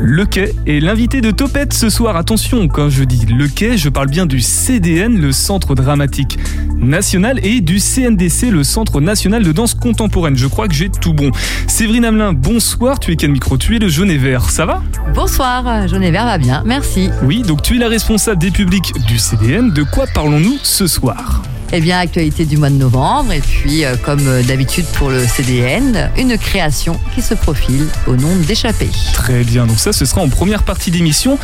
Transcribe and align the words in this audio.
Le 0.00 0.26
Quai 0.26 0.54
est 0.66 0.78
l'invité 0.80 1.20
de 1.20 1.32
Topette 1.32 1.72
ce 1.72 1.90
soir. 1.90 2.16
Attention, 2.16 2.68
quand 2.68 2.88
je 2.88 3.02
dis 3.02 3.26
Le 3.26 3.48
Quai, 3.48 3.76
je 3.76 3.88
parle 3.88 4.08
bien 4.08 4.26
du 4.26 4.40
CDN, 4.40 5.20
le 5.20 5.32
Centre 5.32 5.74
Dramatique 5.74 6.38
National, 6.76 7.40
et 7.42 7.60
du 7.60 7.80
CNDC, 7.80 8.50
le 8.50 8.62
Centre 8.62 9.00
National 9.00 9.42
de 9.42 9.50
Danse 9.50 9.74
Contemporaine. 9.74 10.36
Je 10.36 10.46
crois 10.46 10.68
que 10.68 10.74
j'ai 10.74 10.88
tout 10.88 11.14
bon. 11.14 11.32
Séverine 11.66 12.04
Hamelin, 12.04 12.32
bonsoir. 12.32 13.00
Tu 13.00 13.10
es 13.10 13.16
quel 13.16 13.32
micro? 13.32 13.58
Tu 13.58 13.74
es 13.74 13.78
le 13.80 13.88
jaune 13.88 14.10
et 14.10 14.18
vert. 14.18 14.50
Ça 14.50 14.66
va? 14.66 14.82
Bonsoir, 15.14 15.88
jaune 15.88 16.04
et 16.04 16.12
vert 16.12 16.26
va 16.26 16.38
bien, 16.38 16.62
merci. 16.64 17.10
Oui, 17.24 17.42
donc 17.42 17.62
tu 17.62 17.76
es 17.76 17.78
la 17.78 17.88
responsable 17.88 18.40
des 18.40 18.52
publics 18.52 18.92
du 19.06 19.18
CDN. 19.18 19.72
De 19.72 19.82
quoi 19.82 20.06
parlons-nous 20.14 20.58
ce 20.62 20.86
soir? 20.86 21.42
Eh 21.72 21.80
bien, 21.80 21.98
actualité 21.98 22.44
du 22.44 22.56
mois 22.56 22.70
de 22.70 22.76
novembre, 22.76 23.32
et 23.32 23.40
puis, 23.40 23.84
euh, 23.84 23.96
comme 24.02 24.26
euh, 24.26 24.42
d'habitude 24.42 24.86
pour 24.94 25.10
le 25.10 25.24
CDN, 25.26 26.10
une 26.16 26.38
création 26.38 26.98
qui 27.14 27.22
se 27.22 27.34
profile 27.34 27.86
au 28.06 28.16
nom 28.16 28.34
d'Échappée. 28.46 28.90
Très 29.12 29.44
bien, 29.44 29.66
donc 29.66 29.78
ça, 29.78 29.92
ce 29.92 30.04
sera 30.04 30.22
en 30.22 30.28
première 30.28 30.62
partie 30.62 30.90
d'émission. 30.90 31.38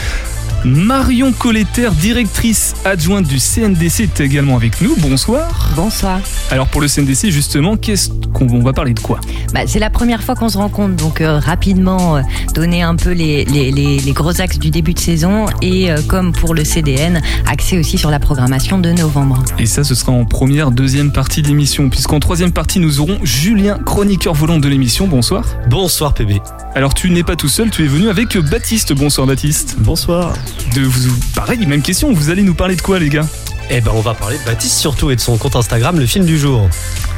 Marion 0.64 1.32
Colletter, 1.32 1.90
directrice 2.00 2.74
adjointe 2.86 3.26
du 3.26 3.38
CNDC, 3.38 4.00
est 4.00 4.20
également 4.20 4.56
avec 4.56 4.80
nous. 4.80 4.96
Bonsoir. 4.96 5.68
Bonsoir. 5.76 6.20
Alors 6.50 6.68
pour 6.68 6.80
le 6.80 6.88
CNDC, 6.88 7.28
justement, 7.30 7.76
qu'est-ce 7.76 8.08
qu'on 8.32 8.60
va 8.60 8.72
parler 8.72 8.94
de 8.94 9.00
quoi? 9.00 9.20
Bah, 9.52 9.60
C'est 9.66 9.78
la 9.78 9.90
première 9.90 10.22
fois 10.22 10.34
qu'on 10.34 10.48
se 10.48 10.56
rencontre, 10.56 10.96
donc 10.96 11.20
euh, 11.20 11.38
rapidement 11.38 12.16
euh, 12.16 12.22
donner 12.54 12.82
un 12.82 12.96
peu 12.96 13.12
les, 13.12 13.44
les, 13.44 13.70
les, 13.72 14.12
gros 14.12 14.40
axes 14.40 14.58
du 14.58 14.70
début 14.70 14.94
de 14.94 14.98
saison 14.98 15.44
et 15.60 15.90
euh, 15.90 16.00
comme 16.08 16.32
pour 16.32 16.54
le 16.54 16.64
CDN, 16.64 17.20
axer 17.46 17.78
aussi 17.78 17.98
sur 17.98 18.10
la 18.10 18.18
programmation 18.18 18.78
de 18.78 18.90
novembre. 18.90 19.44
Et 19.58 19.66
ça, 19.66 19.84
ce 19.84 19.94
sera 19.94 20.12
en 20.12 20.24
première, 20.24 20.70
deuxième 20.70 21.12
partie 21.12 21.42
d'émission, 21.42 21.90
puisqu'en 21.90 22.20
troisième 22.20 22.52
partie, 22.52 22.80
nous 22.80 23.00
aurons 23.00 23.18
Julien, 23.22 23.78
chroniqueur 23.84 24.32
volant 24.32 24.58
de 24.58 24.68
l'émission. 24.68 25.08
Bonsoir. 25.08 25.44
Bonsoir 25.68 26.14
PB. 26.14 26.40
Alors 26.74 26.94
tu 26.94 27.10
n'es 27.10 27.22
pas 27.22 27.36
tout 27.36 27.48
seul, 27.48 27.70
tu 27.70 27.84
es 27.84 27.86
venu 27.86 28.08
avec 28.08 28.38
Baptiste. 28.38 28.94
Bonsoir 28.94 29.26
Baptiste. 29.26 29.76
Bonsoir 29.78 30.32
de 30.74 30.82
vous. 30.82 31.14
Pareil, 31.34 31.64
même 31.66 31.82
question, 31.82 32.12
vous 32.12 32.30
allez 32.30 32.42
nous 32.42 32.54
parler 32.54 32.76
de 32.76 32.82
quoi, 32.82 32.98
les 32.98 33.08
gars? 33.08 33.26
Eh 33.70 33.80
ben, 33.80 33.92
on 33.94 34.00
va 34.00 34.14
parler 34.14 34.38
de 34.38 34.44
Baptiste 34.44 34.78
surtout 34.78 35.10
et 35.10 35.16
de 35.16 35.20
son 35.20 35.38
compte 35.38 35.56
Instagram, 35.56 35.98
le 35.98 36.06
film 36.06 36.24
du 36.24 36.38
jour. 36.38 36.68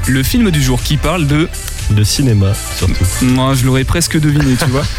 Le 0.06 0.22
film 0.22 0.50
du 0.50 0.62
jour 0.62 0.80
qui 0.80 0.96
parle 0.96 1.26
de. 1.26 1.48
De 1.90 2.02
cinéma, 2.02 2.52
surtout. 2.76 3.04
Moi, 3.22 3.54
je 3.54 3.64
l'aurais 3.64 3.84
presque 3.84 4.18
deviné, 4.18 4.56
tu 4.56 4.70
vois. 4.70 4.84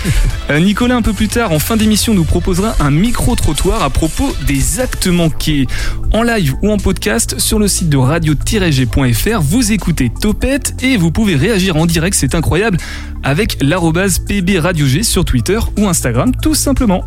Euh, 0.50 0.62
Nicolas, 0.62 0.96
un 0.96 1.02
peu 1.02 1.12
plus 1.12 1.28
tard, 1.28 1.52
en 1.52 1.60
fin 1.60 1.76
d'émission, 1.76 2.14
nous 2.14 2.24
proposera 2.24 2.74
un 2.80 2.90
micro-trottoir 2.90 3.84
à 3.84 3.90
propos 3.90 4.34
des 4.46 4.80
actes 4.80 5.08
manqués. 5.08 5.68
En 6.14 6.24
live 6.24 6.56
ou 6.62 6.72
en 6.72 6.78
podcast, 6.78 7.38
sur 7.38 7.60
le 7.60 7.68
site 7.68 7.90
de 7.90 7.98
radio-g.fr, 7.98 9.42
vous 9.42 9.74
écoutez 9.74 10.10
Topette 10.10 10.82
et 10.82 10.96
vous 10.96 11.12
pouvez 11.12 11.36
réagir 11.36 11.76
en 11.76 11.86
direct, 11.86 12.16
c'est 12.18 12.34
incroyable, 12.34 12.78
avec 13.24 13.58
l'arrobase 13.62 14.20
PB 14.20 14.58
Radio 14.60 14.86
G 14.86 15.04
sur 15.04 15.26
Twitter 15.26 15.60
ou 15.78 15.90
Instagram, 15.90 16.32
tout 16.42 16.56
simplement. 16.56 17.04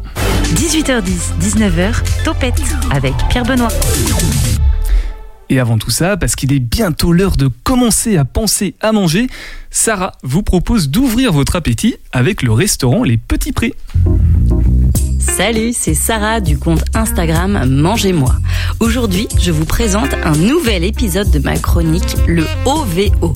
18h10, 0.55 1.03
19h, 1.41 1.95
Topette 2.23 2.61
avec 2.91 3.15
Pierre 3.31 3.45
Benoît. 3.45 3.69
Et 5.51 5.59
avant 5.59 5.79
tout 5.79 5.91
ça, 5.91 6.17
parce 6.17 6.37
qu'il 6.37 6.53
est 6.53 6.61
bientôt 6.61 7.13
l'heure 7.13 7.37
de 7.37 7.51
commencer 7.65 8.17
à 8.17 8.25
penser 8.25 8.77
à 8.81 8.93
manger, 8.93 9.27
Sarah 9.69 10.13
vous 10.23 10.45
propose 10.45 10.89
d'ouvrir 10.89 11.33
votre 11.33 11.57
appétit 11.57 11.97
avec 12.13 12.43
le 12.43 12.53
restaurant 12.53 13.03
Les 13.03 13.17
Petits 13.17 13.51
Prés. 13.51 13.75
Salut, 15.19 15.73
c'est 15.73 15.95
Sarah 15.95 16.41
du 16.41 16.57
compte 16.57 16.85
Instagram 16.95 17.69
Mangez-moi. 17.69 18.33
Aujourd'hui, 18.79 19.27
je 19.41 19.51
vous 19.51 19.65
présente 19.65 20.15
un 20.25 20.37
nouvel 20.37 20.85
épisode 20.85 21.33
de 21.33 21.41
ma 21.41 21.59
chronique, 21.59 22.17
le 22.29 22.45
OVO. 22.65 23.35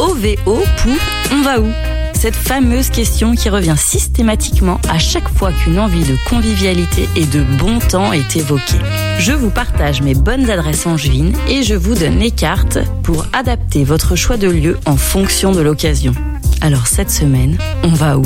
OVO 0.00 0.64
pour 0.82 0.96
On 1.32 1.42
va 1.42 1.60
où? 1.60 1.91
Cette 2.22 2.36
fameuse 2.36 2.88
question 2.88 3.34
qui 3.34 3.48
revient 3.48 3.74
systématiquement 3.76 4.80
à 4.88 5.00
chaque 5.00 5.28
fois 5.28 5.50
qu'une 5.52 5.80
envie 5.80 6.04
de 6.04 6.16
convivialité 6.30 7.08
et 7.16 7.26
de 7.26 7.42
bon 7.58 7.80
temps 7.80 8.12
est 8.12 8.36
évoquée. 8.36 8.78
Je 9.18 9.32
vous 9.32 9.50
partage 9.50 10.02
mes 10.02 10.14
bonnes 10.14 10.48
adresses 10.48 10.86
angevines 10.86 11.34
et 11.48 11.64
je 11.64 11.74
vous 11.74 11.96
donne 11.96 12.20
les 12.20 12.30
cartes 12.30 12.78
pour 13.02 13.26
adapter 13.32 13.82
votre 13.82 14.14
choix 14.14 14.36
de 14.36 14.48
lieu 14.48 14.78
en 14.86 14.96
fonction 14.96 15.50
de 15.50 15.60
l'occasion. 15.60 16.14
Alors 16.60 16.86
cette 16.86 17.10
semaine, 17.10 17.58
on 17.82 17.88
va 17.88 18.18
où? 18.18 18.22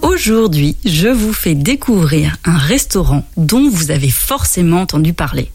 Aujourd'hui, 0.00 0.76
je 0.86 1.08
vous 1.08 1.34
fais 1.34 1.54
découvrir 1.54 2.36
un 2.46 2.56
restaurant 2.56 3.26
dont 3.36 3.68
vous 3.68 3.90
avez 3.90 4.08
forcément 4.08 4.80
entendu 4.80 5.12
parler. 5.12 5.50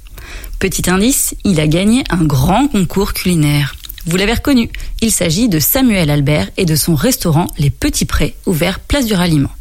Petit 0.65 0.89
indice, 0.89 1.35
il 1.43 1.59
a 1.59 1.67
gagné 1.67 2.03
un 2.09 2.23
grand 2.23 2.67
concours 2.67 3.13
culinaire. 3.13 3.75
Vous 4.07 4.17
l'avez 4.17 4.33
reconnu, 4.33 4.71
il 4.99 5.11
s'agit 5.11 5.47
de 5.47 5.59
Samuel 5.59 6.09
Albert 6.09 6.49
et 6.57 6.65
de 6.65 6.75
son 6.75 6.95
restaurant 6.95 7.45
Les 7.59 7.69
Petits 7.69 8.05
Prés, 8.05 8.35
ouvert 8.47 8.79
place 8.79 9.05
du 9.05 9.13
Ralliement. 9.13 9.51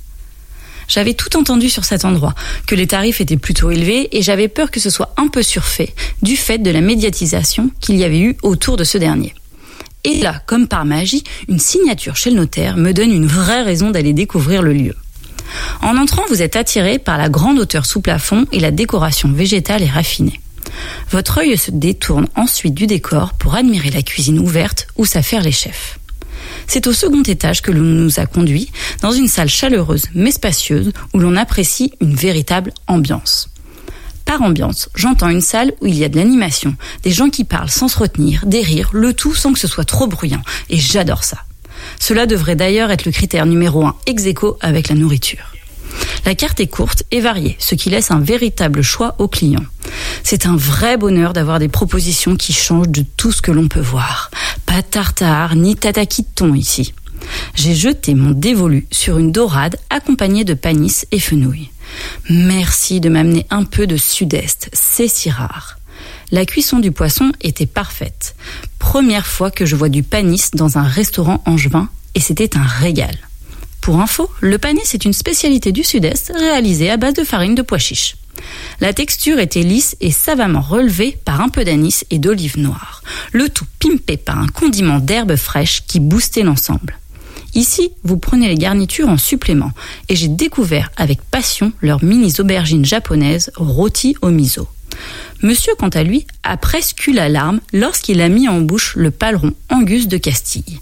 J'avais 0.88 1.12
tout 1.12 1.37
entendu 1.37 1.69
sur 1.69 1.84
cet 1.84 2.06
endroit, 2.06 2.34
que 2.66 2.75
les 2.75 2.87
tarifs 2.87 3.20
étaient 3.20 3.37
plutôt 3.37 3.70
élevés 3.70 4.16
et 4.16 4.22
j'avais 4.22 4.48
peur 4.48 4.70
que 4.70 4.81
ce 4.81 4.88
soit 4.88 5.12
un 5.19 5.28
peu 5.28 5.42
surfait 5.42 5.94
du 6.22 6.38
fait 6.38 6.56
de 6.56 6.70
la 6.70 6.81
médiatisation 6.81 7.71
qu'il 7.81 7.97
y 7.97 8.04
avait 8.04 8.21
eu 8.21 8.38
autour 8.42 8.78
de 8.78 8.84
ce 8.84 8.97
dernier. 8.97 9.34
Et 10.04 10.21
là, 10.21 10.41
comme 10.47 10.69
par 10.69 10.86
magie, 10.86 11.25
une 11.48 11.59
signature 11.59 12.16
chez 12.16 12.31
le 12.31 12.36
notaire 12.36 12.78
me 12.78 12.92
donne 12.92 13.12
une 13.12 13.26
vraie 13.26 13.62
raison 13.62 13.91
d'aller 13.91 14.15
découvrir 14.15 14.62
le 14.62 14.72
lieu. 14.72 14.94
En 15.82 15.98
entrant, 15.98 16.22
vous 16.31 16.41
êtes 16.41 16.56
attiré 16.56 16.98
par 16.98 17.19
la 17.19 17.28
grande 17.28 17.59
hauteur 17.59 17.84
sous 17.84 18.00
plafond 18.00 18.47
et 18.53 18.59
la 18.59 18.71
décoration 18.71 19.31
végétale 19.31 19.82
et 19.82 19.91
raffinée. 19.91 20.41
Votre 21.11 21.39
œil 21.39 21.57
se 21.57 21.71
détourne 21.71 22.27
ensuite 22.35 22.75
du 22.75 22.87
décor 22.87 23.35
pour 23.35 23.55
admirer 23.55 23.91
la 23.91 24.03
cuisine 24.03 24.39
ouverte 24.39 24.87
où 24.97 25.05
s'affairent 25.05 25.43
les 25.43 25.53
chefs. 25.53 25.99
C'est 26.67 26.87
au 26.87 26.93
second 26.93 27.23
étage 27.23 27.63
que 27.63 27.71
l'on 27.71 27.83
nous 27.83 28.21
a 28.21 28.27
conduits, 28.27 28.71
dans 29.03 29.13
une 29.13 29.29
salle 29.29 29.49
chaleureuse 29.49 30.07
mais 30.15 30.31
spacieuse 30.31 30.93
où 31.13 31.19
l'on 31.19 31.37
apprécie 31.37 31.93
une 32.01 32.15
véritable 32.15 32.73
ambiance. 32.87 33.51
Par 34.25 34.41
ambiance, 34.41 34.89
j'entends 34.95 35.29
une 35.29 35.43
salle 35.43 35.73
où 35.81 35.87
il 35.87 35.97
y 35.97 36.05
a 36.05 36.09
de 36.09 36.17
l'animation, 36.17 36.75
des 37.03 37.11
gens 37.11 37.29
qui 37.29 37.45
parlent 37.45 37.71
sans 37.71 37.89
se 37.89 37.99
retenir, 37.99 38.47
des 38.47 38.63
rires, 38.63 38.91
le 38.93 39.13
tout 39.13 39.35
sans 39.35 39.53
que 39.53 39.59
ce 39.59 39.69
soit 39.69 39.85
trop 39.85 40.07
bruyant, 40.07 40.43
et 40.71 40.79
j'adore 40.79 41.25
ça. 41.25 41.45
Cela 42.01 42.27
devrait 42.27 42.57
d'ailleurs 42.57 42.91
être 42.91 43.05
le 43.05 43.13
critère 43.13 43.45
numéro 43.45 43.85
un 43.85 43.95
ex 44.07 44.25
avec 44.61 44.89
la 44.89 44.95
nourriture. 44.95 45.53
La 46.25 46.34
carte 46.34 46.60
est 46.60 46.66
courte 46.66 47.05
et 47.10 47.21
variée, 47.21 47.56
ce 47.59 47.75
qui 47.75 47.91
laisse 47.91 48.10
un 48.10 48.21
véritable 48.21 48.82
choix 48.82 49.15
aux 49.19 49.28
clients. 49.28 49.65
C'est 50.22 50.47
un 50.47 50.56
vrai 50.56 50.97
bonheur 50.97 51.32
d'avoir 51.32 51.59
des 51.59 51.69
propositions 51.69 52.37
qui 52.37 52.53
changent 52.53 52.88
de 52.88 53.05
tout 53.16 53.32
ce 53.32 53.43
que 53.43 53.53
l'on 53.53 53.69
peut 53.69 53.81
voir. 53.81 54.31
Pas 54.66 54.83
tartare 54.83 55.54
ni 55.56 55.77
tataki 55.77 56.27
ici. 56.54 56.94
J'ai 57.54 57.75
jeté 57.75 58.15
mon 58.15 58.31
dévolu 58.31 58.87
sur 58.91 59.19
une 59.19 59.33
dorade 59.33 59.77
accompagnée 59.91 60.44
de 60.44 60.54
panis 60.54 61.04
et 61.10 61.21
fenouil. 61.21 61.71
Merci 62.28 63.00
de 63.00 63.09
m'amener 63.09 63.47
un 63.50 63.65
peu 63.65 63.87
de 63.87 63.97
sud-est, 63.97 64.71
c'est 64.72 65.09
si 65.09 65.31
rare. 65.31 65.78
La 66.31 66.47
cuisson 66.47 66.81
du 66.81 66.91
poisson 66.91 67.33
était 67.41 67.66
parfaite. 67.66 68.34
Première 68.78 69.27
fois 69.27 69.50
que 69.50 69.66
je 69.66 69.77
vois 69.77 69.88
du 69.88 70.03
panis 70.03 70.50
dans 70.54 70.78
un 70.78 70.83
restaurant 70.83 71.43
angevin 71.47 71.88
et 72.15 72.21
c'était 72.21 72.56
un 72.56 72.65
régal. 72.65 73.16
Pour 73.84 74.00
info, 74.00 74.31
le 74.41 74.56
panis 74.56 74.95
est 74.95 75.05
une 75.05 75.12
spécialité 75.12 75.71
du 75.71 75.84
sud-est 75.84 76.33
réalisée 76.34 76.89
à 76.89 76.97
base 76.97 77.12
de 77.12 77.22
farine 77.22 77.55
de 77.55 77.61
pois 77.61 77.77
chiches. 77.77 78.17
La 78.81 78.95
texture 78.95 79.39
était 79.39 79.61
lisse 79.61 79.95
et 80.00 80.11
savamment 80.11 80.62
relevée 80.62 81.19
par 81.27 81.43
un 81.43 81.50
peu 81.50 81.65
d'anis 81.65 82.03
et 82.09 82.19
d'olive 82.19 82.59
noire, 82.59 83.03
le 83.33 83.50
tout 83.50 83.67
pimpé 83.81 84.17
par 84.17 84.39
un 84.39 84.47
condiment 84.47 85.00
d'herbes 85.00 85.37
fraîches 85.37 85.83
qui 85.87 86.00
boostait 86.00 86.45
l'ensemble. 86.45 86.99
Ici, 87.55 87.91
vous 88.05 88.17
prenez 88.17 88.48
les 88.48 88.54
garnitures 88.54 89.10
en 89.10 89.19
supplément 89.19 89.72
et 90.09 90.16
j'ai 90.16 90.28
découvert 90.28 90.91
avec 90.97 91.21
passion 91.21 91.71
leurs 91.83 92.03
mini 92.03 92.33
aubergines 92.39 92.86
japonaises 92.86 93.53
rôties 93.54 94.16
au 94.22 94.31
miso. 94.31 94.66
Monsieur, 95.42 95.75
quant 95.78 95.91
à 95.91 96.04
lui, 96.04 96.27
a 96.42 96.57
presque 96.57 97.07
eu 97.07 97.13
la 97.13 97.28
larme 97.28 97.60
lorsqu'il 97.75 98.22
a 98.22 98.31
mis 98.31 98.48
en 98.48 98.63
bouche 98.63 98.97
le 98.97 99.10
paleron 99.10 99.53
Angus 99.69 100.09
de 100.09 100.16
Castille 100.16 100.81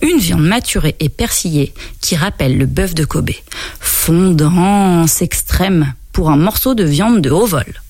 une 0.00 0.18
viande 0.18 0.46
maturée 0.46 0.96
et 1.00 1.08
persillée 1.08 1.72
qui 2.00 2.16
rappelle 2.16 2.58
le 2.58 2.66
bœuf 2.66 2.94
de 2.94 3.04
Kobe. 3.04 3.30
Fondance 3.80 5.22
extrême 5.22 5.94
pour 6.12 6.30
un 6.30 6.36
morceau 6.36 6.74
de 6.74 6.84
viande 6.84 7.20
de 7.20 7.30
haut 7.30 7.46
vol. 7.46 7.82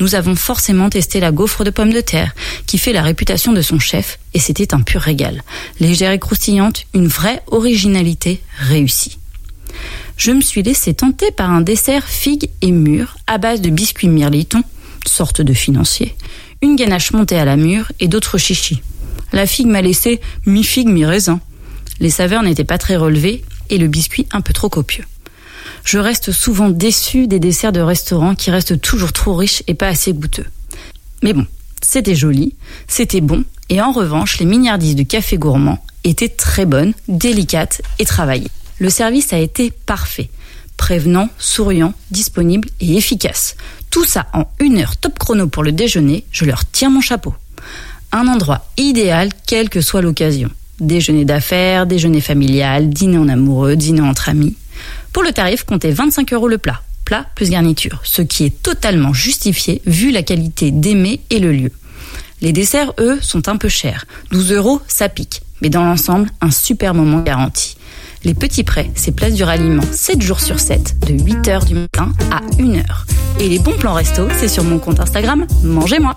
Nous 0.00 0.16
avons 0.16 0.34
forcément 0.34 0.90
testé 0.90 1.20
la 1.20 1.30
gaufre 1.30 1.62
de 1.62 1.70
pommes 1.70 1.92
de 1.92 2.00
terre, 2.00 2.34
qui 2.66 2.78
fait 2.78 2.92
la 2.92 3.02
réputation 3.02 3.52
de 3.52 3.62
son 3.62 3.78
chef, 3.78 4.18
et 4.32 4.40
c'était 4.40 4.74
un 4.74 4.80
pur 4.80 5.00
régal. 5.00 5.42
Légère 5.78 6.10
et 6.10 6.18
croustillante, 6.18 6.86
une 6.94 7.06
vraie 7.06 7.42
originalité 7.46 8.42
réussie. 8.58 9.18
Je 10.16 10.32
me 10.32 10.40
suis 10.40 10.62
laissé 10.62 10.94
tenter 10.94 11.30
par 11.30 11.50
un 11.50 11.60
dessert 11.60 12.06
figue 12.06 12.48
et 12.60 12.72
mûre 12.72 13.16
à 13.26 13.38
base 13.38 13.60
de 13.60 13.70
biscuits 13.70 14.08
mirliton, 14.08 14.62
sorte 15.06 15.40
de 15.40 15.54
financier, 15.54 16.14
une 16.62 16.76
ganache 16.76 17.12
montée 17.12 17.38
à 17.38 17.44
la 17.44 17.56
mûre 17.56 17.92
et 18.00 18.08
d'autres 18.08 18.38
chichis. 18.38 18.82
La 19.34 19.48
figue 19.48 19.66
m'a 19.66 19.82
laissé 19.82 20.20
mi-figue, 20.46 20.86
mi-raisin. 20.86 21.40
Les 21.98 22.10
saveurs 22.10 22.44
n'étaient 22.44 22.62
pas 22.62 22.78
très 22.78 22.94
relevées 22.94 23.42
et 23.68 23.78
le 23.78 23.88
biscuit 23.88 24.28
un 24.30 24.40
peu 24.40 24.52
trop 24.52 24.68
copieux. 24.68 25.04
Je 25.84 25.98
reste 25.98 26.30
souvent 26.30 26.70
déçue 26.70 27.26
des 27.26 27.40
desserts 27.40 27.72
de 27.72 27.80
restaurants 27.80 28.36
qui 28.36 28.52
restent 28.52 28.80
toujours 28.80 29.12
trop 29.12 29.34
riches 29.34 29.64
et 29.66 29.74
pas 29.74 29.88
assez 29.88 30.12
goûteux. 30.12 30.46
Mais 31.24 31.32
bon, 31.32 31.48
c'était 31.82 32.14
joli, 32.14 32.54
c'était 32.86 33.20
bon, 33.20 33.42
et 33.70 33.82
en 33.82 33.90
revanche, 33.90 34.38
les 34.38 34.46
mignardises 34.46 34.94
du 34.94 35.04
café 35.04 35.36
gourmand 35.36 35.84
étaient 36.04 36.28
très 36.28 36.64
bonnes, 36.64 36.94
délicates 37.08 37.82
et 37.98 38.04
travaillées. 38.04 38.52
Le 38.78 38.88
service 38.88 39.32
a 39.32 39.38
été 39.38 39.72
parfait. 39.72 40.30
Prévenant, 40.76 41.28
souriant, 41.38 41.92
disponible 42.12 42.68
et 42.78 42.96
efficace. 42.96 43.56
Tout 43.90 44.04
ça 44.04 44.28
en 44.32 44.46
une 44.60 44.78
heure 44.78 44.96
top 44.96 45.18
chrono 45.18 45.48
pour 45.48 45.64
le 45.64 45.72
déjeuner, 45.72 46.24
je 46.30 46.44
leur 46.44 46.64
tiens 46.70 46.90
mon 46.90 47.00
chapeau. 47.00 47.34
Un 48.16 48.28
endroit 48.28 48.64
idéal, 48.76 49.30
quelle 49.44 49.68
que 49.68 49.80
soit 49.80 50.00
l'occasion. 50.00 50.48
Déjeuner 50.78 51.24
d'affaires, 51.24 51.84
déjeuner 51.84 52.20
familial, 52.20 52.88
dîner 52.88 53.18
en 53.18 53.28
amoureux, 53.28 53.74
dîner 53.74 54.02
entre 54.02 54.28
amis. 54.28 54.54
Pour 55.12 55.24
le 55.24 55.32
tarif, 55.32 55.64
comptez 55.64 55.90
25 55.90 56.32
euros 56.32 56.46
le 56.46 56.58
plat, 56.58 56.80
plat 57.04 57.26
plus 57.34 57.50
garniture, 57.50 58.02
ce 58.04 58.22
qui 58.22 58.44
est 58.44 58.62
totalement 58.62 59.12
justifié 59.12 59.82
vu 59.84 60.12
la 60.12 60.22
qualité 60.22 60.70
des 60.70 60.94
mets 60.94 61.22
et 61.30 61.40
le 61.40 61.50
lieu. 61.50 61.72
Les 62.40 62.52
desserts, 62.52 62.92
eux, 63.00 63.18
sont 63.20 63.48
un 63.48 63.56
peu 63.56 63.68
chers. 63.68 64.04
12 64.30 64.52
euros, 64.52 64.80
ça 64.86 65.08
pique. 65.08 65.42
Mais 65.60 65.68
dans 65.68 65.84
l'ensemble, 65.84 66.30
un 66.40 66.52
super 66.52 66.94
moment 66.94 67.18
garanti. 67.18 67.76
Les 68.22 68.34
petits 68.34 68.62
prêts, 68.62 68.92
c'est 68.94 69.10
place 69.10 69.34
du 69.34 69.42
ralliement 69.42 69.82
7 69.90 70.22
jours 70.22 70.38
sur 70.38 70.60
7, 70.60 71.00
de 71.08 71.14
8h 71.14 71.66
du 71.66 71.74
matin 71.74 72.12
à 72.30 72.42
1h. 72.58 72.84
Et 73.40 73.48
les 73.48 73.58
bons 73.58 73.76
plans 73.76 73.94
resto, 73.94 74.28
c'est 74.38 74.46
sur 74.46 74.62
mon 74.62 74.78
compte 74.78 75.00
Instagram, 75.00 75.48
mangez-moi. 75.64 76.14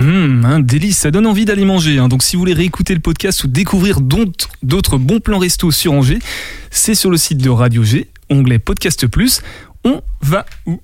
Hum, 0.00 0.44
un 0.44 0.60
délice, 0.60 0.98
ça 0.98 1.10
donne 1.10 1.26
envie 1.26 1.44
d'aller 1.44 1.64
manger. 1.64 1.98
hein. 1.98 2.08
Donc 2.08 2.22
si 2.22 2.36
vous 2.36 2.40
voulez 2.40 2.52
réécouter 2.54 2.94
le 2.94 3.00
podcast 3.00 3.42
ou 3.44 3.48
découvrir 3.48 4.00
d'autres 4.00 4.48
d'autres 4.62 4.96
bons 4.98 5.18
plans 5.20 5.38
resto 5.38 5.70
sur 5.70 5.92
Angers, 5.92 6.20
c'est 6.70 6.94
sur 6.94 7.10
le 7.10 7.16
site 7.16 7.38
de 7.38 7.50
Radio 7.50 7.82
G, 7.82 8.06
onglet 8.30 8.58
Podcast 8.58 9.06
Plus. 9.08 9.40
On 9.84 10.00
va 10.22 10.46
où? 10.66 10.80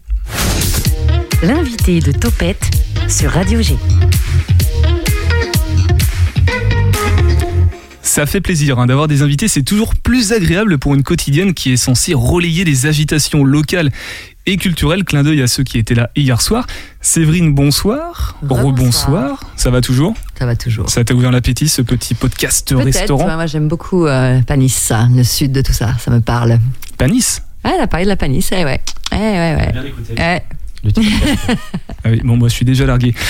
L'invité 1.43 2.01
de 2.01 2.11
Topette 2.13 2.71
sur 3.09 3.31
Radio 3.31 3.63
G. 3.63 3.77
Ça 8.03 8.27
fait 8.27 8.41
plaisir 8.41 8.79
hein, 8.79 8.87
d'avoir 8.87 9.09
des 9.09 9.23
invités, 9.23 9.49
c'est 9.49 9.65
toujours 9.65 9.97
plus 9.97 10.33
agréable 10.33 10.79
pour 10.79 10.95
une 10.95 11.03
quotidienne 11.03 11.53
qui 11.53 11.73
est 11.73 11.77
censée 11.77 12.15
relayer 12.15 12.65
les 12.65 12.87
agitations 12.87 13.43
locales 13.43 13.91
et 14.47 14.57
culturelles. 14.57 15.05
Clin 15.05 15.23
d'œil 15.23 15.43
à 15.43 15.47
ceux 15.47 15.63
qui 15.63 15.79
étaient 15.79 15.95
là 15.95 16.11
hier 16.17 16.41
soir. 16.41 16.67
Séverine, 17.01 17.55
bonsoir. 17.55 18.37
Rebonsoir. 18.49 19.41
Ça 19.57 19.71
va 19.71 19.81
toujours? 19.81 20.15
Ça 20.39 20.47
va 20.47 20.57
toujours. 20.57 20.89
Ça 20.89 21.05
t'a 21.05 21.15
ouvert 21.15 21.31
l'appétit 21.31 21.69
ce 21.69 21.83
petit 21.83 22.15
podcast 22.15 22.73
restaurant? 22.77 23.27
ouais, 23.27 23.35
moi 23.35 23.47
j'aime 23.47 23.69
beaucoup 23.69 24.07
euh, 24.07 24.41
Panis, 24.43 24.71
ça, 24.71 25.09
le 25.15 25.25
sud 25.25 25.53
de 25.53 25.63
tout 25.63 25.73
ça, 25.73 25.95
ça 25.99 26.11
me 26.11 26.21
parle. 26.21 26.59
Panis? 26.99 27.41
Ouais, 27.65 27.73
elle 27.75 27.81
a 27.83 27.87
parlé 27.87 28.05
de 28.05 28.11
la 28.11 28.17
Panis, 28.17 28.47
eh 28.53 28.65
ouais. 28.65 28.81
Eh 29.13 29.17
ouais, 29.17 29.57
ouais. 29.57 29.73
Eh, 30.17 30.87
Le 30.87 30.93
petit 30.93 31.11
podcast. 31.11 31.59
Ah 32.07 32.11
oui, 32.11 32.21
bon, 32.23 32.37
moi 32.37 32.49
je 32.49 32.55
suis 32.55 32.65
déjà 32.67 32.85
largué. 32.87 33.15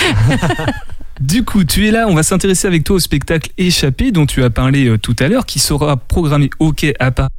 Du 1.21 1.45
coup, 1.45 1.63
tu 1.63 1.87
es 1.87 1.91
là, 1.91 2.07
on 2.09 2.13
va 2.13 2.23
s'intéresser 2.23 2.67
avec 2.67 2.83
toi 2.83 2.97
au 2.97 2.99
spectacle 2.99 3.49
Échappé 3.57 4.11
dont 4.11 4.25
tu 4.25 4.43
as 4.43 4.49
parlé 4.49 4.87
euh, 4.87 4.97
tout 4.97 5.15
à 5.19 5.29
l'heure, 5.29 5.45
qui 5.45 5.59
sera 5.59 5.95
programmé 5.95 6.49
au 6.59 6.73
quai 6.73 6.93
à 6.99 7.11
Paris. 7.11 7.29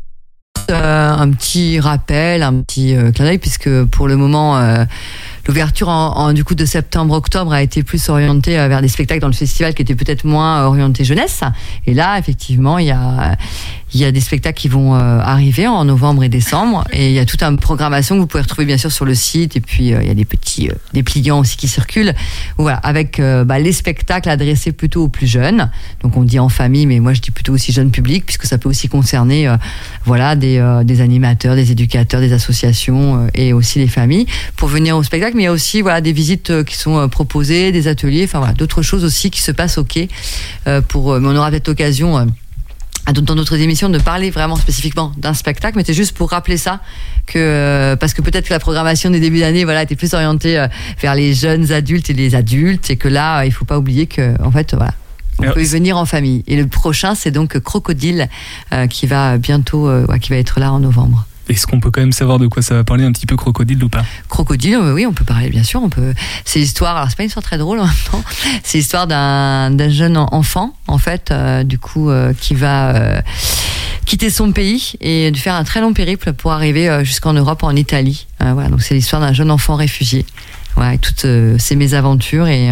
Euh, 0.70 1.11
un 1.11 1.31
petit 1.31 1.79
rappel, 1.81 2.43
un 2.43 2.61
petit 2.61 2.94
euh, 2.97 3.12
clin 3.12 3.25
d'œil, 3.25 3.38
puisque 3.38 3.85
pour 3.85 4.08
le 4.08 4.17
moment, 4.17 4.58
euh, 4.58 4.85
l'ouverture 5.46 5.88
en, 5.88 6.32
du 6.32 6.44
coup 6.44 6.54
de 6.54 6.64
septembre-octobre 6.64 7.52
a 7.52 7.62
été 7.62 7.82
plus 7.82 8.08
orientée 8.08 8.58
euh, 8.58 8.69
vers 8.69 8.82
des 8.82 8.88
spectacles 8.88 9.20
dans 9.20 9.28
le 9.28 9.32
festival 9.32 9.75
qui 9.75 9.82
étaient 9.82 9.94
peut-être 9.94 10.25
moins 10.25 10.64
orientés 10.64 11.04
jeunesse. 11.04 11.43
Et 11.87 11.94
là, 11.94 12.19
effectivement, 12.19 12.78
il 12.78 12.87
y 12.87 12.90
a, 12.90 13.37
il 13.94 14.00
y 14.00 14.04
a 14.04 14.12
des 14.12 14.20
spectacles 14.20 14.58
qui 14.58 14.69
vont 14.69 14.94
euh, 14.94 15.19
arriver 15.20 15.66
en 15.66 15.84
novembre 15.84 16.25
et 16.25 16.28
décembre. 16.28 16.84
Et 16.93 17.08
il 17.08 17.12
y 17.12 17.19
a 17.19 17.25
toute 17.25 17.43
une 17.43 17.58
programmation 17.58 18.16
que 18.16 18.20
vous 18.20 18.26
pouvez 18.26 18.43
retrouver 18.43 18.66
bien 18.66 18.76
sûr 18.76 18.90
sur 18.90 19.04
le 19.04 19.14
site. 19.14 19.56
Et 19.56 19.60
puis, 19.60 19.93
euh, 19.93 20.02
il 20.02 20.08
y 20.08 20.10
a 20.10 20.14
des 20.14 20.25
petits 20.25 20.69
euh, 20.69 20.75
dépliants 20.93 21.38
aussi 21.38 21.56
qui 21.56 21.69
circulent. 21.69 22.14
Voilà, 22.58 22.78
avec 22.78 23.20
euh, 23.20 23.44
bah, 23.44 23.58
les 23.58 23.72
spectacles 23.72 24.28
adressés 24.28 24.72
plutôt 24.72 25.04
aux 25.04 25.08
plus 25.08 25.26
jeunes. 25.26 25.70
Donc 26.02 26.16
on 26.16 26.22
dit 26.22 26.38
en 26.38 26.48
famille, 26.48 26.87
mais 26.87 27.00
moi 27.00 27.14
je 27.14 27.20
dis 27.20 27.31
plutôt 27.31 27.52
aussi 27.52 27.72
jeune 27.72 27.90
public, 27.90 28.25
puisque 28.26 28.44
ça 28.44 28.58
peut 28.58 28.69
aussi 28.69 28.88
concerner 28.88 29.48
euh, 29.48 29.56
voilà, 30.04 30.37
des, 30.37 30.58
euh, 30.58 30.84
des 30.84 31.00
animateurs, 31.00 31.54
des 31.54 31.72
éducateurs, 31.72 32.20
des 32.20 32.32
associations 32.32 33.25
euh, 33.25 33.28
et 33.34 33.52
aussi 33.52 33.78
les 33.78 33.88
familles 33.88 34.26
pour 34.56 34.69
venir 34.69 34.96
au 34.96 35.02
spectacle. 35.02 35.36
Mais 35.37 35.43
il 35.43 35.47
y 35.47 35.49
a 35.49 35.53
aussi 35.53 35.83
voilà, 35.83 36.00
des 36.00 36.12
visites 36.12 36.50
euh, 36.50 36.65
qui 36.65 36.77
sont 36.77 36.99
euh, 36.99 37.06
proposées, 37.09 37.73
des 37.73 37.88
ateliers, 37.88 38.25
enfin 38.25 38.38
voilà, 38.38 38.55
d'autres 38.55 38.83
choses 38.83 39.05
aussi 39.05 39.31
qui 39.31 39.41
se 39.41 39.53
passent 39.53 39.79
au 39.79 39.85
quai. 39.85 40.09
euh, 40.67 40.81
pour, 40.81 41.12
euh, 41.12 41.21
mais 41.21 41.29
on 41.29 41.37
aura 41.37 41.50
peut-être 41.50 41.69
l'occasion. 41.69 42.27
dans 43.12 43.35
d'autres 43.37 43.56
émissions 43.61 43.88
de 43.88 43.99
parler 43.99 44.31
vraiment 44.31 44.56
spécifiquement 44.56 45.12
d'un 45.17 45.35
spectacle, 45.35 45.77
mais 45.77 45.85
c'est 45.87 45.94
juste 45.94 46.17
pour 46.17 46.31
rappeler 46.31 46.56
ça 46.56 46.81
que 47.27 47.97
parce 48.00 48.15
que 48.15 48.23
peut-être 48.23 48.49
que 48.49 48.53
la 48.53 48.59
programmation 48.59 49.11
des 49.11 49.21
débuts 49.21 49.41
d'année 49.41 49.65
voilà 49.65 49.83
était 49.83 49.97
plus 49.97 50.12
orientée 50.15 50.67
vers 51.00 51.15
les 51.15 51.33
jeunes 51.35 51.71
adultes 51.71 52.11
et 52.11 52.15
les 52.15 52.35
adultes 52.35 52.91
et 52.91 52.97
que 52.97 53.09
là 53.09 53.44
il 53.44 53.53
faut 53.53 53.65
pas 53.65 53.79
oublier 53.79 54.06
que 54.06 54.35
en 54.43 54.50
fait 54.50 54.75
voilà 54.75 54.94
on 55.39 55.53
peut 55.53 55.62
y 55.62 55.67
venir 55.67 55.97
en 55.97 56.06
famille 56.06 56.43
et 56.47 56.56
le 56.56 56.67
prochain 56.67 57.15
c'est 57.15 57.31
donc 57.31 57.59
Crocodile 57.59 58.29
euh, 58.73 58.87
qui 58.87 59.06
va 59.06 59.39
bientôt 59.39 59.89
euh, 59.89 60.06
qui 60.21 60.31
va 60.31 60.37
être 60.37 60.61
là 60.61 60.73
en 60.73 60.81
novembre. 60.81 61.27
Est-ce 61.48 61.66
qu'on 61.66 61.78
peut 61.81 61.90
quand 61.90 62.00
même 62.00 62.12
savoir 62.12 62.38
de 62.38 62.46
quoi 62.48 62.60
ça 62.62 62.75
va 62.75 62.82
parler 62.84 63.04
un 63.04 63.12
petit 63.12 63.26
peu 63.26 63.37
crocodile 63.37 63.82
ou 63.84 63.88
pas? 63.88 64.04
Crocodile, 64.28 64.78
oui, 64.78 65.06
on 65.06 65.12
peut 65.12 65.25
parler, 65.25 65.48
bien 65.48 65.62
sûr. 65.62 65.81
On 65.82 65.88
peut. 65.88 66.12
C'est 66.44 66.58
l'histoire. 66.58 66.96
Alors, 66.96 67.08
c'est 67.08 67.16
pas 67.16 67.22
une 67.22 67.28
histoire 67.28 67.44
très 67.44 67.58
drôle. 67.58 67.81
C'est 68.64 68.78
l'histoire 68.78 69.06
d'un 69.06 69.88
jeune 69.90 70.16
en- 70.16 70.28
enfant, 70.32 70.75
en 70.88 70.98
fait, 70.98 71.31
euh, 71.31 71.62
du 71.62 71.78
coup, 71.78 72.10
euh, 72.10 72.32
qui 72.40 72.54
va 72.54 72.94
euh, 72.96 73.20
quitter 74.06 74.28
son 74.31 74.50
pays 74.52 74.94
et 75.00 75.31
de 75.31 75.37
faire 75.37 75.54
un 75.54 75.62
très 75.64 75.81
long 75.81 75.93
périple 75.93 76.32
pour 76.32 76.52
arriver 76.52 77.04
jusqu'en 77.04 77.32
Europe, 77.32 77.62
en 77.62 77.76
Italie. 77.76 78.26
Voilà. 78.40 78.69
Donc, 78.69 78.82
c'est 78.82 78.94
l'histoire 78.94 79.22
d'un 79.22 79.32
jeune 79.32 79.50
enfant 79.50 79.76
réfugié. 79.76 80.26
Toutes 81.00 81.26
ses 81.58 81.76
mésaventures 81.76 82.48
et. 82.48 82.70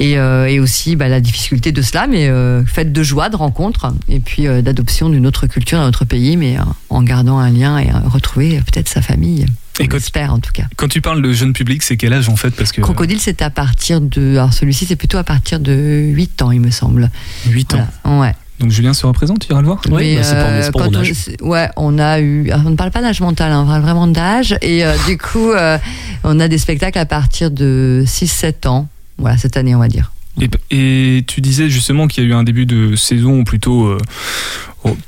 Et, 0.00 0.18
euh, 0.18 0.46
et 0.46 0.60
aussi 0.60 0.96
bah, 0.96 1.08
la 1.08 1.20
difficulté 1.20 1.72
de 1.72 1.82
cela, 1.82 2.06
mais 2.06 2.28
euh, 2.28 2.64
faite 2.64 2.92
de 2.92 3.02
joie, 3.02 3.28
de 3.28 3.36
rencontres, 3.36 3.92
et 4.08 4.20
puis 4.20 4.46
euh, 4.46 4.62
d'adoption 4.62 5.08
d'une 5.10 5.26
autre 5.26 5.46
culture, 5.46 5.78
d'un 5.78 5.88
autre 5.88 6.04
pays, 6.04 6.36
mais 6.36 6.56
euh, 6.58 6.62
en 6.90 7.02
gardant 7.02 7.38
un 7.38 7.50
lien 7.50 7.78
et 7.78 7.88
euh, 7.90 7.98
retrouver 8.08 8.56
euh, 8.58 8.60
peut-être 8.60 8.88
sa 8.88 9.02
famille. 9.02 9.46
Et 9.80 9.84
On 9.84 9.86
quand- 9.86 9.96
l'espère 9.96 10.32
en 10.34 10.38
tout 10.40 10.52
cas. 10.52 10.64
Quand 10.76 10.88
tu 10.88 11.00
parles 11.00 11.22
de 11.22 11.32
jeune 11.32 11.52
public, 11.52 11.82
c'est 11.82 11.96
quel 11.96 12.12
âge 12.12 12.28
en 12.28 12.36
fait? 12.36 12.50
Parce 12.50 12.72
que 12.72 12.80
Crocodile, 12.80 13.20
c'est 13.20 13.42
à 13.42 13.50
partir 13.50 14.00
de. 14.00 14.32
Alors 14.36 14.52
celui-ci, 14.52 14.86
c'est 14.86 14.96
plutôt 14.96 15.18
à 15.18 15.24
partir 15.24 15.60
de 15.60 15.72
8 15.72 16.42
ans, 16.42 16.50
il 16.50 16.60
me 16.60 16.70
semble. 16.70 17.10
8 17.48 17.74
ans. 17.74 17.86
Voilà. 18.04 18.20
Ouais. 18.20 18.34
Donc 18.58 18.72
Julien 18.72 18.92
sera 18.92 19.12
présent, 19.12 19.34
tu 19.36 19.52
iras 19.52 19.60
le 19.60 19.66
voir? 19.68 19.80
Oui, 19.88 20.16
bah, 20.16 20.22
c'est 20.24 20.34
euh, 20.34 20.70
mon 20.74 20.88
on- 20.90 20.94
âge. 20.96 21.12
ouais, 21.42 21.68
on 21.76 21.96
a 22.00 22.18
eu. 22.18 22.50
alors, 22.50 22.66
On 22.66 22.70
ne 22.70 22.74
parle 22.74 22.90
pas 22.90 23.00
d'âge 23.02 23.20
mental, 23.20 23.52
hein, 23.52 23.62
on 23.64 23.66
parle 23.68 23.82
vraiment 23.82 24.08
d'âge. 24.08 24.56
Et 24.62 24.84
euh, 24.84 24.96
du 25.06 25.16
coup, 25.16 25.52
euh, 25.52 25.78
on 26.24 26.40
a 26.40 26.48
des 26.48 26.58
spectacles 26.58 26.98
à 26.98 27.06
partir 27.06 27.52
de 27.52 28.02
6-7 28.04 28.66
ans. 28.66 28.88
Voilà, 29.18 29.36
cette 29.36 29.56
année, 29.56 29.74
on 29.74 29.80
va 29.80 29.88
dire. 29.88 30.12
et, 30.40 30.48
et 30.70 31.24
tu 31.26 31.40
disais 31.40 31.68
justement 31.68 32.06
qu'il 32.06 32.24
y 32.24 32.26
a 32.26 32.30
eu 32.30 32.34
un 32.34 32.44
début 32.44 32.66
de 32.66 32.94
saison 32.96 33.44
plutôt, 33.44 33.86
euh, 33.86 33.98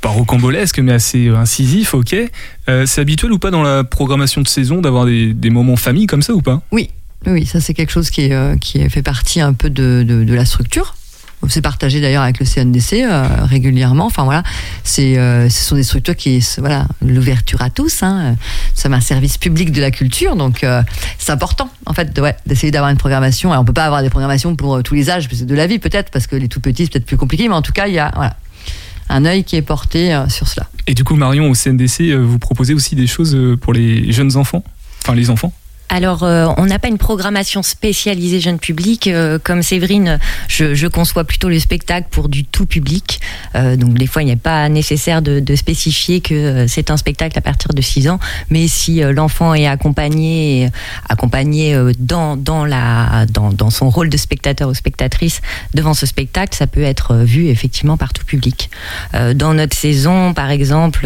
pas 0.01 0.09
rocambolesque, 0.09 0.79
mais 0.79 0.91
assez 0.91 1.27
euh, 1.27 1.37
incisif, 1.37 1.93
ok. 1.93 2.15
Euh, 2.69 2.85
c'est 2.85 3.01
habituel 3.01 3.31
ou 3.31 3.39
pas 3.39 3.51
dans 3.51 3.63
la 3.63 3.83
programmation 3.83 4.41
de 4.41 4.47
saison 4.47 4.81
d'avoir 4.81 5.05
des, 5.05 5.33
des 5.33 5.49
moments 5.49 5.77
famille 5.77 6.07
comme 6.07 6.21
ça 6.21 6.33
ou 6.33 6.41
pas? 6.41 6.61
Oui, 6.71 6.89
oui, 7.25 7.45
ça 7.45 7.61
c'est 7.61 7.73
quelque 7.73 7.91
chose 7.91 8.09
qui, 8.09 8.21
est, 8.21 8.33
euh, 8.33 8.55
qui 8.57 8.87
fait 8.89 9.03
partie 9.03 9.39
un 9.41 9.53
peu 9.53 9.69
de, 9.69 10.03
de, 10.07 10.23
de 10.23 10.33
la 10.33 10.45
structure. 10.45 10.95
C'est 11.47 11.61
partagé 11.61 12.01
d'ailleurs 12.01 12.23
avec 12.23 12.39
le 12.39 12.45
CNDC 12.45 13.03
euh, 13.03 13.25
régulièrement. 13.43 14.05
Enfin 14.05 14.23
voilà, 14.23 14.43
c'est, 14.83 15.17
euh, 15.17 15.49
ce 15.49 15.63
sont 15.63 15.75
des 15.75 15.83
structures 15.83 16.15
qui, 16.15 16.45
voilà, 16.59 16.87
l'ouverture 17.01 17.61
à 17.61 17.69
tous. 17.69 18.03
Hein, 18.03 18.35
c'est 18.75 18.91
un 18.91 19.01
service 19.01 19.37
public 19.37 19.71
de 19.71 19.81
la 19.81 19.91
culture, 19.91 20.35
donc 20.35 20.63
euh, 20.63 20.83
c'est 21.17 21.31
important 21.31 21.69
en 21.85 21.93
fait 21.93 22.17
d'essayer 22.45 22.71
d'avoir 22.71 22.91
une 22.91 22.97
programmation. 22.97 23.51
Alors 23.51 23.63
on 23.63 23.65
peut 23.65 23.73
pas 23.73 23.85
avoir 23.85 24.03
des 24.03 24.09
programmations 24.09 24.55
pour 24.55 24.83
tous 24.83 24.93
les 24.93 25.09
âges 25.09 25.27
de 25.27 25.55
la 25.55 25.67
vie 25.67 25.79
peut-être 25.79 26.11
parce 26.11 26.27
que 26.27 26.35
les 26.35 26.47
tout 26.47 26.59
petits 26.59 26.85
c'est 26.85 26.91
peut-être 26.91 27.05
plus 27.05 27.17
compliqué, 27.17 27.47
mais 27.47 27.55
en 27.55 27.61
tout 27.61 27.73
cas 27.73 27.87
il 27.87 27.93
y 27.93 27.99
a 27.99 28.35
un 29.09 29.25
œil 29.25 29.43
qui 29.43 29.55
est 29.55 29.61
porté 29.61 30.17
sur 30.29 30.47
cela. 30.47 30.67
Et 30.87 30.93
du 30.93 31.03
coup, 31.03 31.15
Marion, 31.15 31.49
au 31.49 31.53
CNDC, 31.53 32.13
vous 32.13 32.39
proposez 32.39 32.73
aussi 32.73 32.95
des 32.95 33.07
choses 33.07 33.37
pour 33.59 33.73
les 33.73 34.11
jeunes 34.11 34.37
enfants? 34.37 34.63
Enfin, 35.03 35.15
les 35.15 35.29
enfants? 35.29 35.53
Alors, 35.93 36.23
euh, 36.23 36.47
on 36.55 36.67
n'a 36.67 36.79
pas 36.79 36.87
une 36.87 36.97
programmation 36.97 37.61
spécialisée 37.63 38.39
jeune 38.39 38.59
public. 38.59 39.07
euh, 39.07 39.37
comme 39.43 39.61
Séverine, 39.61 40.19
je, 40.47 40.87
conçois 40.87 41.25
plutôt 41.25 41.49
le 41.49 41.59
spectacle 41.59 42.07
pour 42.09 42.29
du 42.29 42.45
tout 42.45 42.65
public. 42.65 43.19
Euh, 43.55 43.75
donc, 43.75 43.95
des 43.95 44.07
fois, 44.07 44.23
il 44.23 44.27
n'est 44.27 44.37
pas 44.37 44.69
nécessaire 44.69 45.21
de, 45.21 45.41
de 45.41 45.55
spécifier 45.55 46.21
que 46.21 46.33
euh, 46.33 46.67
c'est 46.69 46.91
un 46.91 46.97
spectacle 46.97 47.37
à 47.37 47.41
partir 47.41 47.73
de 47.73 47.81
6 47.81 48.07
ans. 48.07 48.19
Mais 48.49 48.69
si 48.69 49.01
l'enfant 49.01 49.53
est 49.53 49.67
accompagné, 49.67 50.69
accompagné 51.09 51.77
dans, 51.99 52.37
dans, 52.37 52.63
la, 52.63 53.25
dans, 53.29 53.51
dans 53.51 53.69
son 53.69 53.89
rôle 53.89 54.07
de 54.07 54.15
spectateur 54.15 54.69
ou 54.69 54.73
spectatrice 54.73 55.41
devant 55.73 55.93
ce 55.93 56.05
spectacle, 56.05 56.55
ça 56.55 56.67
peut 56.67 56.83
être 56.83 57.15
vu 57.15 57.47
effectivement 57.47 57.97
par 57.97 58.13
tout 58.13 58.23
public. 58.23 58.69
Dans 59.35 59.53
notre 59.53 59.75
saison, 59.75 60.33
par 60.33 60.51
exemple, 60.51 61.05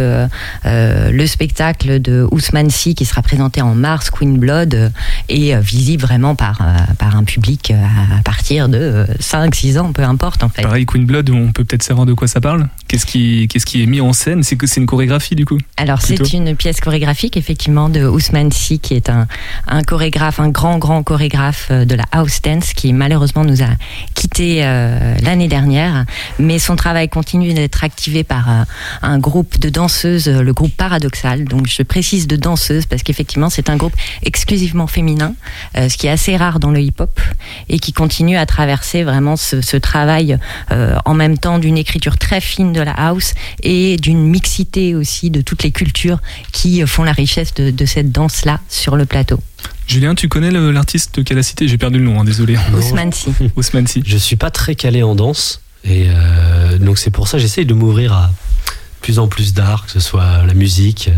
le 0.63 1.27
spectacle 1.27 1.99
de 1.99 2.27
Ousmane 2.31 2.69
Sy 2.69 2.93
qui 2.93 3.05
sera 3.05 3.21
présenté 3.23 3.61
en 3.61 3.73
mars, 3.73 4.09
Queen 4.11 4.37
Blood, 4.37 4.74
euh, 4.75 4.89
et 5.29 5.55
visible 5.57 6.03
vraiment 6.03 6.35
par, 6.35 6.59
par 6.99 7.15
un 7.15 7.23
public 7.23 7.71
à 7.71 8.21
partir 8.23 8.69
de 8.69 9.05
5-6 9.19 9.79
ans, 9.79 9.91
peu 9.91 10.03
importe 10.03 10.43
en 10.43 10.49
fait. 10.49 10.61
Pareil, 10.61 10.85
Queen 10.85 11.05
Blood, 11.05 11.29
on 11.29 11.51
peut 11.51 11.63
peut-être 11.63 11.83
savoir 11.83 12.05
de 12.05 12.13
quoi 12.13 12.27
ça 12.27 12.41
parle 12.41 12.67
Qu'est-ce 12.87 13.05
qui, 13.05 13.47
qu'est-ce 13.47 13.65
qui 13.65 13.81
est 13.81 13.87
mis 13.87 14.01
en 14.01 14.13
scène? 14.13 14.43
C'est 14.43 14.55
que 14.55 14.67
c'est 14.67 14.79
une 14.79 14.85
chorégraphie 14.85 15.35
du 15.35 15.45
coup 15.45 15.57
Alors 15.77 16.01
c'est 16.01 16.33
une 16.33 16.55
pièce 16.55 16.79
chorégraphique 16.79 17.37
effectivement 17.37 17.89
de 17.89 18.05
Ousmane 18.05 18.51
Si, 18.51 18.79
qui 18.79 18.93
est 18.93 19.09
un, 19.09 19.27
un 19.67 19.81
chorégraphe, 19.81 20.39
un 20.39 20.49
grand 20.49 20.77
grand 20.77 21.01
chorégraphe 21.03 21.71
de 21.71 21.95
la 21.95 22.05
house 22.11 22.41
dance 22.41 22.73
qui 22.73 22.93
malheureusement 22.93 23.43
nous 23.43 23.63
a 23.63 23.69
quitté 24.13 24.61
l'année 25.23 25.47
dernière, 25.47 26.05
mais 26.39 26.59
son 26.59 26.75
travail 26.75 27.09
continue 27.09 27.53
d'être 27.53 27.83
activé 27.83 28.23
par 28.23 28.65
un 29.01 29.19
groupe 29.19 29.59
de 29.59 29.69
danseuses, 29.69 30.27
le 30.27 30.53
groupe 30.53 30.75
Paradoxal. 30.75 31.45
Donc 31.45 31.67
je 31.67 31.83
précise 31.83 32.27
de 32.27 32.35
danseuses 32.35 32.85
parce 32.85 33.03
qu'effectivement 33.03 33.49
c'est 33.49 33.69
un 33.69 33.77
groupe 33.77 33.95
exclusivement 34.65 34.87
féminin, 34.87 35.35
euh, 35.77 35.89
ce 35.89 35.97
qui 35.97 36.07
est 36.07 36.09
assez 36.09 36.35
rare 36.35 36.59
dans 36.59 36.71
le 36.71 36.79
hip-hop 36.79 37.19
et 37.69 37.77
qui 37.79 37.93
continue 37.93 38.37
à 38.37 38.45
traverser 38.45 39.03
vraiment 39.03 39.35
ce, 39.35 39.77
travail 39.77 40.37
euh, 40.71 40.95
en 41.05 41.13
même 41.13 41.37
temps 41.37 41.59
d'une 41.59 41.77
écriture 41.77 42.17
très 42.17 42.41
fine 42.41 42.73
de 42.73 42.81
la 42.81 42.93
house 42.93 43.33
et 43.61 43.97
d'une 43.97 44.25
mixité 44.27 44.95
aussi 44.95 45.29
de 45.29 45.41
toutes 45.41 45.63
les 45.63 45.71
cultures 45.71 46.19
qui 46.51 46.85
font 46.87 47.03
la 47.03 47.11
richesse 47.11 47.53
de, 47.53 47.85
cette 47.85 48.11
danse-là 48.11 48.59
sur 48.69 48.95
le 48.95 49.05
plateau. 49.05 49.39
Julien, 49.87 50.15
tu 50.15 50.27
connais 50.27 50.49
l'artiste 50.49 51.23
qu'elle 51.23 51.37
a 51.37 51.43
cité? 51.43 51.67
J'ai 51.67 51.77
perdu 51.77 51.99
le 51.99 52.05
nom, 52.05 52.19
hein, 52.19 52.23
désolé. 52.23 52.57
Ousmane 53.55 53.87
Si. 53.87 54.03
Je 54.05 54.17
suis 54.17 54.35
pas 54.37 54.49
très 54.49 54.73
calé 54.75 55.03
en 55.03 55.13
danse. 55.13 55.61
Et 55.83 56.07
euh, 56.07 56.79
donc 56.79 56.97
c'est 56.97 57.11
pour 57.11 57.27
ça 57.27 57.37
que 57.37 57.41
j'essaye 57.41 57.65
de 57.65 57.75
m'ouvrir 57.75 58.13
à 58.13 58.31
plus 59.01 59.19
en 59.19 59.27
plus 59.27 59.53
d'art, 59.53 59.85
que 59.85 59.91
ce 59.91 59.99
soit 59.99 60.43
la 60.47 60.55
musique. 60.55 61.11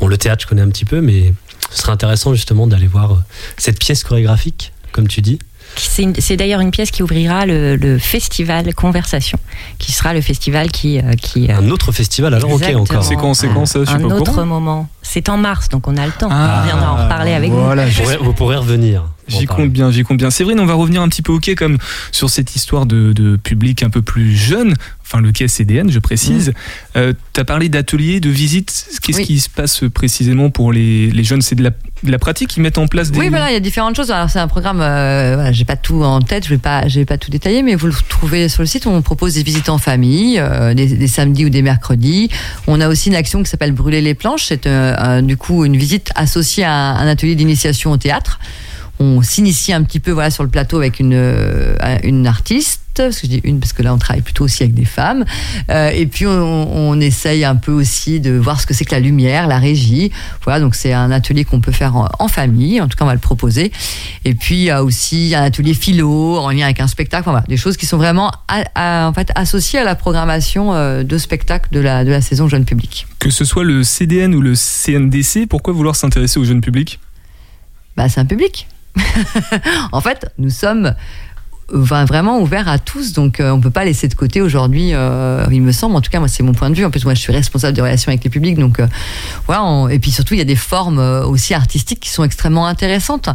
Bon, 0.00 0.06
le 0.06 0.16
théâtre, 0.16 0.44
je 0.44 0.46
connais 0.46 0.62
un 0.62 0.70
petit 0.70 0.86
peu, 0.86 1.02
mais 1.02 1.34
ce 1.74 1.82
serait 1.82 1.92
intéressant 1.92 2.32
justement 2.32 2.66
d'aller 2.66 2.86
voir 2.86 3.12
euh, 3.12 3.16
cette 3.58 3.78
pièce 3.78 4.04
chorégraphique, 4.04 4.72
comme 4.92 5.08
tu 5.08 5.20
dis. 5.20 5.38
C'est 5.76 6.36
d'ailleurs 6.36 6.60
une 6.60 6.70
pièce 6.70 6.92
qui 6.92 7.02
ouvrira 7.02 7.46
le, 7.46 7.98
festival 7.98 8.72
Conversation, 8.74 9.38
qui 9.78 9.90
sera 9.90 10.14
le 10.14 10.20
festival 10.20 10.70
qui... 10.70 10.98
Euh, 10.98 11.14
qui 11.20 11.50
un 11.50 11.68
autre 11.70 11.90
festival 11.90 12.32
alors 12.32 12.52
ok 12.52 12.62
encore. 12.76 13.02
C'est 13.02 13.16
quand, 13.16 13.34
c'est 13.34 13.48
quand 13.48 13.66
ça 13.66 13.80
Un 13.88 14.04
autre 14.04 14.44
moment. 14.44 14.88
C'est 15.02 15.28
en 15.28 15.36
mars, 15.36 15.68
donc 15.68 15.88
on 15.88 15.96
a 15.96 16.06
le 16.06 16.12
temps. 16.12 16.28
Ah, 16.30 16.60
on 16.60 16.66
viendra 16.66 16.92
en 16.92 17.02
reparler 17.04 17.32
avec 17.32 17.50
vous. 17.50 18.24
Vous 18.24 18.32
pourrez 18.34 18.56
revenir. 18.56 19.02
J'y 19.28 19.46
compte 19.46 19.70
bien, 19.70 19.90
j'y 19.90 20.02
compte 20.02 20.18
bien. 20.18 20.30
Séverine, 20.30 20.60
on 20.60 20.66
va 20.66 20.74
revenir 20.74 21.02
un 21.02 21.08
petit 21.08 21.22
peu 21.22 21.32
au 21.32 21.38
quai 21.38 21.54
comme 21.54 21.78
sur 22.12 22.30
cette 22.30 22.56
histoire 22.56 22.86
de, 22.86 23.36
public 23.42 23.82
un 23.82 23.90
peu 23.90 24.02
plus 24.02 24.34
jeune, 24.34 24.74
enfin 25.02 25.20
le 25.20 25.32
quai 25.32 25.48
CDN, 25.48 25.90
je 25.90 25.98
précise. 25.98 26.50
Mm. 26.50 26.52
Euh, 26.96 27.12
tu 27.32 27.40
as 27.40 27.44
parlé 27.44 27.68
d'ateliers, 27.68 28.20
de 28.20 28.30
visites. 28.30 28.86
Qu'est-ce 29.02 29.22
qui 29.22 29.40
se 29.40 29.48
passe 29.48 29.84
précisément 29.92 30.50
pour 30.50 30.72
les, 30.72 31.24
jeunes? 31.24 31.42
C'est 31.42 31.54
de 31.54 31.70
la, 32.04 32.18
pratique 32.18 32.56
Ils 32.56 32.60
mettent 32.60 32.78
en 32.78 32.86
place 32.86 33.10
des. 33.10 33.18
Oui, 33.18 33.28
voilà, 33.28 33.50
il 33.50 33.54
y 33.54 33.56
a 33.56 33.60
différentes 33.60 33.96
choses. 33.96 34.10
Alors, 34.10 34.30
c'est 34.30 34.38
un 34.38 34.48
programme, 34.48 34.80
euh, 34.80 35.52
j'ai 35.52 35.64
pas 35.64 35.76
tout 35.76 36.02
en 36.02 36.20
tête, 36.20 36.44
je 36.44 36.50
vais 36.50 36.58
pas, 36.58 36.86
vais 36.86 37.04
pas 37.04 37.18
tout 37.18 37.30
détailler, 37.30 37.62
mais 37.62 37.74
vous 37.74 37.86
le 37.86 37.94
trouvez 38.08 38.48
sur 38.48 38.62
le 38.62 38.66
site. 38.66 38.86
On 38.86 39.02
propose 39.02 39.34
des 39.34 39.42
visites 39.42 39.68
en 39.68 39.78
famille, 39.78 40.38
euh, 40.38 40.74
des, 40.74 41.08
samedis 41.08 41.46
ou 41.46 41.50
des 41.50 41.62
mercredis. 41.62 42.30
On 42.66 42.80
a 42.80 42.88
aussi 42.88 43.08
une 43.08 43.16
action 43.16 43.42
qui 43.42 43.50
s'appelle 43.50 43.72
Brûler 43.72 44.00
les 44.00 44.14
planches. 44.14 44.46
C'est 44.46 44.68
du 45.22 45.36
coup 45.36 45.64
une 45.64 45.76
visite 45.76 46.10
associée 46.14 46.64
à 46.64 46.74
un 46.74 47.06
atelier 47.08 47.34
d'initiation 47.34 47.90
au 47.90 47.96
théâtre 47.96 48.38
on 49.00 49.22
s'initie 49.22 49.72
un 49.72 49.82
petit 49.82 50.00
peu 50.00 50.12
voilà 50.12 50.30
sur 50.30 50.44
le 50.44 50.48
plateau 50.48 50.78
avec 50.78 51.00
une 51.00 51.14
euh, 51.14 51.74
une 52.02 52.26
artiste 52.26 52.80
parce 52.96 53.20
que 53.20 53.26
je 53.26 53.32
dis 53.32 53.40
une 53.42 53.58
parce 53.58 53.72
que 53.72 53.82
là 53.82 53.92
on 53.92 53.98
travaille 53.98 54.22
plutôt 54.22 54.44
aussi 54.44 54.62
avec 54.62 54.72
des 54.72 54.84
femmes. 54.84 55.24
Euh, 55.68 55.90
et 55.90 56.06
puis 56.06 56.26
on, 56.28 57.00
essaye 57.00 57.44
un 57.44 57.56
peu 57.56 57.72
aussi 57.72 58.20
de 58.20 58.30
voir 58.30 58.60
ce 58.60 58.66
que 58.66 58.72
c'est 58.72 58.84
que 58.84 58.94
la 58.94 59.00
lumière 59.00 59.48
la 59.48 59.58
régie. 59.58 60.12
Voilà 60.44 60.60
donc 60.60 60.76
c'est 60.76 60.92
un 60.92 61.10
atelier 61.10 61.44
qu'on 61.44 61.60
peut 61.60 61.72
faire 61.72 61.96
en, 61.96 62.28
famille. 62.28 62.80
En 62.80 62.86
tout 62.86 62.96
cas 62.96 63.04
on 63.04 63.08
va 63.08 63.14
le 63.14 63.20
proposer. 63.20 63.72
Et 64.24 64.34
puis 64.34 64.54
il 64.54 64.62
y 64.62 64.70
a 64.70 64.84
aussi 64.84 65.34
un 65.34 65.42
atelier 65.42 65.74
philo 65.74 66.38
en 66.38 66.50
lien 66.50 66.66
avec 66.66 66.78
un 66.78 66.86
spectacle. 66.86 67.24
Voilà, 67.24 67.42
des 67.48 67.56
choses 67.56 67.76
qui 67.76 67.84
sont 67.86 67.96
vraiment 67.96 68.30
en 68.76 69.12
fait 69.12 69.32
associées 69.34 69.80
à 69.80 69.84
la 69.84 69.96
programmation 69.96 70.72
euh, 70.72 71.02
de 71.02 71.18
spectacle 71.18 71.70
de 71.72 71.80
la 71.80 72.04
de 72.04 72.10
la 72.10 72.20
saison 72.20 72.46
jeune 72.46 72.64
public. 72.64 73.08
Que 73.18 73.30
ce 73.30 73.44
soit 73.44 73.64
le 73.64 73.82
CDN 73.82 74.36
ou 74.36 74.40
le 74.40 74.54
CNDC 74.54 75.48
pourquoi 75.48 75.74
vouloir 75.74 75.96
s'intéresser 75.96 76.38
au 76.38 76.44
jeune 76.44 76.60
public? 76.60 77.00
Bah, 77.96 78.08
c'est 78.08 78.20
un 78.20 78.26
public 78.26 78.68
en 79.92 80.00
fait, 80.00 80.32
nous 80.38 80.50
sommes 80.50 80.94
vraiment 81.68 82.40
ouvert 82.40 82.68
à 82.68 82.78
tous, 82.78 83.12
donc 83.12 83.40
euh, 83.40 83.50
on 83.50 83.60
peut 83.60 83.70
pas 83.70 83.84
laisser 83.84 84.08
de 84.08 84.14
côté 84.14 84.40
aujourd'hui, 84.40 84.90
euh, 84.92 85.46
il 85.50 85.62
me 85.62 85.72
semble, 85.72 85.96
en 85.96 86.00
tout 86.00 86.10
cas 86.10 86.18
moi 86.18 86.28
c'est 86.28 86.42
mon 86.42 86.52
point 86.52 86.70
de 86.70 86.74
vue, 86.74 86.84
en 86.84 86.90
plus 86.90 87.04
moi 87.04 87.14
je 87.14 87.20
suis 87.20 87.32
responsable 87.32 87.74
des 87.74 87.80
relations 87.80 88.10
avec 88.10 88.22
les 88.22 88.30
publics, 88.30 88.58
donc 88.58 88.80
euh, 88.80 88.86
voilà, 89.46 89.92
et 89.92 89.98
puis 89.98 90.10
surtout 90.10 90.34
il 90.34 90.38
y 90.38 90.42
a 90.42 90.46
des 90.46 90.56
formes 90.56 90.98
aussi 90.98 91.54
artistiques 91.54 92.00
qui 92.00 92.10
sont 92.10 92.24
extrêmement 92.24 92.66
intéressantes, 92.66 93.28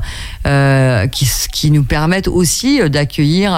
qui, 1.11 1.71
nous 1.71 1.83
permettent 1.83 2.27
aussi 2.27 2.81
d'accueillir 2.89 3.51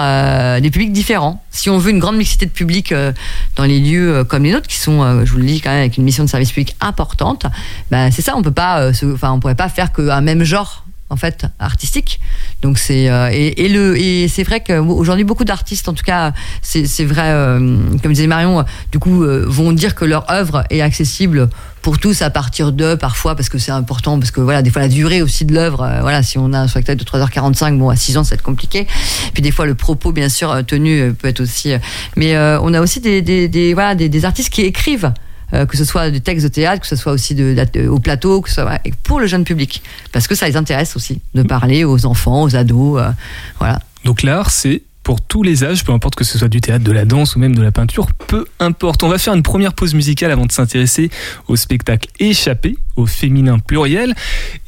des 0.60 0.70
publics 0.70 0.92
différents. 0.92 1.42
Si 1.50 1.70
on 1.70 1.78
veut 1.78 1.90
une 1.90 1.98
grande 1.98 2.16
mixité 2.16 2.46
de 2.46 2.50
publics 2.50 2.92
dans 3.56 3.64
les 3.64 3.80
lieux 3.80 4.24
comme 4.24 4.44
les 4.44 4.52
nôtres, 4.52 4.68
qui 4.68 4.76
sont, 4.76 5.24
je 5.24 5.32
vous 5.32 5.38
le 5.38 5.44
dis 5.44 5.60
quand 5.60 5.70
même, 5.70 5.80
avec 5.80 5.96
une 5.96 6.04
mission 6.04 6.24
de 6.24 6.28
service 6.28 6.50
public 6.50 6.76
importante, 6.80 7.46
ben, 7.90 8.10
c'est 8.10 8.22
ça, 8.22 8.34
on 8.36 8.42
peut 8.42 8.52
pas, 8.52 8.90
pourrait 9.40 9.54
pas 9.54 9.68
faire 9.68 9.92
qu'un 9.92 10.20
même 10.20 10.44
genre 10.44 10.84
en 11.12 11.16
fait 11.16 11.46
artistique. 11.58 12.20
Donc 12.62 12.78
c'est 12.78 13.08
euh, 13.08 13.28
et, 13.30 13.68
le 13.68 13.96
et 13.98 14.28
c'est 14.28 14.42
vrai 14.42 14.60
qu'aujourd'hui 14.60 15.24
beaucoup 15.24 15.44
d'artistes, 15.44 15.88
en 15.88 15.92
tout 15.92 16.04
cas 16.04 16.32
c'est 16.62 17.04
vrai, 17.04 17.28
euh, 17.28 17.76
comme 18.02 18.12
disait 18.12 18.26
Marion, 18.26 18.64
du 18.90 18.98
coup 18.98 19.22
euh, 19.22 19.44
vont 19.46 19.72
dire 19.72 19.94
que 19.94 20.04
leur 20.04 20.30
œuvre 20.30 20.64
est 20.70 20.80
accessible 20.80 21.50
pour 21.82 21.98
tous 21.98 22.22
à 22.22 22.30
partir 22.30 22.72
de 22.72 22.94
parfois 22.94 23.34
parce 23.34 23.48
que 23.48 23.58
c'est 23.58 23.72
important 23.72 24.18
parce 24.18 24.30
que 24.30 24.40
voilà 24.40 24.62
des 24.62 24.70
fois 24.70 24.82
la 24.82 24.88
durée 24.88 25.20
aussi 25.20 25.44
de 25.44 25.52
l'œuvre 25.52 25.98
voilà 26.00 26.22
si 26.22 26.38
on 26.38 26.52
a 26.52 26.60
un 26.60 26.68
spectacle 26.68 27.00
de 27.00 27.04
3h45 27.04 27.76
bon 27.76 27.88
à 27.88 27.96
6 27.96 28.18
ans 28.18 28.24
ça 28.24 28.30
va 28.30 28.34
être 28.34 28.42
compliqué 28.42 28.86
puis 29.34 29.42
des 29.42 29.50
fois 29.50 29.66
le 29.66 29.74
propos 29.74 30.12
bien 30.12 30.28
sûr 30.28 30.64
tenu 30.64 31.12
peut 31.12 31.26
être 31.26 31.40
aussi 31.40 31.72
mais 32.14 32.38
on 32.38 32.72
a 32.72 32.80
aussi 32.80 33.00
des, 33.00 33.74
voilà 33.74 33.96
des 33.96 34.24
artistes 34.24 34.50
qui 34.50 34.62
écrivent 34.62 35.12
euh, 35.54 35.66
que 35.66 35.76
ce 35.76 35.84
soit 35.84 36.10
des 36.10 36.20
textes 36.20 36.44
de 36.44 36.52
théâtre, 36.52 36.80
que 36.80 36.86
ce 36.86 36.96
soit 36.96 37.12
aussi 37.12 37.34
de, 37.34 37.88
au 37.88 37.98
plateau, 37.98 38.40
que 38.40 38.48
ce 38.48 38.56
soit 38.56 38.80
pour 39.02 39.20
le 39.20 39.26
jeune 39.26 39.44
public, 39.44 39.82
parce 40.12 40.26
que 40.26 40.34
ça 40.34 40.48
les 40.48 40.56
intéresse 40.56 40.96
aussi 40.96 41.20
de 41.34 41.42
parler 41.42 41.84
aux 41.84 42.06
enfants, 42.06 42.42
aux 42.42 42.56
ados, 42.56 43.00
euh, 43.00 43.10
voilà. 43.58 43.80
Donc 44.04 44.22
l'art, 44.22 44.50
c'est 44.50 44.82
pour 45.02 45.20
tous 45.20 45.42
les 45.42 45.64
âges, 45.64 45.84
peu 45.84 45.92
importe 45.92 46.14
que 46.14 46.24
ce 46.24 46.38
soit 46.38 46.48
du 46.48 46.60
théâtre, 46.60 46.84
de 46.84 46.92
la 46.92 47.04
danse 47.04 47.34
ou 47.34 47.38
même 47.38 47.54
de 47.54 47.62
la 47.62 47.72
peinture, 47.72 48.12
peu 48.12 48.46
importe. 48.60 49.02
On 49.02 49.08
va 49.08 49.18
faire 49.18 49.34
une 49.34 49.42
première 49.42 49.74
pause 49.74 49.94
musicale 49.94 50.30
avant 50.30 50.46
de 50.46 50.52
s'intéresser 50.52 51.10
au 51.48 51.56
spectacle 51.56 52.08
Échappé, 52.20 52.76
au 52.96 53.06
féminin 53.06 53.58
pluriel. 53.58 54.14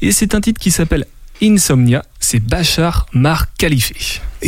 Et 0.01 0.11
c'est 0.11 0.35
un 0.35 0.41
titre 0.41 0.59
qui 0.59 0.71
s'appelle 0.71 1.05
Insomnia, 1.41 2.03
c'est 2.19 2.39
Bachar 2.39 3.07
Mar 3.13 3.53
Khalife. 3.57 4.21
À 4.43 4.47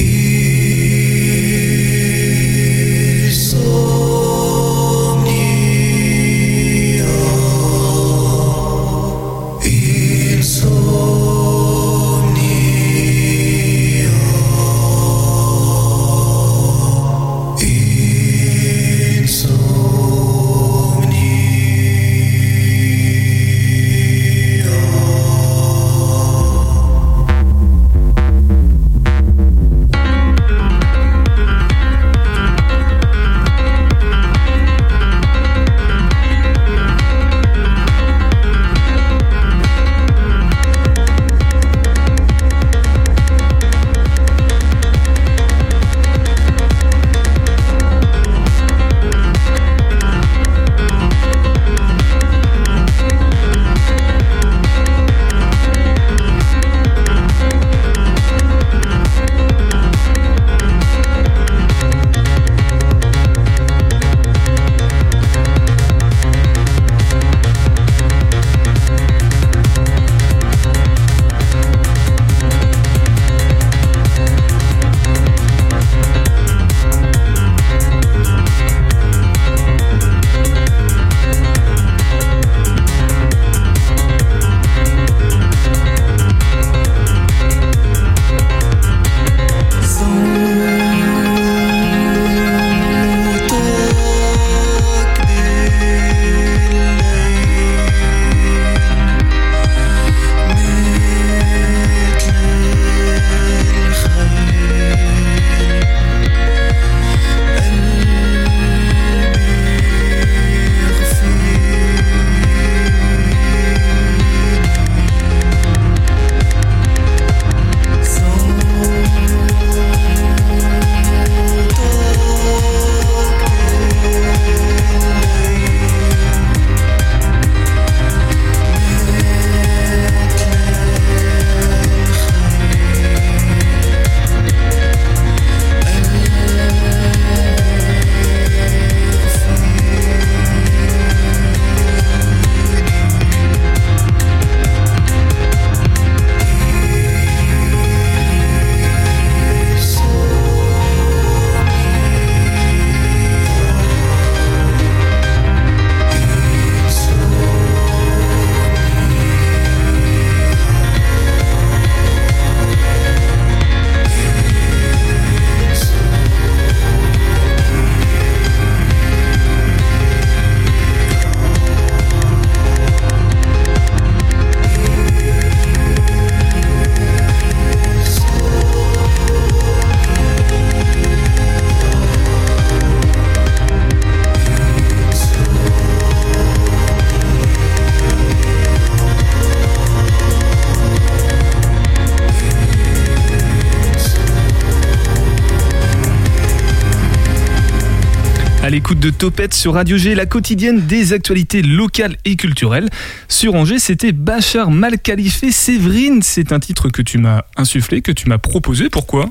l'écoute 198.98 199.00
de 199.00 199.10
Topette 199.10 199.54
sur 199.54 199.74
Radio 199.74 199.98
G, 199.98 200.16
la 200.16 200.26
quotidienne 200.26 200.86
des 200.86 201.14
actualités 201.14 201.62
locales 201.62 202.16
et 202.26 202.36
culturelles. 202.36 202.90
Sur 203.28 203.56
Angers, 203.56 203.80
c'était 203.80 204.12
Bachar 204.12 204.72
Malkalifé 204.72 205.52
Séverine. 205.52 206.22
C'est 206.22 206.52
un 206.52 206.60
titre 206.60 206.90
que 206.90 207.02
tu 207.02 207.18
m'as 207.18 207.42
insufflé, 207.58 208.02
que 208.02 208.12
tu 208.12 208.28
m'as 208.30 208.38
proposé. 208.38 208.90
Pourquoi? 208.90 209.30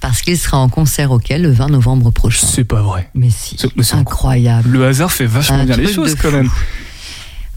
Parce 0.00 0.20
qu'il 0.22 0.36
sera 0.38 0.58
en 0.58 0.68
concert 0.68 1.10
au 1.12 1.18
Quai 1.18 1.38
le 1.38 1.50
20 1.50 1.68
novembre 1.68 2.10
prochain. 2.10 2.46
C'est 2.46 2.64
pas 2.64 2.82
vrai. 2.82 3.08
Mais 3.14 3.30
si, 3.30 3.56
C'est- 3.58 3.94
incroyable. 3.94 4.68
Le 4.70 4.86
hasard 4.86 5.12
fait 5.12 5.26
vachement 5.26 5.58
Un 5.58 5.64
bien 5.64 5.76
les 5.76 5.92
choses 5.92 6.14
quand 6.16 6.32
même. 6.32 6.50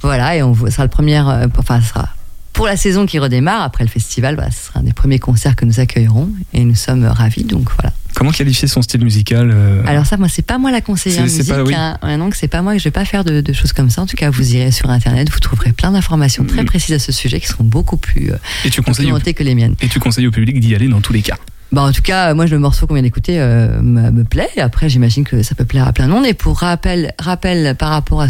Voilà, 0.01 0.35
et 0.35 0.43
on 0.43 0.53
sera 0.69 0.83
le 0.83 0.89
premier, 0.89 1.17
euh, 1.19 1.47
enfin, 1.57 1.81
ce 1.81 1.89
sera 1.89 2.09
pour 2.53 2.67
la 2.67 2.77
saison 2.77 3.05
qui 3.05 3.17
redémarre 3.19 3.63
après 3.63 3.83
le 3.83 3.89
festival. 3.89 4.35
Bah, 4.35 4.51
ce 4.51 4.67
sera 4.67 4.79
un 4.79 4.83
des 4.83 4.93
premiers 4.93 5.19
concerts 5.19 5.55
que 5.55 5.65
nous 5.65 5.79
accueillerons 5.79 6.29
et 6.53 6.63
nous 6.63 6.75
sommes 6.75 7.05
ravis. 7.05 7.43
Donc 7.43 7.67
voilà. 7.75 7.93
Comment 8.25 8.35
qualifier 8.35 8.67
son 8.67 8.81
style 8.81 9.03
musical 9.03 9.51
euh, 9.53 9.83
Alors 9.85 10.05
ça, 10.07 10.17
moi, 10.17 10.27
c'est 10.29 10.41
pas 10.41 10.57
moi 10.57 10.71
la 10.71 10.81
conseillère 10.81 11.21
musique. 11.23 11.47
pas- 11.47 11.61
oui. 11.63 11.75
hein. 11.75 11.97
Ouais, 12.01 12.17
donc 12.17 12.33
c'est 12.33 12.47
pas 12.47 12.63
moi 12.63 12.73
que 12.73 12.79
je 12.79 12.83
vais 12.85 12.89
pas 12.91 13.05
faire 13.05 13.23
de, 13.23 13.39
de 13.39 13.53
choses 13.53 13.71
comme 13.71 13.91
ça. 13.91 14.01
En 14.01 14.07
tout 14.07 14.17
cas, 14.17 14.31
vous 14.31 14.55
irez 14.55 14.71
sur 14.71 14.89
internet, 14.89 15.29
vous 15.31 15.39
trouverez 15.39 15.73
plein 15.73 15.91
d'informations 15.91 16.43
très 16.43 16.63
Mm. 16.63 16.65
précises 16.65 16.95
à 16.95 16.99
ce 16.99 17.11
sujet 17.11 17.39
qui 17.39 17.45
seront 17.47 17.63
beaucoup 17.63 17.97
plus 17.97 18.31
euh, 18.31 18.37
Et 18.65 18.71
tu 18.71 18.81
conseilles 18.81 19.05
au, 19.05 19.09
documentées 19.09 19.33
que 19.35 19.43
les 19.43 19.53
miennes. 19.53 19.75
et 19.79 19.87
tu 19.89 19.99
conseilles 19.99 20.25
au 20.25 20.31
public 20.31 20.59
d'y 20.59 20.73
aller 20.73 20.87
dans 20.87 21.01
tous 21.01 21.13
les 21.13 21.21
cas. 21.21 21.37
Bah, 21.75 21.81
en 21.81 21.91
tout 21.91 22.01
cas, 22.01 22.33
moi, 22.33 22.45
le 22.45 22.57
morceau 22.57 22.87
qu'on 22.87 22.93
vient 22.93 23.03
d'écouter 23.03 23.37
euh, 23.37 23.81
me, 23.81 24.23
plaît. 24.23 24.49
Après, 24.59 24.87
j'imagine 24.87 25.25
que 25.25 25.43
ça 25.43 25.55
peut 25.55 25.65
plaire 25.65 25.85
à 25.85 25.91
plein 25.91 26.07
de 26.07 26.11
monde. 26.13 26.25
Et 26.25 26.33
pour 26.33 26.59
rappel, 26.59 27.13
rappel 27.19 27.75
par 27.75 27.89
rapport 27.89 28.21
à, 28.21 28.27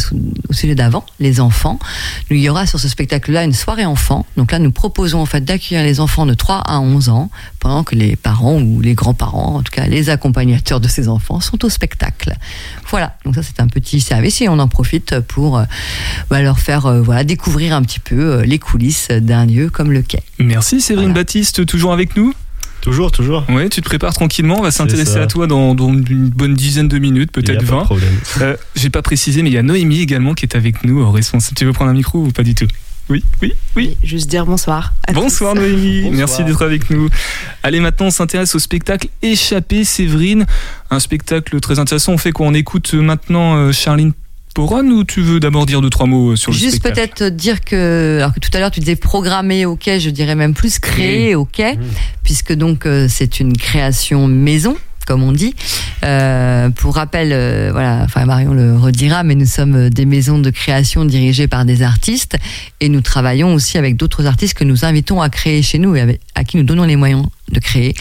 au 0.50 0.54
sujet 0.54 0.74
d'avant, 0.74 1.06
les 1.20 1.40
enfants, 1.40 1.78
il 2.32 2.40
y 2.40 2.50
aura 2.50 2.66
sur 2.66 2.80
ce 2.80 2.88
spectacle-là 2.88 3.44
une 3.44 3.54
soirée 3.54 3.86
enfant. 3.86 4.26
Donc 4.36 4.52
là, 4.52 4.58
nous 4.58 4.72
proposons 4.72 5.22
en 5.22 5.28
fait 5.28 5.42
d'accueillir 5.42 5.84
les 5.84 6.00
enfants 6.00 6.26
de 6.26 6.34
3 6.34 6.64
à 6.66 6.80
11 6.80 7.10
ans 7.10 7.30
pendant 7.60 7.84
que 7.84 7.94
les 7.94 8.16
parents 8.16 8.60
ou 8.60 8.82
les 8.82 8.96
grands-parents, 8.96 9.58
en 9.58 9.62
tout 9.62 9.72
cas 9.72 9.86
les 9.86 10.10
accompagnateurs 10.10 10.80
de 10.80 10.88
ces 10.88 11.08
enfants, 11.08 11.40
sont 11.40 11.64
au 11.64 11.70
spectacle. 11.70 12.34
Voilà. 12.90 13.16
Donc 13.26 13.36
ça, 13.36 13.44
c'est 13.44 13.60
un 13.60 13.68
petit 13.68 14.02
service 14.02 14.42
et 14.42 14.50
on 14.50 14.58
en 14.58 14.68
profite 14.68 15.20
pour 15.20 15.60
euh, 15.60 15.66
bah, 16.32 16.42
leur 16.42 16.58
faire 16.58 16.88
euh, 16.88 17.00
voilà 17.04 17.24
découvrir 17.24 17.76
un 17.76 17.84
petit 17.84 18.00
peu 18.00 18.16
euh, 18.16 18.42
les 18.42 18.58
coulisses 18.58 19.10
d'un 19.10 19.46
lieu 19.46 19.70
comme 19.70 19.92
le 19.92 20.02
quai. 20.02 20.24
Merci 20.40 20.82
Séverine 20.82 21.10
Voilà. 21.10 21.22
Baptiste, 21.22 21.64
toujours 21.68 21.94
avec 21.94 22.16
nous 22.16 22.34
Toujours, 22.86 23.12
toujours. 23.12 23.44
Ouais, 23.50 23.68
tu 23.68 23.82
te 23.82 23.86
prépares 23.86 24.14
tranquillement, 24.14 24.60
on 24.60 24.62
va 24.62 24.70
s'intéresser 24.70 25.18
à 25.18 25.26
toi 25.26 25.48
dans, 25.48 25.74
dans 25.74 25.90
une 25.92 26.30
bonne 26.30 26.54
dizaine 26.54 26.88
de 26.88 27.00
minutes, 27.00 27.32
peut-être 27.32 27.58
pas 27.58 27.62
de 27.64 27.66
20. 27.66 27.84
problème. 27.86 28.14
Euh, 28.42 28.56
J'ai 28.76 28.92
pas 28.92 29.02
précisé, 29.02 29.42
mais 29.42 29.50
il 29.50 29.54
y 29.54 29.58
a 29.58 29.64
Noémie 29.64 30.02
également 30.02 30.36
qui 30.36 30.46
est 30.46 30.56
avec 30.56 30.84
nous, 30.84 31.12
responsable. 31.12 31.56
Tu 31.58 31.66
veux 31.66 31.74
prendre 31.74 31.90
un 31.90 31.96
micro 31.96 32.20
ou 32.26 32.32
pas 32.32 32.44
du 32.44 32.54
tout? 32.54 32.68
Oui, 33.10 33.24
oui, 33.42 33.54
oui. 33.76 33.98
Juste 34.04 34.30
dire 34.30 34.46
bonsoir. 34.46 34.94
à 35.08 35.14
Bonsoir 35.14 35.54
tous. 35.56 35.62
Noémie, 35.62 36.02
Bonsoir. 36.02 36.16
merci 36.16 36.44
d'être 36.44 36.62
avec 36.64 36.90
nous. 36.92 37.10
Allez, 37.64 37.80
maintenant 37.80 38.06
on 38.08 38.12
s'intéresse 38.12 38.54
au 38.54 38.60
spectacle 38.60 39.08
Échappé 39.24 39.84
Séverine, 39.84 40.46
un 40.92 41.00
spectacle 41.00 41.60
très 41.60 41.80
intéressant. 41.80 42.14
On 42.14 42.18
fait 42.20 42.32
quoi? 42.32 42.46
On 42.46 42.54
écoute 42.54 42.94
maintenant 42.94 43.56
euh, 43.58 43.72
Charline 43.72 44.14
Poron 44.56 44.86
ou 44.88 45.04
tu 45.04 45.22
veux 45.22 45.40
d'abord 45.40 45.66
dire 45.68 45.82
deux 45.82 45.90
trois 45.92 46.08
mots 46.08 46.32
euh, 46.32 46.36
sur 46.36 46.52
le 46.52 46.58
Juste 46.58 46.78
spectacle 46.78 47.14
peut-être 47.20 47.36
dire 47.36 47.62
que, 47.62 48.18
alors 48.20 48.34
que 48.34 48.40
tout 48.40 48.50
à 48.54 48.60
l'heure 48.60 48.72
tu 48.72 48.80
disais 48.80 48.96
programmer 48.96 49.66
quai, 49.80 50.00
je 50.00 50.10
dirais 50.10 50.34
même 50.36 50.54
plus 50.56 50.80
créer 50.80 51.36
quai, 51.52 51.76
Mmh. 51.76 51.80
puisque 52.24 52.54
donc 52.54 52.86
euh, 52.88 53.08
c'est 53.10 53.40
une 53.42 53.56
création 53.58 54.28
maison 54.28 54.76
comme 55.06 55.22
on 55.22 55.34
dit. 55.34 55.54
Euh, 56.04 56.72
pour 56.72 56.96
rappel, 56.96 57.30
euh, 57.32 57.70
voilà, 57.72 58.02
enfin 58.06 58.26
Marion 58.26 58.56
le 58.56 58.76
redira, 58.76 59.22
mais 59.24 59.36
nous 59.36 59.46
sommes 59.46 59.92
des 59.92 60.06
maisons 60.06 60.40
de 60.40 60.50
création 60.50 61.06
dirigées 61.06 61.48
par 61.48 61.64
des 61.64 61.84
artistes 61.84 62.38
et 62.82 62.90
nous 62.90 63.02
travaillons 63.02 63.54
aussi 63.54 63.78
avec 63.78 63.98
d'autres 63.98 64.26
artistes 64.26 64.56
que 64.56 64.64
nous 64.64 64.84
invitons 64.84 65.22
à 65.22 65.30
créer 65.30 65.62
chez 65.62 65.78
nous 65.78 65.96
et 65.96 66.02
avec- 66.02 66.22
à 66.34 66.44
qui 66.44 66.58
nous 66.58 66.64
donnons 66.64 66.86
les 66.86 66.96
moyens 66.96 67.24
de 67.52 67.60
créer. 67.60 67.94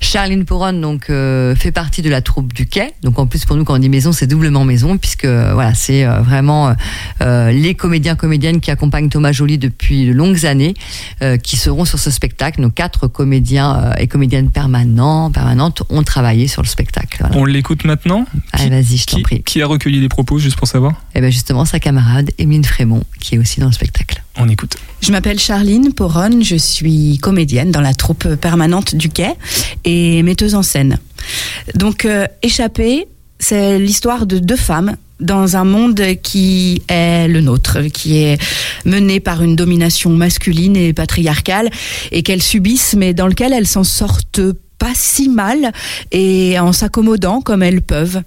Charline 0.00 0.44
Poron 0.44 0.74
donc 0.74 1.08
euh, 1.08 1.54
fait 1.56 1.72
partie 1.72 2.02
de 2.02 2.10
la 2.10 2.20
troupe 2.20 2.52
du 2.52 2.66
quai. 2.66 2.92
Donc 3.02 3.18
en 3.18 3.26
plus 3.26 3.44
pour 3.44 3.56
nous 3.56 3.64
quand 3.64 3.74
on 3.74 3.78
dit 3.78 3.88
maison 3.88 4.12
c'est 4.12 4.26
doublement 4.26 4.64
maison 4.64 4.98
puisque 4.98 5.24
euh, 5.24 5.54
voilà 5.54 5.74
c'est 5.74 6.04
euh, 6.04 6.20
vraiment 6.20 6.68
euh, 6.68 6.72
euh, 7.22 7.50
les 7.50 7.74
comédiens 7.74 8.14
comédiennes 8.14 8.60
qui 8.60 8.70
accompagnent 8.70 9.08
Thomas 9.08 9.32
Joly 9.32 9.58
depuis 9.58 10.06
de 10.06 10.12
longues 10.12 10.44
années 10.46 10.74
euh, 11.22 11.36
qui 11.36 11.56
seront 11.56 11.84
sur 11.84 11.98
ce 11.98 12.10
spectacle. 12.10 12.60
Nos 12.60 12.70
quatre 12.70 13.06
comédiens 13.08 13.76
euh, 13.76 13.94
et 13.98 14.06
comédiennes 14.06 14.50
permanents 14.50 15.30
permanentes 15.30 15.82
ont 15.88 16.02
travaillé 16.02 16.48
sur 16.48 16.62
le 16.62 16.68
spectacle. 16.68 17.18
Voilà. 17.20 17.36
On 17.36 17.44
l'écoute 17.44 17.84
maintenant 17.84 18.26
Allez 18.52 18.70
vas-y 18.70 18.96
je 18.98 19.06
t'en 19.06 19.16
qui, 19.18 19.22
prie. 19.22 19.42
qui 19.42 19.62
a 19.62 19.66
recueilli 19.66 20.00
les 20.00 20.08
propos, 20.08 20.38
juste 20.38 20.56
pour 20.56 20.68
savoir? 20.68 20.94
Et 21.14 21.20
ben 21.20 21.30
justement 21.30 21.64
sa 21.64 21.78
camarade 21.78 22.30
Émeline 22.38 22.64
Frémont 22.64 23.04
qui 23.20 23.36
est 23.36 23.38
aussi 23.38 23.60
dans 23.60 23.66
le 23.66 23.72
spectacle. 23.72 24.23
On 24.36 24.48
écoute. 24.48 24.76
Je 25.00 25.12
m'appelle 25.12 25.38
Charline 25.38 25.92
Poron, 25.92 26.40
je 26.42 26.56
suis 26.56 27.18
comédienne 27.18 27.70
dans 27.70 27.80
la 27.80 27.94
troupe 27.94 28.34
permanente 28.36 28.94
du 28.94 29.08
Quai 29.08 29.34
et 29.84 30.22
metteuse 30.22 30.54
en 30.54 30.62
scène. 30.62 30.98
Donc, 31.74 32.04
euh, 32.04 32.26
Échappée, 32.42 33.06
c'est 33.38 33.78
l'histoire 33.78 34.26
de 34.26 34.38
deux 34.38 34.56
femmes 34.56 34.96
dans 35.20 35.56
un 35.56 35.64
monde 35.64 36.02
qui 36.22 36.82
est 36.88 37.28
le 37.28 37.40
nôtre, 37.40 37.82
qui 37.92 38.18
est 38.18 38.38
mené 38.84 39.20
par 39.20 39.42
une 39.42 39.54
domination 39.54 40.10
masculine 40.10 40.76
et 40.76 40.92
patriarcale 40.92 41.70
et 42.10 42.22
qu'elles 42.22 42.42
subissent, 42.42 42.94
mais 42.94 43.14
dans 43.14 43.28
lequel 43.28 43.52
elles 43.52 43.66
s'en 43.68 43.84
sortent 43.84 44.40
pas 44.78 44.92
si 44.94 45.28
mal 45.28 45.72
et 46.10 46.58
en 46.58 46.72
s'accommodant 46.72 47.40
comme 47.40 47.62
elles 47.62 47.82
peuvent. 47.82 48.22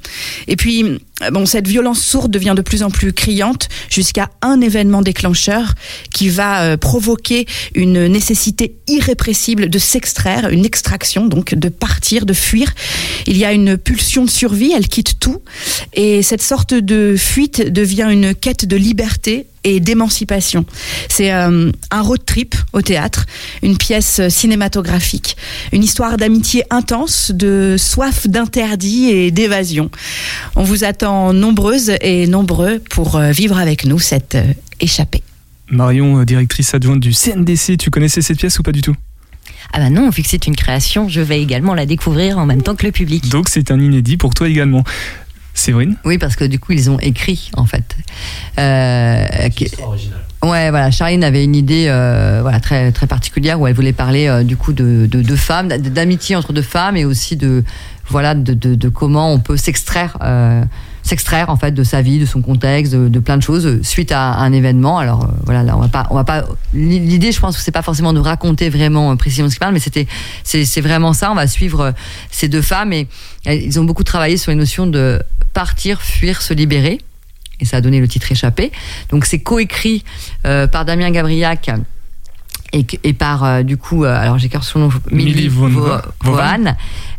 Et 0.47 0.55
puis, 0.55 0.99
bon, 1.31 1.45
cette 1.45 1.67
violence 1.67 2.01
sourde 2.01 2.31
devient 2.31 2.53
de 2.55 2.61
plus 2.61 2.83
en 2.83 2.89
plus 2.89 3.13
criante 3.13 3.69
jusqu'à 3.89 4.29
un 4.41 4.61
événement 4.61 5.01
déclencheur 5.01 5.73
qui 6.13 6.29
va 6.29 6.61
euh, 6.63 6.77
provoquer 6.77 7.47
une 7.75 8.07
nécessité 8.07 8.75
irrépressible 8.87 9.69
de 9.69 9.79
s'extraire, 9.79 10.49
une 10.49 10.65
extraction, 10.65 11.25
donc 11.25 11.55
de 11.55 11.69
partir, 11.69 12.25
de 12.25 12.33
fuir. 12.33 12.71
Il 13.25 13.37
y 13.37 13.45
a 13.45 13.53
une 13.53 13.77
pulsion 13.77 14.25
de 14.25 14.29
survie, 14.29 14.73
elle 14.75 14.87
quitte 14.87 15.19
tout 15.19 15.41
et 15.93 16.21
cette 16.21 16.41
sorte 16.41 16.73
de 16.73 17.15
fuite 17.17 17.71
devient 17.71 18.07
une 18.11 18.35
quête 18.35 18.65
de 18.65 18.75
liberté 18.75 19.47
et 19.63 19.79
d'émancipation. 19.79 20.65
C'est 21.09 21.33
euh, 21.33 21.71
un 21.91 22.01
road 22.01 22.23
trip 22.25 22.55
au 22.73 22.81
théâtre, 22.81 23.25
une 23.61 23.77
pièce 23.77 24.21
cinématographique, 24.29 25.35
une 25.73 25.83
histoire 25.83 26.15
d'amitié 26.15 26.63
intense, 26.69 27.31
de 27.31 27.75
soif 27.77 28.27
d'interdit 28.27 29.09
et 29.09 29.31
d'évasion. 29.31 29.89
On 30.55 30.63
vous 30.63 30.83
attend 30.85 31.06
nombreuses 31.33 31.91
et 32.01 32.27
nombreux 32.27 32.79
pour 32.89 33.15
euh, 33.15 33.31
vivre 33.31 33.57
avec 33.57 33.85
nous 33.85 33.99
cette 33.99 34.35
euh, 34.35 34.53
échappée. 34.79 35.23
Marion, 35.69 36.19
euh, 36.19 36.25
directrice 36.25 36.73
adjointe 36.73 36.99
du 36.99 37.13
CNDC, 37.13 37.77
tu 37.77 37.89
connaissais 37.89 38.21
cette 38.21 38.37
pièce 38.37 38.57
ou 38.59 38.63
pas 38.63 38.71
du 38.71 38.81
tout? 38.81 38.95
Ah 39.73 39.79
bah 39.79 39.89
non, 39.89 40.09
vu 40.09 40.23
que 40.23 40.29
c'est 40.29 40.47
une 40.47 40.55
création, 40.55 41.09
je 41.09 41.19
vais 41.21 41.41
également 41.41 41.73
la 41.73 41.85
découvrir 41.85 42.37
en 42.37 42.45
même 42.45 42.61
temps 42.61 42.75
que 42.75 42.85
le 42.85 42.91
public. 42.91 43.27
Donc 43.29 43.49
c'est 43.49 43.71
un 43.71 43.79
inédit 43.79 44.17
pour 44.17 44.33
toi 44.33 44.47
également. 44.47 44.83
Séverine? 45.53 45.95
Oui 46.05 46.17
parce 46.19 46.35
que 46.35 46.45
du 46.45 46.59
coup 46.59 46.73
ils 46.73 46.89
ont 46.89 46.99
écrit 46.99 47.49
en 47.55 47.65
fait. 47.65 47.95
Euh, 48.59 49.25
Ouais, 50.43 50.69
voilà. 50.69 50.91
Charline 50.91 51.23
avait 51.23 51.43
une 51.43 51.55
idée, 51.55 51.85
euh, 51.87 52.39
voilà, 52.43 52.59
très 52.59 52.91
très 52.91 53.07
particulière 53.07 53.59
où 53.59 53.65
elle 53.65 53.73
voulait 53.73 53.91
parler 53.91 54.27
euh, 54.27 54.43
du 54.43 54.55
coup 54.55 54.71
de 54.71 55.07
de, 55.09 55.23
de 55.23 55.35
femmes, 55.35 55.67
d'amitié 55.67 56.35
entre 56.35 56.53
deux 56.53 56.61
femmes 56.61 56.95
et 56.95 57.05
aussi 57.05 57.35
de 57.37 57.63
voilà 58.07 58.35
de, 58.35 58.53
de, 58.53 58.75
de 58.75 58.89
comment 58.89 59.33
on 59.33 59.39
peut 59.39 59.57
s'extraire 59.57 60.17
euh, 60.21 60.63
s'extraire 61.07 61.49
en 61.49 61.57
fait 61.57 61.71
de 61.71 61.83
sa 61.83 62.01
vie, 62.01 62.19
de 62.19 62.25
son 62.25 62.41
contexte, 62.41 62.93
de, 62.93 63.07
de 63.07 63.19
plein 63.19 63.37
de 63.37 63.43
choses 63.43 63.65
euh, 63.65 63.83
suite 63.83 64.11
à 64.11 64.35
un 64.35 64.51
événement. 64.53 64.99
Alors 64.99 65.23
euh, 65.23 65.27
voilà, 65.45 65.63
là 65.63 65.75
on 65.77 65.81
va 65.81 65.87
pas 65.87 66.07
on 66.09 66.15
va 66.15 66.23
pas 66.23 66.45
l'idée 66.73 67.31
je 67.31 67.39
pense 67.39 67.57
que 67.57 67.63
c'est 67.63 67.71
pas 67.71 67.81
forcément 67.81 68.13
de 68.13 68.19
raconter 68.19 68.69
vraiment 68.69 69.11
euh, 69.11 69.15
précisément 69.15 69.49
ce 69.49 69.55
qui 69.55 69.59
parle 69.59 69.73
mais 69.73 69.79
c'était 69.79 70.07
c'est 70.43 70.65
c'est 70.65 70.81
vraiment 70.81 71.13
ça, 71.13 71.31
on 71.31 71.35
va 71.35 71.47
suivre 71.47 71.93
ces 72.31 72.47
deux 72.47 72.61
femmes 72.61 72.93
et 72.93 73.07
ils 73.45 73.79
ont 73.79 73.83
beaucoup 73.83 74.03
travaillé 74.03 74.37
sur 74.37 74.51
les 74.51 74.57
notions 74.57 74.87
de 74.87 75.21
partir, 75.53 76.01
fuir, 76.01 76.41
se 76.41 76.53
libérer 76.53 76.99
et 77.59 77.65
ça 77.65 77.77
a 77.77 77.81
donné 77.81 77.99
le 77.99 78.07
titre 78.07 78.31
échappé. 78.31 78.71
Donc 79.09 79.25
c'est 79.25 79.39
coécrit 79.39 80.03
euh, 80.45 80.67
par 80.67 80.85
Damien 80.85 81.09
Gabriac 81.11 81.71
et, 82.73 82.85
et 83.03 83.13
par 83.13 83.43
euh, 83.43 83.63
du 83.63 83.77
coup 83.77 84.03
euh, 84.03 84.15
alors 84.15 84.37
j'ai 84.37 84.49
cœur 84.49 84.63
son 84.63 84.79
nom 84.79 84.89
Milly. 85.11 85.47
Vaughan. 85.47 86.75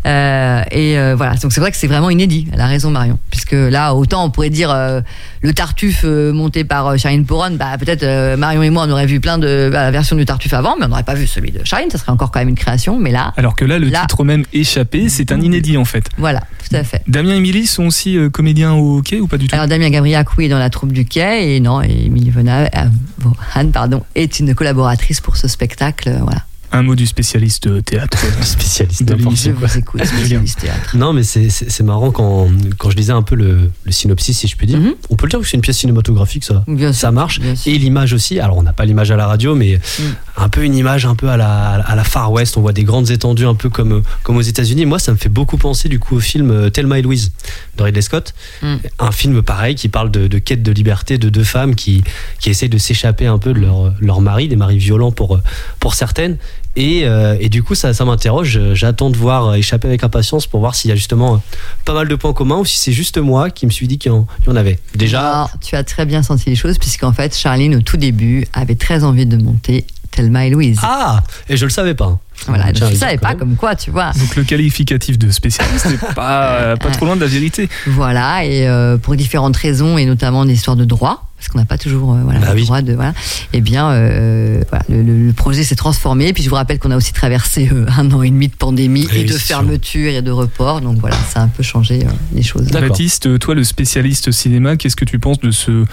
Euh, 0.06 0.62
et 0.70 0.96
euh, 0.96 1.16
voilà 1.16 1.34
donc 1.34 1.52
c'est 1.52 1.60
vrai 1.60 1.72
que 1.72 1.76
c'est 1.76 1.88
vraiment 1.88 2.08
inédit 2.08 2.46
elle 2.52 2.60
a 2.60 2.66
raison 2.68 2.88
Marion 2.90 3.18
puisque 3.30 3.52
là 3.52 3.94
autant 3.94 4.24
on 4.24 4.30
pourrait 4.30 4.48
dire 4.48 4.70
euh, 4.70 5.00
le 5.42 5.52
Tartuffe 5.52 6.02
euh, 6.04 6.32
monté 6.32 6.62
par 6.62 6.86
euh, 6.86 6.96
Charline 6.96 7.26
Poron 7.26 7.50
bah 7.58 7.76
peut-être 7.80 8.04
euh, 8.04 8.36
Marion 8.36 8.62
et 8.62 8.70
moi 8.70 8.84
on 8.86 8.90
aurait 8.92 9.06
vu 9.06 9.18
plein 9.18 9.38
de 9.38 9.68
bah, 9.72 9.82
la 9.82 9.90
version 9.90 10.14
du 10.14 10.24
Tartuffe 10.24 10.52
avant 10.54 10.76
mais 10.78 10.86
on 10.86 10.88
n'aurait 10.90 11.02
pas 11.02 11.14
vu 11.14 11.26
celui 11.26 11.50
de 11.50 11.62
Charline 11.64 11.90
ça 11.90 11.98
serait 11.98 12.12
encore 12.12 12.30
quand 12.30 12.38
même 12.38 12.48
une 12.48 12.54
création 12.54 12.96
mais 13.00 13.10
là 13.10 13.32
Alors 13.36 13.56
que 13.56 13.64
là, 13.64 13.80
le 13.80 13.88
Là. 13.88 14.02
titre 14.02 14.22
même 14.22 14.44
échappé, 14.52 15.08
c'est 15.08 15.32
un 15.32 15.40
inédit 15.40 15.76
en 15.76 15.84
fait. 15.84 16.08
voilà 16.16 16.42
tout 16.68 16.76
à 16.76 16.84
fait 16.84 17.02
Damien 17.08 17.34
et 17.34 17.38
Émilie 17.38 17.66
sont 17.66 17.86
aussi 17.86 18.16
comédiens 18.32 18.74
au 18.74 18.98
hockey 18.98 19.18
ou 19.18 19.26
pas 19.26 19.36
du 19.36 19.48
tout? 19.48 19.54
Alors 19.56 19.66
Damien 19.66 19.90
Gabriac, 19.90 20.28
oui, 20.38 20.44
est 20.44 20.48
dans 20.48 20.58
la 20.60 20.70
troupe 20.70 20.92
du 20.92 21.06
quai, 21.06 21.56
et 21.56 21.60
non, 21.60 21.82
et 21.82 22.04
Émilie 22.06 22.30
Vona- 22.30 22.68
euh, 22.76 22.84
Vaughan, 23.18 23.70
pardon, 23.72 24.04
est 24.14 24.38
une 24.38 24.54
collaboratrice 24.54 25.20
pour 25.20 25.36
ce 25.36 25.48
spectacle. 25.48 26.14
Voilà. 26.22 26.42
Un 26.70 26.82
mot 26.82 26.94
du 26.94 27.06
spécialiste 27.06 27.66
euh, 27.66 27.80
théâtre. 27.80 28.18
Spécialiste 28.42 29.02
De 29.04 29.14
l'émission. 29.14 29.54
quoi. 29.54 29.68
vous 29.68 29.78
écoute, 29.78 30.04
spécialiste 30.04 30.60
théâtre. 30.60 30.96
Non, 30.96 31.12
mais 31.12 31.22
c'est- 31.22 31.80
marrant 31.82 32.10
quand, 32.10 32.48
quand 32.76 32.90
je 32.90 32.96
lisais 32.96 33.12
un 33.12 33.22
peu 33.22 33.34
le, 33.36 33.70
le 33.84 33.92
synopsis, 33.92 34.36
si 34.38 34.48
je 34.48 34.56
puis 34.56 34.66
dire. 34.66 34.78
Mhm. 34.78 34.94
On 35.10 35.16
peut 35.16 35.26
le 35.26 35.30
dire 35.30 35.40
que 35.40 35.46
c'est 35.46 35.56
une 35.56 35.62
pièce 35.62 35.78
cinématographique, 35.78 36.44
ça. 36.44 36.64
Bien 36.68 36.92
sûr, 36.92 37.00
Ça 37.00 37.10
marche. 37.10 37.40
bien. 37.40 37.54
Et 37.66 37.78
l'image 37.78 38.12
aussi. 38.12 38.38
Alors, 38.38 38.56
on 38.58 38.62
n'a 38.62 38.72
pas 38.74 38.84
l'image 38.84 39.10
à 39.10 39.16
la 39.16 39.26
radio, 39.26 39.54
mais 39.54 39.76
Mm. 39.98 40.02
un 40.36 40.48
peu 40.50 40.62
une 40.64 40.74
image 40.74 41.06
un 41.06 41.14
peu 41.14 41.28
à 41.30 41.36
la, 41.38 41.74
à 41.76 41.94
la 41.96 42.04
Far 42.04 42.30
West. 42.32 42.56
On 42.58 42.60
voit 42.60 42.72
des 42.74 42.84
grandes 42.84 43.10
étendues 43.10 43.46
un 43.46 43.54
peu 43.54 43.70
comme, 43.70 44.02
comme 44.22 44.36
aux 44.36 44.42
États-Unis. 44.42 44.84
Moi, 44.86 44.98
ça 44.98 45.12
me 45.12 45.16
fait 45.16 45.28
beaucoup 45.30 45.56
penser 45.56 45.88
du 45.88 45.98
coup 45.98 46.16
au 46.16 46.20
film 46.20 46.50
euh, 46.50 46.68
Thelma 46.70 46.98
et 46.98 47.02
Louise 47.02 47.32
de 47.78 47.82
Ridley 47.82 48.02
Scott. 48.02 48.34
Mm. 48.62 48.74
Un 48.98 49.12
film 49.12 49.42
pareil 49.42 49.74
qui 49.74 49.88
parle 49.88 50.10
de, 50.10 50.26
de 50.28 50.38
quête 50.38 50.62
de 50.62 50.72
liberté 50.72 51.16
de 51.16 51.28
deux 51.30 51.44
femmes 51.44 51.74
qui, 51.74 52.04
qui 52.40 52.50
essayent 52.50 52.68
de 52.68 52.78
s'échapper 52.78 53.26
un 53.26 53.38
peu 53.38 53.52
de 53.54 53.60
leur, 53.60 53.94
leur 54.00 54.20
mari, 54.20 54.48
des 54.48 54.56
maris 54.56 54.78
violents 54.78 55.12
pour, 55.12 55.40
pour 55.80 55.94
certaines. 55.94 56.36
Et, 56.78 57.04
euh, 57.04 57.36
et, 57.40 57.48
du 57.48 57.64
coup, 57.64 57.74
ça, 57.74 57.92
ça 57.92 58.04
m'interroge. 58.04 58.60
J'attends 58.74 59.10
de 59.10 59.16
voir 59.16 59.56
échapper 59.56 59.88
avec 59.88 60.04
impatience 60.04 60.46
pour 60.46 60.60
voir 60.60 60.76
s'il 60.76 60.90
y 60.90 60.92
a 60.92 60.96
justement 60.96 61.42
pas 61.84 61.92
mal 61.92 62.06
de 62.06 62.14
points 62.14 62.32
communs 62.32 62.58
ou 62.58 62.64
si 62.64 62.78
c'est 62.78 62.92
juste 62.92 63.18
moi 63.18 63.50
qui 63.50 63.66
me 63.66 63.72
suis 63.72 63.88
dit 63.88 63.98
qu'il 63.98 64.12
y, 64.12 64.50
en 64.50 64.56
avait. 64.56 64.78
Déjà. 64.94 65.20
Alors, 65.20 65.50
tu 65.60 65.74
as 65.74 65.82
très 65.82 66.06
bien 66.06 66.22
senti 66.22 66.50
les 66.50 66.56
choses, 66.56 66.78
puisqu'en 66.78 67.12
fait, 67.12 67.36
Charline, 67.36 67.74
au 67.74 67.80
tout 67.80 67.96
début, 67.96 68.46
avait 68.52 68.76
très 68.76 69.02
envie 69.02 69.26
de 69.26 69.36
monter 69.36 69.86
Thelma 70.12 70.46
et 70.46 70.50
Louise. 70.50 70.78
Ah 70.82 71.24
Et 71.48 71.56
je 71.56 71.64
le 71.64 71.70
savais 71.70 71.94
pas. 71.94 72.20
Voilà, 72.46 72.72
je 72.72 72.84
ne 72.84 72.94
savais 72.94 73.18
pas 73.18 73.34
comme 73.34 73.56
quoi, 73.56 73.74
tu 73.74 73.90
vois. 73.90 74.12
Donc 74.12 74.36
le 74.36 74.44
qualificatif 74.44 75.18
de 75.18 75.30
spécialiste 75.32 75.86
n'est 75.86 76.14
pas, 76.14 76.76
pas 76.80 76.90
trop 76.90 77.06
loin 77.06 77.16
de 77.16 77.20
la 77.20 77.26
vérité. 77.26 77.68
Voilà, 77.88 78.44
et 78.44 78.68
euh, 78.68 78.96
pour 78.96 79.16
différentes 79.16 79.56
raisons, 79.56 79.98
et 79.98 80.06
notamment 80.06 80.44
des 80.44 80.54
histoires 80.54 80.76
de 80.76 80.84
droit, 80.84 81.27
parce 81.38 81.48
qu'on 81.48 81.58
n'a 81.58 81.64
pas 81.64 81.78
toujours 81.78 82.14
euh, 82.14 82.22
voilà, 82.24 82.40
bah 82.40 82.48
le 82.52 82.56
oui. 82.56 82.64
droit 82.64 82.82
de. 82.82 82.92
Voilà, 82.94 83.14
eh 83.52 83.60
bien, 83.60 83.90
euh, 83.90 84.60
voilà, 84.70 84.84
le, 84.88 85.02
le, 85.02 85.32
projet 85.32 85.62
s'est 85.62 85.76
transformé. 85.76 86.32
Puis 86.32 86.42
je 86.42 86.50
vous 86.50 86.56
rappelle 86.56 86.80
qu'on 86.80 86.90
a 86.90 86.96
aussi 86.96 87.12
traversé 87.12 87.70
euh, 87.72 87.86
un 87.96 88.10
an 88.10 88.22
et 88.22 88.30
demi 88.30 88.48
de 88.48 88.54
pandémie 88.54 89.06
et, 89.12 89.20
et 89.20 89.24
de 89.24 89.32
fermeture 89.32 90.12
et 90.12 90.20
de 90.20 90.32
report. 90.32 90.80
Donc 90.80 90.98
voilà, 90.98 91.16
ça 91.28 91.40
a 91.40 91.44
un 91.44 91.48
peu 91.48 91.62
changé 91.62 92.04
euh, 92.04 92.10
les 92.34 92.42
choses. 92.42 92.66
Baptiste, 92.68 93.38
toi, 93.38 93.54
le 93.54 93.62
spécialiste 93.62 94.32
cinéma, 94.32 94.76
qu'est-ce 94.76 94.96
que 94.96 95.04
tu 95.04 95.20
penses 95.20 95.38
de 95.38 95.52
ce, 95.52 95.84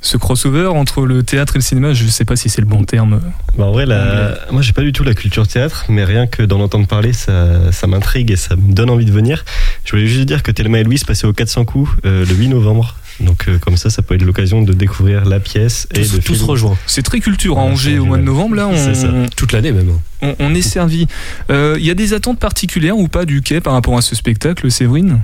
ce 0.00 0.16
crossover 0.16 0.68
entre 0.68 1.04
le 1.04 1.24
théâtre 1.24 1.56
et 1.56 1.58
le 1.58 1.64
cinéma? 1.64 1.94
Je 1.94 2.04
ne 2.04 2.08
sais 2.08 2.24
pas 2.24 2.36
si 2.36 2.48
c'est 2.48 2.60
le 2.60 2.68
bon 2.68 2.84
terme. 2.84 3.20
Bah 3.58 3.64
en 3.64 3.72
vrai, 3.72 3.86
la... 3.86 4.38
moi, 4.52 4.62
j'ai 4.62 4.72
pas 4.72 4.82
du 4.82 4.92
tout 4.92 5.02
la 5.02 5.14
culture 5.14 5.48
théâtre, 5.48 5.86
mais 5.88 6.04
rien 6.04 6.28
que 6.28 6.44
d'en 6.44 6.60
entendre 6.60 6.86
parler, 6.86 7.12
ça, 7.12 7.72
ça 7.72 7.88
m'intrigue 7.88 8.30
et 8.30 8.36
ça 8.36 8.54
me 8.54 8.72
donne 8.72 8.90
envie 8.90 9.04
de 9.04 9.12
venir. 9.12 9.44
Je 9.84 9.90
voulais 9.90 10.06
juste 10.06 10.26
dire 10.26 10.44
que 10.44 10.52
Thelma 10.52 10.78
et 10.78 10.84
Louise 10.84 11.02
passaient 11.04 11.26
au 11.26 11.32
400 11.32 11.64
coups 11.64 11.90
euh, 12.04 12.24
le 12.24 12.34
8 12.34 12.48
novembre. 12.48 12.96
Donc 13.22 13.48
euh, 13.48 13.58
comme 13.58 13.76
ça, 13.76 13.90
ça 13.90 14.02
peut 14.02 14.14
être 14.14 14.22
l'occasion 14.22 14.62
de 14.62 14.72
découvrir 14.72 15.24
la 15.24 15.40
pièce 15.40 15.86
et 15.94 16.02
tous, 16.02 16.12
de 16.12 16.18
tous 16.18 16.42
rejoint. 16.42 16.76
C'est 16.86 17.02
très 17.02 17.20
culture 17.20 17.58
à 17.58 17.62
Angers 17.62 17.98
au 17.98 18.04
mois 18.04 18.18
de 18.18 18.22
novembre 18.22 18.56
là. 18.56 18.68
On, 18.68 18.94
ça. 18.94 19.08
Toute 19.36 19.52
l'année 19.52 19.72
même. 19.72 19.90
On, 20.20 20.34
on 20.38 20.54
est 20.54 20.62
servi. 20.62 21.06
Il 21.48 21.54
euh, 21.54 21.78
y 21.78 21.90
a 21.90 21.94
des 21.94 22.14
attentes 22.14 22.38
particulières 22.38 22.96
ou 22.96 23.08
pas 23.08 23.24
du 23.24 23.42
quai 23.42 23.60
par 23.60 23.72
rapport 23.72 23.96
à 23.96 24.02
ce 24.02 24.14
spectacle, 24.14 24.70
Séverine? 24.70 25.20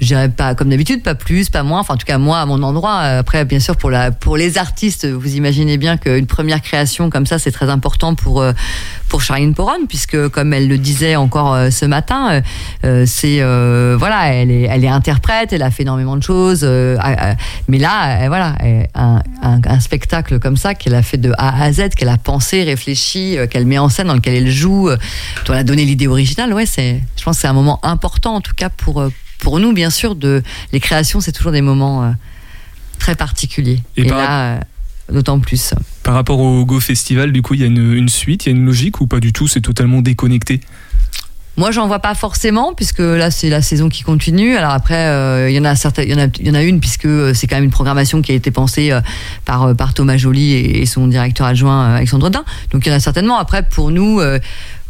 Je 0.00 0.06
dirais 0.06 0.28
pas 0.28 0.54
comme 0.54 0.68
d'habitude, 0.68 1.02
pas 1.02 1.14
plus, 1.14 1.50
pas 1.50 1.62
moins. 1.62 1.80
Enfin, 1.80 1.94
en 1.94 1.96
tout 1.96 2.06
cas, 2.06 2.18
moi, 2.18 2.38
à 2.38 2.46
mon 2.46 2.62
endroit. 2.62 2.98
Après, 2.98 3.44
bien 3.44 3.60
sûr, 3.60 3.76
pour 3.76 3.90
la, 3.90 4.10
pour 4.10 4.36
les 4.36 4.58
artistes, 4.58 5.06
vous 5.06 5.36
imaginez 5.36 5.76
bien 5.76 5.96
qu'une 5.96 6.26
première 6.26 6.62
création 6.62 7.10
comme 7.10 7.26
ça, 7.26 7.38
c'est 7.38 7.50
très 7.50 7.68
important 7.68 8.14
pour 8.14 8.40
euh, 8.40 8.52
pour 9.08 9.22
Charline 9.22 9.54
Poron, 9.54 9.86
puisque 9.88 10.28
comme 10.28 10.52
elle 10.52 10.68
le 10.68 10.78
disait 10.78 11.16
encore 11.16 11.54
euh, 11.54 11.70
ce 11.70 11.84
matin, 11.84 12.42
euh, 12.84 13.04
c'est 13.06 13.38
voilà, 13.96 14.32
elle 14.34 14.50
est 14.50 14.62
elle 14.62 14.84
est 14.84 14.88
interprète, 14.88 15.52
elle 15.52 15.62
a 15.62 15.70
fait 15.70 15.82
énormément 15.82 16.16
de 16.16 16.22
choses, 16.22 16.64
mais 16.64 17.78
là, 17.78 18.28
voilà, 18.28 18.54
un, 18.94 19.22
un, 19.42 19.60
un, 19.64 19.80
spectacle 19.80 20.38
comme 20.38 20.56
ça 20.56 20.74
qu'elle 20.74 20.94
a 20.94 21.02
fait 21.02 21.16
de 21.16 21.32
A 21.38 21.62
à 21.62 21.72
Z, 21.72 21.90
qu'elle 21.96 22.08
a 22.08 22.18
pensé, 22.18 22.62
réfléchi, 22.64 23.36
qu'elle 23.50 23.66
met 23.66 23.78
en 23.78 23.88
scène, 23.88 24.08
dans 24.08 24.14
lequel 24.14 24.34
elle 24.34 24.50
joue, 24.50 24.90
dont 25.46 25.52
elle 25.52 25.60
a 25.60 25.64
donné 25.64 25.84
l'idée 25.84 26.06
originale. 26.06 26.52
Ouais, 26.52 26.66
c'est, 26.66 27.00
je 27.16 27.24
pense, 27.24 27.36
que 27.36 27.42
c'est 27.42 27.48
un 27.48 27.52
moment 27.52 27.80
important 27.82 28.34
en 28.34 28.40
tout 28.40 28.54
cas 28.54 28.68
pour 28.68 29.02
pour 29.38 29.60
nous, 29.60 29.72
bien 29.72 29.90
sûr, 29.90 30.14
de, 30.14 30.42
les 30.72 30.80
créations, 30.80 31.20
c'est 31.20 31.32
toujours 31.32 31.52
des 31.52 31.62
moments 31.62 32.04
euh, 32.04 32.10
très 32.98 33.14
particuliers. 33.14 33.80
Et, 33.96 34.02
Et 34.02 34.04
là, 34.04 34.56
euh, 34.56 34.60
d'autant 35.12 35.40
plus. 35.40 35.74
Par 36.02 36.14
rapport 36.14 36.40
au 36.40 36.64
Go 36.64 36.80
Festival, 36.80 37.32
du 37.32 37.42
coup, 37.42 37.54
il 37.54 37.60
y 37.60 37.64
a 37.64 37.66
une, 37.66 37.94
une 37.94 38.08
suite, 38.08 38.46
il 38.46 38.48
y 38.50 38.52
a 38.52 38.56
une 38.56 38.66
logique 38.66 39.00
ou 39.00 39.06
pas 39.06 39.20
du 39.20 39.32
tout 39.32 39.48
C'est 39.48 39.60
totalement 39.60 40.02
déconnecté? 40.02 40.60
Moi, 41.58 41.72
j'en 41.72 41.88
vois 41.88 41.98
pas 41.98 42.14
forcément, 42.14 42.72
puisque 42.72 43.00
là, 43.00 43.32
c'est 43.32 43.48
la 43.48 43.62
saison 43.62 43.88
qui 43.88 44.04
continue. 44.04 44.56
Alors 44.56 44.70
après, 44.70 45.08
euh, 45.08 45.50
il 45.50 45.56
y 45.56 45.58
en 45.58 45.64
a 45.64 45.74
certaines, 45.74 46.06
il 46.08 46.12
y 46.12 46.14
en 46.14 46.24
a, 46.24 46.28
il 46.38 46.46
y 46.46 46.50
en 46.52 46.54
a 46.54 46.62
une, 46.62 46.78
puisque 46.78 47.08
c'est 47.34 47.48
quand 47.48 47.56
même 47.56 47.64
une 47.64 47.72
programmation 47.72 48.22
qui 48.22 48.30
a 48.30 48.36
été 48.36 48.52
pensée 48.52 48.92
euh, 48.92 49.00
par, 49.44 49.74
par 49.74 49.92
Thomas 49.92 50.16
Joly 50.16 50.52
et, 50.52 50.82
et 50.82 50.86
son 50.86 51.08
directeur 51.08 51.48
adjoint 51.48 51.96
Alexandre 51.96 52.30
Dain. 52.30 52.44
Donc 52.70 52.86
il 52.86 52.90
y 52.90 52.92
en 52.92 52.96
a 52.96 53.00
certainement. 53.00 53.38
Après, 53.38 53.64
pour 53.64 53.90
nous, 53.90 54.20
euh, 54.20 54.38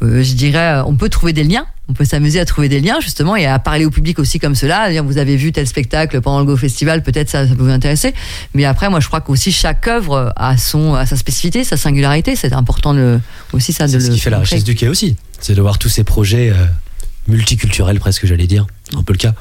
je 0.03 0.35
dirais, 0.35 0.83
on 0.85 0.95
peut 0.95 1.09
trouver 1.09 1.33
des 1.33 1.45
liens. 1.45 1.65
On 1.91 1.95
peut 1.95 2.05
s'amuser 2.05 2.39
à 2.39 2.45
trouver 2.45 2.69
des 2.69 2.81
liens 2.81 3.01
justement 3.01 3.35
et 3.35 3.47
à 3.47 3.59
parler 3.59 3.87
au 3.87 3.91
public 3.91 4.19
aussi 4.19 4.39
comme 4.39 4.55
cela. 4.55 4.91
Dire 4.91 5.05
vous 5.05 5.17
avez 5.19 5.37
vu 5.37 5.53
tel 5.53 5.67
spectacle 5.67 6.21
pendant 6.21 6.41
le 6.41 6.45
Go 6.45 6.57
Festival, 6.57 7.03
peut-être 7.03 7.31
ça, 7.31 7.49
ça 7.49 7.55
peut 7.55 7.63
vous 7.63 7.71
intéresser. 7.71 8.15
Mais 8.55 8.65
après, 8.65 8.91
moi, 8.91 9.01
je 9.01 9.07
crois 9.07 9.21
qu'aussi 9.21 9.53
chaque 9.53 9.89
œuvre 9.89 10.33
a 10.37 10.57
son, 10.57 10.95
a 10.95 11.07
sa 11.07 11.17
spécificité, 11.17 11.65
sa 11.65 11.77
singularité. 11.77 12.37
C'est 12.37 12.53
important 12.53 12.93
de, 12.93 13.19
aussi 13.53 13.73
ça 13.73 13.87
de 13.87 13.95
le. 13.95 14.01
C'est 14.01 14.07
ce 14.07 14.13
qui 14.13 14.21
fait 14.21 14.31
la 14.31 14.41
richesse 14.41 14.65
du 14.65 14.75
quai 14.75 14.89
aussi. 14.89 15.17
C'est 15.41 15.55
de 15.55 15.63
voir 15.63 15.79
tous 15.79 15.89
ces 15.89 16.05
projets 16.05 16.51
euh, 16.51 16.67
multiculturels 17.27 18.01
presque, 18.01 18.27
j'allais 18.27 18.47
dire, 18.47 18.67
un 18.95 19.03
peu 19.03 19.13
le 19.15 19.19
cas. 19.19 19.35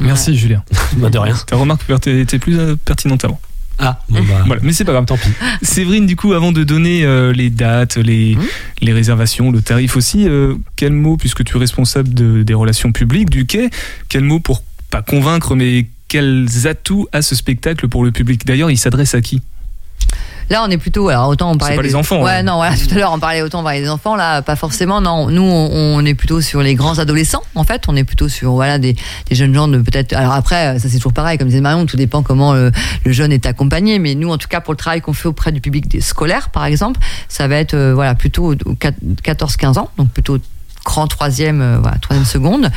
Merci 0.00 0.30
ouais. 0.30 0.36
Julien. 0.36 0.64
bah 0.96 1.10
de 1.10 1.18
rien. 1.18 1.36
Ta 1.46 1.56
remarque 1.56 1.82
était 2.06 2.38
plus 2.38 2.76
pertinente 2.78 3.24
avant. 3.24 3.40
Ah, 3.78 4.00
bon 4.08 4.20
bah. 4.22 4.44
voilà, 4.46 4.62
mais 4.62 4.72
c'est 4.72 4.84
pas 4.84 4.92
grave, 4.92 5.04
tant 5.04 5.16
pis. 5.16 5.28
Séverine, 5.62 6.06
du 6.06 6.16
coup, 6.16 6.32
avant 6.32 6.52
de 6.52 6.62
donner 6.62 7.04
euh, 7.04 7.32
les 7.32 7.50
dates, 7.50 7.96
les, 7.96 8.36
mmh. 8.36 8.42
les 8.82 8.92
réservations, 8.92 9.50
le 9.50 9.62
tarif 9.62 9.96
aussi, 9.96 10.28
euh, 10.28 10.54
quel 10.76 10.92
mot, 10.92 11.16
puisque 11.16 11.44
tu 11.44 11.56
es 11.56 11.58
responsable 11.58 12.14
de, 12.14 12.42
des 12.42 12.54
relations 12.54 12.92
publiques 12.92 13.30
du 13.30 13.46
quai, 13.46 13.70
quel 14.08 14.22
mot 14.22 14.38
pour 14.38 14.62
pas 14.90 15.02
convaincre, 15.02 15.56
mais 15.56 15.86
quels 16.08 16.46
atouts 16.66 17.08
a 17.12 17.22
ce 17.22 17.34
spectacle 17.34 17.88
pour 17.88 18.04
le 18.04 18.12
public? 18.12 18.46
D'ailleurs, 18.46 18.70
il 18.70 18.78
s'adresse 18.78 19.14
à 19.14 19.20
qui? 19.20 19.42
Là, 20.50 20.64
on 20.66 20.70
est 20.70 20.78
plutôt. 20.78 21.08
Alors, 21.08 21.28
autant 21.28 21.50
on 21.50 21.56
parlait. 21.56 21.76
pas 21.76 21.82
des... 21.82 21.88
les 21.88 21.94
enfants. 21.94 22.22
Ouais, 22.22 22.32
hein. 22.32 22.42
non, 22.42 22.56
voilà, 22.56 22.76
tout 22.76 22.92
à 22.92 22.94
l'heure, 22.94 23.12
on 23.12 23.18
parlait 23.18 23.42
autant 23.42 23.60
on 23.60 23.62
parlait 23.62 23.80
des 23.80 23.88
enfants. 23.88 24.16
Là, 24.16 24.42
pas 24.42 24.56
forcément. 24.56 25.00
Non, 25.00 25.28
nous, 25.28 25.42
on, 25.42 25.98
on, 25.98 26.04
est 26.04 26.14
plutôt 26.14 26.40
sur 26.40 26.62
les 26.62 26.74
grands 26.74 26.98
adolescents. 26.98 27.42
En 27.54 27.64
fait, 27.64 27.82
on 27.88 27.96
est 27.96 28.04
plutôt 28.04 28.28
sur 28.28 28.52
voilà 28.52 28.78
des, 28.78 28.94
des 29.28 29.34
jeunes 29.34 29.54
gens 29.54 29.68
de 29.68 29.78
peut-être. 29.78 30.12
Alors 30.14 30.32
après, 30.32 30.78
ça 30.78 30.88
c'est 30.88 30.96
toujours 30.96 31.12
pareil, 31.12 31.38
comme 31.38 31.48
disait 31.48 31.60
Marion, 31.60 31.86
tout 31.86 31.96
dépend 31.96 32.22
comment 32.22 32.54
le, 32.54 32.70
le, 33.04 33.12
jeune 33.12 33.32
est 33.32 33.46
accompagné. 33.46 33.98
Mais 33.98 34.14
nous, 34.14 34.30
en 34.30 34.38
tout 34.38 34.48
cas, 34.48 34.60
pour 34.60 34.72
le 34.72 34.78
travail 34.78 35.00
qu'on 35.00 35.12
fait 35.12 35.28
auprès 35.28 35.52
du 35.52 35.60
public 35.60 35.88
des 35.88 36.00
scolaires, 36.00 36.50
par 36.50 36.64
exemple, 36.64 37.00
ça 37.28 37.48
va 37.48 37.56
être 37.56 37.74
euh, 37.74 37.94
voilà 37.94 38.14
plutôt 38.14 38.54
14-15 38.54 39.78
ans, 39.78 39.90
donc 39.96 40.10
plutôt 40.10 40.38
grand 40.84 41.06
troisième, 41.06 41.60
euh, 41.60 41.78
voilà, 41.80 41.96
troisième 41.98 42.26
seconde. 42.26 42.70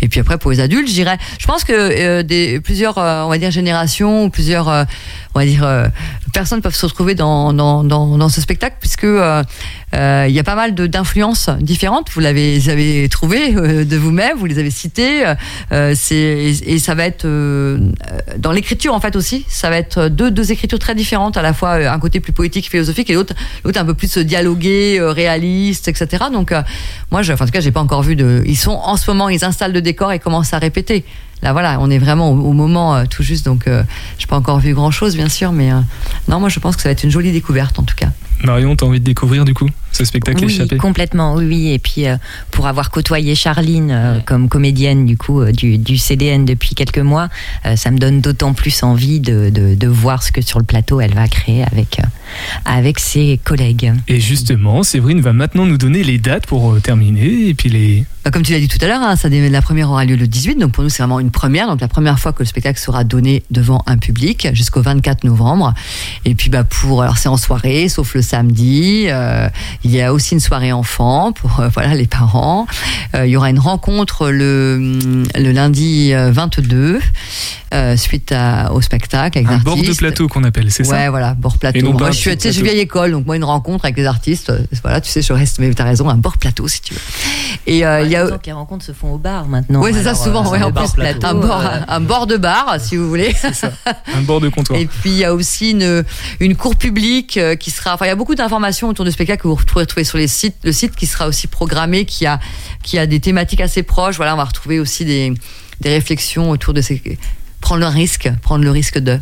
Et 0.00 0.08
puis 0.08 0.20
après 0.20 0.38
pour 0.38 0.50
les 0.50 0.60
adultes, 0.60 0.88
je 0.88 1.04
je 1.38 1.46
pense 1.46 1.64
que 1.64 1.72
euh, 1.72 2.22
des 2.22 2.60
plusieurs, 2.60 2.98
euh, 2.98 3.22
on 3.22 3.28
va 3.28 3.38
dire 3.38 3.50
générations 3.50 4.30
plusieurs, 4.30 4.68
on 4.68 5.38
va 5.38 5.46
dire 5.46 5.90
personnes 6.32 6.62
peuvent 6.62 6.74
se 6.74 6.86
retrouver 6.86 7.14
dans 7.14 7.52
dans, 7.52 8.28
ce 8.28 8.40
spectacle 8.40 8.76
puisque 8.80 9.04
il 9.04 10.32
y 10.32 10.38
a 10.38 10.42
pas 10.44 10.54
mal 10.54 10.74
d'influences 10.74 11.50
différentes. 11.60 12.10
Vous 12.12 12.20
l'avez 12.20 12.68
avez 12.68 13.08
trouvé 13.08 13.52
de 13.52 13.96
vous-même, 13.96 14.36
vous 14.38 14.46
les 14.46 14.58
avez 14.58 14.70
citées. 14.70 15.24
c'est 15.94 16.54
et, 16.66 16.78
ça 16.78 16.94
va 16.94 17.04
être 17.04 17.26
dans 17.26 18.52
l'écriture 18.52 18.94
en 18.94 19.00
fait 19.00 19.16
aussi. 19.16 19.44
Ça 19.48 19.70
va 19.70 19.76
être 19.76 20.08
deux 20.08 20.30
deux 20.30 20.52
écritures 20.52 20.78
très 20.78 20.94
différentes, 20.94 21.36
à 21.36 21.42
la 21.42 21.52
fois 21.52 21.74
un 21.74 21.98
côté 21.98 22.20
plus 22.20 22.32
poétique, 22.32 22.70
philosophique 22.70 23.10
et 23.10 23.14
l'autre 23.14 23.34
l'autre 23.64 23.80
un 23.80 23.84
peu 23.84 23.94
plus 23.94 24.18
dialogué, 24.18 25.00
réaliste, 25.00 25.88
etc. 25.88 26.24
Donc 26.32 26.52
moi, 27.10 27.22
je, 27.22 27.32
cas, 27.54 27.60
j'ai 27.60 27.70
pas 27.70 27.80
encore 27.80 28.02
vu 28.02 28.16
de. 28.16 28.42
Ils 28.46 28.56
sont 28.56 28.72
en 28.72 28.96
ce 28.96 29.10
moment, 29.10 29.28
ils 29.28 29.44
installent 29.44 29.72
le 29.72 29.80
décor 29.80 30.12
et 30.12 30.18
commencent 30.18 30.52
à 30.52 30.58
répéter. 30.58 31.04
Là, 31.42 31.52
voilà, 31.52 31.78
on 31.80 31.90
est 31.90 31.98
vraiment 31.98 32.30
au, 32.30 32.52
moment 32.52 32.96
euh, 32.96 33.04
tout 33.08 33.22
juste, 33.22 33.44
donc 33.44 33.66
euh, 33.66 33.82
j'ai 34.18 34.26
pas 34.26 34.36
encore 34.36 34.60
vu 34.60 34.72
grand 34.72 34.90
chose, 34.90 35.14
bien 35.14 35.28
sûr, 35.28 35.52
mais 35.52 35.72
euh, 35.72 35.80
non, 36.26 36.40
moi, 36.40 36.48
je 36.48 36.58
pense 36.58 36.74
que 36.74 36.82
ça 36.82 36.88
va 36.88 36.92
être 36.92 37.04
une 37.04 37.10
jolie 37.10 37.32
découverte, 37.32 37.78
en 37.78 37.82
tout 37.82 37.94
cas. 37.94 38.08
Marion, 38.42 38.74
t'as 38.76 38.86
envie 38.86 39.00
de 39.00 39.04
découvrir 39.04 39.44
du 39.44 39.52
coup? 39.52 39.68
Ce 39.94 40.04
spectacle 40.04 40.44
oui, 40.44 40.52
échappé 40.52 40.76
complètement, 40.76 41.34
oui, 41.34 41.46
oui. 41.46 41.72
Et 41.72 41.78
puis 41.78 42.06
euh, 42.06 42.16
pour 42.50 42.66
avoir 42.66 42.90
côtoyé 42.90 43.34
Charline 43.34 43.90
euh, 43.90 44.18
comme 44.24 44.48
comédienne 44.48 45.06
du 45.06 45.16
coup 45.16 45.40
euh, 45.40 45.52
du, 45.52 45.78
du, 45.78 45.98
CDN 45.98 46.44
depuis 46.44 46.74
quelques 46.74 46.98
mois, 46.98 47.28
ça 47.76 47.90
me 47.90 47.98
donne 47.98 48.20
d'autant 48.20 48.52
plus 48.52 48.82
envie 48.82 49.20
de, 49.20 49.50
de, 49.50 49.74
de, 49.74 49.88
voir 49.88 50.22
ce 50.22 50.32
que 50.32 50.40
sur 50.40 50.58
le 50.58 50.64
plateau 50.64 51.00
elle 51.00 51.14
va 51.14 51.28
créer 51.28 51.62
avec 51.62 52.00
avec 52.64 52.98
ses 52.98 53.38
collègues. 53.42 53.92
Et 54.08 54.20
justement, 54.20 54.82
Séverine 54.82 55.20
va 55.20 55.32
maintenant 55.32 55.66
nous 55.66 55.78
donner 55.78 56.02
les 56.02 56.18
dates 56.18 56.46
pour 56.46 56.80
terminer 56.80 57.48
et 57.48 57.54
puis 57.54 57.68
les 57.68 58.04
comme 58.32 58.42
tu 58.42 58.52
l'as 58.52 58.58
dit 58.58 58.68
tout 58.68 58.78
à 58.80 58.86
l'heure, 58.86 59.02
hein, 59.02 59.16
ça, 59.16 59.28
la 59.28 59.62
première 59.62 59.90
aura 59.90 60.06
lieu 60.06 60.16
le 60.16 60.26
18, 60.26 60.58
donc 60.58 60.72
pour 60.72 60.82
nous 60.82 60.88
c'est 60.88 61.02
vraiment 61.02 61.20
une 61.20 61.30
première, 61.30 61.66
donc 61.66 61.82
la 61.82 61.88
première 61.88 62.18
fois 62.18 62.32
que 62.32 62.38
le 62.38 62.46
spectacle 62.46 62.80
sera 62.80 63.04
donné 63.04 63.42
devant 63.50 63.82
un 63.86 63.98
public 63.98 64.48
jusqu'au 64.54 64.80
24 64.80 65.24
novembre. 65.24 65.74
Et 66.24 66.34
puis 66.34 66.48
bah 66.48 66.64
pour, 66.64 67.02
alors 67.02 67.18
c'est 67.18 67.28
en 67.28 67.36
soirée, 67.36 67.88
sauf 67.88 68.14
le 68.14 68.22
samedi. 68.22 69.06
Euh, 69.08 69.48
il 69.84 69.90
y 69.90 70.00
a 70.00 70.12
aussi 70.12 70.34
une 70.34 70.40
soirée 70.40 70.72
enfant 70.72 71.32
pour 71.32 71.60
euh, 71.60 71.68
voilà 71.68 71.94
les 71.94 72.06
parents. 72.06 72.66
Euh, 73.14 73.26
il 73.26 73.30
y 73.30 73.36
aura 73.36 73.50
une 73.50 73.58
rencontre 73.58 74.30
le 74.30 75.24
le 75.36 75.52
lundi 75.52 76.12
22 76.14 77.00
suite 77.96 78.30
à, 78.30 78.72
au 78.72 78.80
spectacle 78.80 79.38
avec 79.38 79.48
un 79.48 79.54
artistes. 79.54 79.64
bord 79.64 79.76
de 79.76 79.92
plateau 79.96 80.28
qu'on 80.28 80.44
appelle, 80.44 80.70
c'est 80.70 80.84
ça 80.84 80.94
Ouais, 80.94 81.08
voilà, 81.08 81.34
bord 81.34 81.58
plateau. 81.58 81.78
Et 81.78 81.82
non 81.82 81.92
moi, 81.92 82.12
je 82.12 82.18
suis, 82.18 82.30
un 82.30 82.36
tu 82.36 82.42
sais, 82.42 82.48
je 82.50 82.54
suis 82.54 82.62
plateau. 82.62 82.74
vieille 82.74 82.84
école, 82.84 83.10
donc 83.10 83.26
moi 83.26 83.34
une 83.36 83.44
rencontre 83.44 83.84
avec 83.84 83.96
les 83.96 84.06
artistes, 84.06 84.52
voilà, 84.82 85.00
tu 85.00 85.10
sais, 85.10 85.22
je 85.22 85.32
reste, 85.32 85.58
mais 85.58 85.72
t'as 85.74 85.84
raison, 85.84 86.08
un 86.08 86.16
bord 86.16 86.38
plateau 86.38 86.68
si 86.68 86.80
tu 86.82 86.94
veux. 86.94 87.00
Et 87.66 87.84
euh, 87.84 88.02
il 88.02 88.10
y 88.10 88.16
a 88.16 88.26
les 88.44 88.52
rencontres 88.52 88.84
se 88.84 88.92
font 88.92 89.14
au 89.14 89.18
bar 89.18 89.46
maintenant. 89.46 89.82
Oui, 89.82 89.90
c'est 89.92 90.04
ça, 90.04 90.14
souvent, 90.14 90.46
euh, 90.46 90.50
ouais, 90.50 90.62
en 90.62 90.72
plus, 90.72 90.90
plateau, 90.92 91.26
un 91.26 91.34
bord, 91.34 91.60
euh, 91.60 91.80
un 91.88 92.00
bord 92.00 92.26
de 92.26 92.36
bar, 92.36 92.76
si 92.78 92.96
vous 92.96 93.08
voulez. 93.08 93.32
ça. 93.32 93.72
Un 94.14 94.22
bord 94.22 94.40
de 94.40 94.48
comptoir. 94.48 94.78
Et 94.78 94.86
puis 94.86 95.10
il 95.10 95.16
y 95.16 95.24
a 95.24 95.34
aussi 95.34 95.70
une, 95.70 96.04
une 96.40 96.56
cour 96.56 96.76
publique 96.76 97.36
euh, 97.36 97.56
qui 97.56 97.70
sera. 97.70 97.94
Enfin, 97.94 98.06
il 98.06 98.08
y 98.08 98.12
a 98.12 98.16
beaucoup 98.16 98.34
d'informations 98.34 98.88
autour 98.88 99.04
du 99.04 99.12
spectacle 99.12 99.42
que 99.42 99.48
vous 99.48 99.56
pourrez 99.56 99.86
trouver 99.86 100.04
sur 100.04 100.18
les 100.18 100.28
sites, 100.28 100.56
le 100.64 100.72
site 100.72 100.94
qui 100.96 101.06
sera 101.06 101.26
aussi 101.26 101.46
programmé, 101.46 102.04
qui 102.04 102.26
a, 102.26 102.38
qui 102.82 102.98
a 102.98 103.06
des 103.06 103.20
thématiques 103.20 103.60
assez 103.60 103.82
proches. 103.82 104.16
Voilà, 104.16 104.34
on 104.34 104.38
va 104.38 104.44
retrouver 104.44 104.78
aussi 104.78 105.04
des, 105.04 105.32
des 105.80 105.90
réflexions 105.90 106.50
autour 106.50 106.74
de 106.74 106.80
ces, 106.80 107.02
prendre 107.60 107.80
le 107.80 107.88
risque, 107.88 108.30
prendre 108.42 108.64
le 108.64 108.70
risque 108.70 108.98
de. 108.98 109.18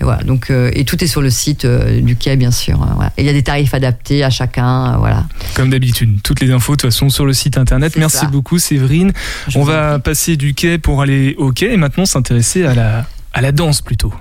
Et 0.00 0.04
voilà, 0.04 0.22
donc 0.22 0.50
euh, 0.50 0.70
et 0.72 0.84
tout 0.86 1.02
est 1.04 1.06
sur 1.06 1.20
le 1.20 1.28
site 1.28 1.66
euh, 1.66 2.00
du 2.00 2.16
quai 2.16 2.36
bien 2.36 2.50
sûr. 2.50 2.80
hein, 2.82 2.92
voilà. 2.94 3.12
Et 3.18 3.22
il 3.22 3.26
y 3.26 3.28
a 3.28 3.34
des 3.34 3.42
tarifs 3.42 3.74
adaptés 3.74 4.24
à 4.24 4.30
chacun, 4.30 4.94
euh, 4.94 4.96
voilà. 4.96 5.26
Comme 5.54 5.68
d'habitude, 5.68 6.22
toutes 6.22 6.40
les 6.40 6.50
infos 6.52 6.72
de 6.72 6.80
toute 6.80 6.90
façon 6.90 7.10
sur 7.10 7.26
le 7.26 7.34
site 7.34 7.58
internet. 7.58 7.94
Merci 7.98 8.18
ça. 8.18 8.26
beaucoup 8.26 8.58
Séverine. 8.58 9.12
Je 9.48 9.58
On 9.58 9.62
va 9.62 9.98
passer 9.98 10.36
du 10.36 10.54
quai 10.54 10.78
pour 10.78 11.02
aller 11.02 11.34
au 11.36 11.52
quai 11.52 11.74
et 11.74 11.76
maintenant 11.76 12.06
s'intéresser 12.06 12.64
à 12.64 12.74
la, 12.74 13.06
à 13.34 13.42
la 13.42 13.52
danse 13.52 13.82
plutôt. 13.82 14.14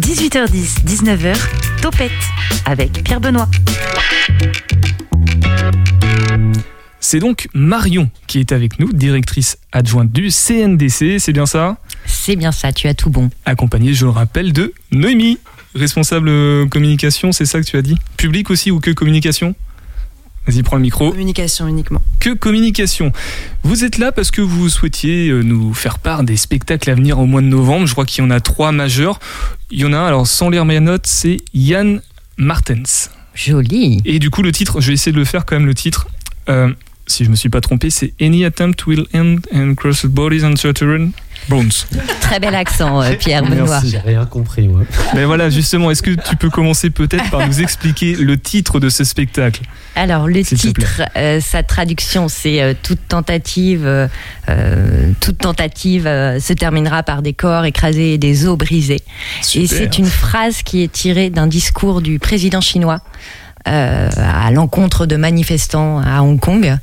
18h10, 0.00 0.84
19h, 0.84 1.36
Topette 1.80 2.10
avec 2.64 3.04
Pierre 3.04 3.20
Benoît. 3.20 3.48
C'est 7.00 7.20
donc 7.20 7.48
Marion 7.54 8.10
qui 8.26 8.40
est 8.40 8.52
avec 8.52 8.80
nous, 8.80 8.92
directrice 8.92 9.58
adjointe 9.72 10.10
du 10.10 10.30
CNDC, 10.30 11.18
c'est 11.18 11.32
bien 11.32 11.46
ça? 11.46 11.78
C'est 12.08 12.36
bien 12.36 12.52
ça, 12.52 12.72
tu 12.72 12.88
as 12.88 12.94
tout 12.94 13.10
bon. 13.10 13.30
Accompagnée, 13.44 13.94
je 13.94 14.04
le 14.04 14.10
rappelle, 14.10 14.52
de 14.52 14.72
Noémie, 14.90 15.38
responsable 15.74 16.28
euh, 16.28 16.66
communication, 16.66 17.32
c'est 17.32 17.44
ça 17.44 17.60
que 17.60 17.66
tu 17.66 17.76
as 17.76 17.82
dit? 17.82 17.96
Public 18.16 18.50
aussi 18.50 18.70
ou 18.70 18.80
que 18.80 18.90
communication? 18.90 19.54
Vas-y, 20.46 20.62
prends 20.62 20.76
le 20.76 20.82
micro. 20.82 21.10
Communication 21.10 21.68
uniquement. 21.68 22.00
Que 22.20 22.30
communication. 22.30 23.12
Vous 23.62 23.84
êtes 23.84 23.98
là 23.98 24.12
parce 24.12 24.30
que 24.30 24.40
vous 24.40 24.70
souhaitiez 24.70 25.28
euh, 25.28 25.42
nous 25.42 25.74
faire 25.74 25.98
part 25.98 26.22
des 26.22 26.38
spectacles 26.38 26.90
à 26.90 26.94
venir 26.94 27.18
au 27.18 27.26
mois 27.26 27.42
de 27.42 27.46
novembre. 27.46 27.86
Je 27.86 27.92
crois 27.92 28.06
qu'il 28.06 28.24
y 28.24 28.26
en 28.26 28.30
a 28.30 28.40
trois 28.40 28.72
majeurs. 28.72 29.20
Il 29.70 29.78
y 29.78 29.84
en 29.84 29.92
a 29.92 29.98
un, 29.98 30.06
alors 30.06 30.26
sans 30.26 30.48
lire 30.48 30.64
mes 30.64 30.80
notes, 30.80 31.06
c'est 31.06 31.36
Yann 31.52 32.00
Martens. 32.38 33.10
Joli. 33.34 34.00
Et 34.06 34.18
du 34.18 34.30
coup, 34.30 34.42
le 34.42 34.50
titre, 34.50 34.80
je 34.80 34.88
vais 34.88 34.94
essayer 34.94 35.12
de 35.12 35.18
le 35.18 35.26
faire 35.26 35.44
quand 35.44 35.56
même, 35.56 35.66
le 35.66 35.74
titre. 35.74 36.08
Euh, 36.48 36.72
si 37.06 37.26
je 37.26 37.30
me 37.30 37.36
suis 37.36 37.50
pas 37.50 37.60
trompé, 37.60 37.90
c'est 37.90 38.14
Any 38.18 38.46
attempt 38.46 38.86
will 38.86 39.06
end 39.14 39.36
and 39.54 39.74
crossed 39.74 40.10
bodies 40.10 40.44
and 40.44 40.54
Très 42.20 42.40
bel 42.40 42.54
accent, 42.54 43.02
euh, 43.02 43.14
Pierre 43.14 43.42
Benoît. 43.42 43.80
J'ai 43.84 43.98
rien 43.98 44.26
compris, 44.26 44.68
moi. 44.68 44.82
Mais 45.14 45.24
voilà, 45.24 45.50
justement, 45.50 45.90
est-ce 45.90 46.02
que 46.02 46.10
tu 46.10 46.36
peux 46.36 46.50
commencer 46.50 46.90
peut-être 46.90 47.30
par 47.30 47.46
nous 47.46 47.60
expliquer 47.60 48.14
le 48.14 48.38
titre 48.38 48.80
de 48.80 48.88
ce 48.88 49.04
spectacle? 49.04 49.62
Alors 49.94 50.28
le 50.28 50.44
titre, 50.44 51.02
euh, 51.16 51.40
sa 51.40 51.62
traduction, 51.62 52.28
c'est 52.28 52.62
euh, 52.62 52.74
toute 52.80 53.08
tentative, 53.08 54.08
toute 55.20 55.38
tentative 55.38 56.06
euh, 56.06 56.40
se 56.40 56.52
terminera 56.52 57.02
par 57.02 57.22
des 57.22 57.32
corps 57.32 57.64
écrasés 57.64 58.14
et 58.14 58.18
des 58.18 58.46
os 58.46 58.56
brisés. 58.56 59.02
Et 59.54 59.66
Super. 59.66 59.68
c'est 59.68 59.98
une 59.98 60.06
phrase 60.06 60.62
qui 60.62 60.82
est 60.82 60.92
tirée 60.92 61.30
d'un 61.30 61.46
discours 61.46 62.00
du 62.02 62.18
président 62.18 62.60
chinois. 62.60 63.00
Euh, 63.68 64.08
à 64.16 64.50
l'encontre 64.50 65.04
de 65.04 65.16
manifestants 65.16 66.00
à 66.00 66.22
Hong 66.22 66.40
Kong. 66.40 66.78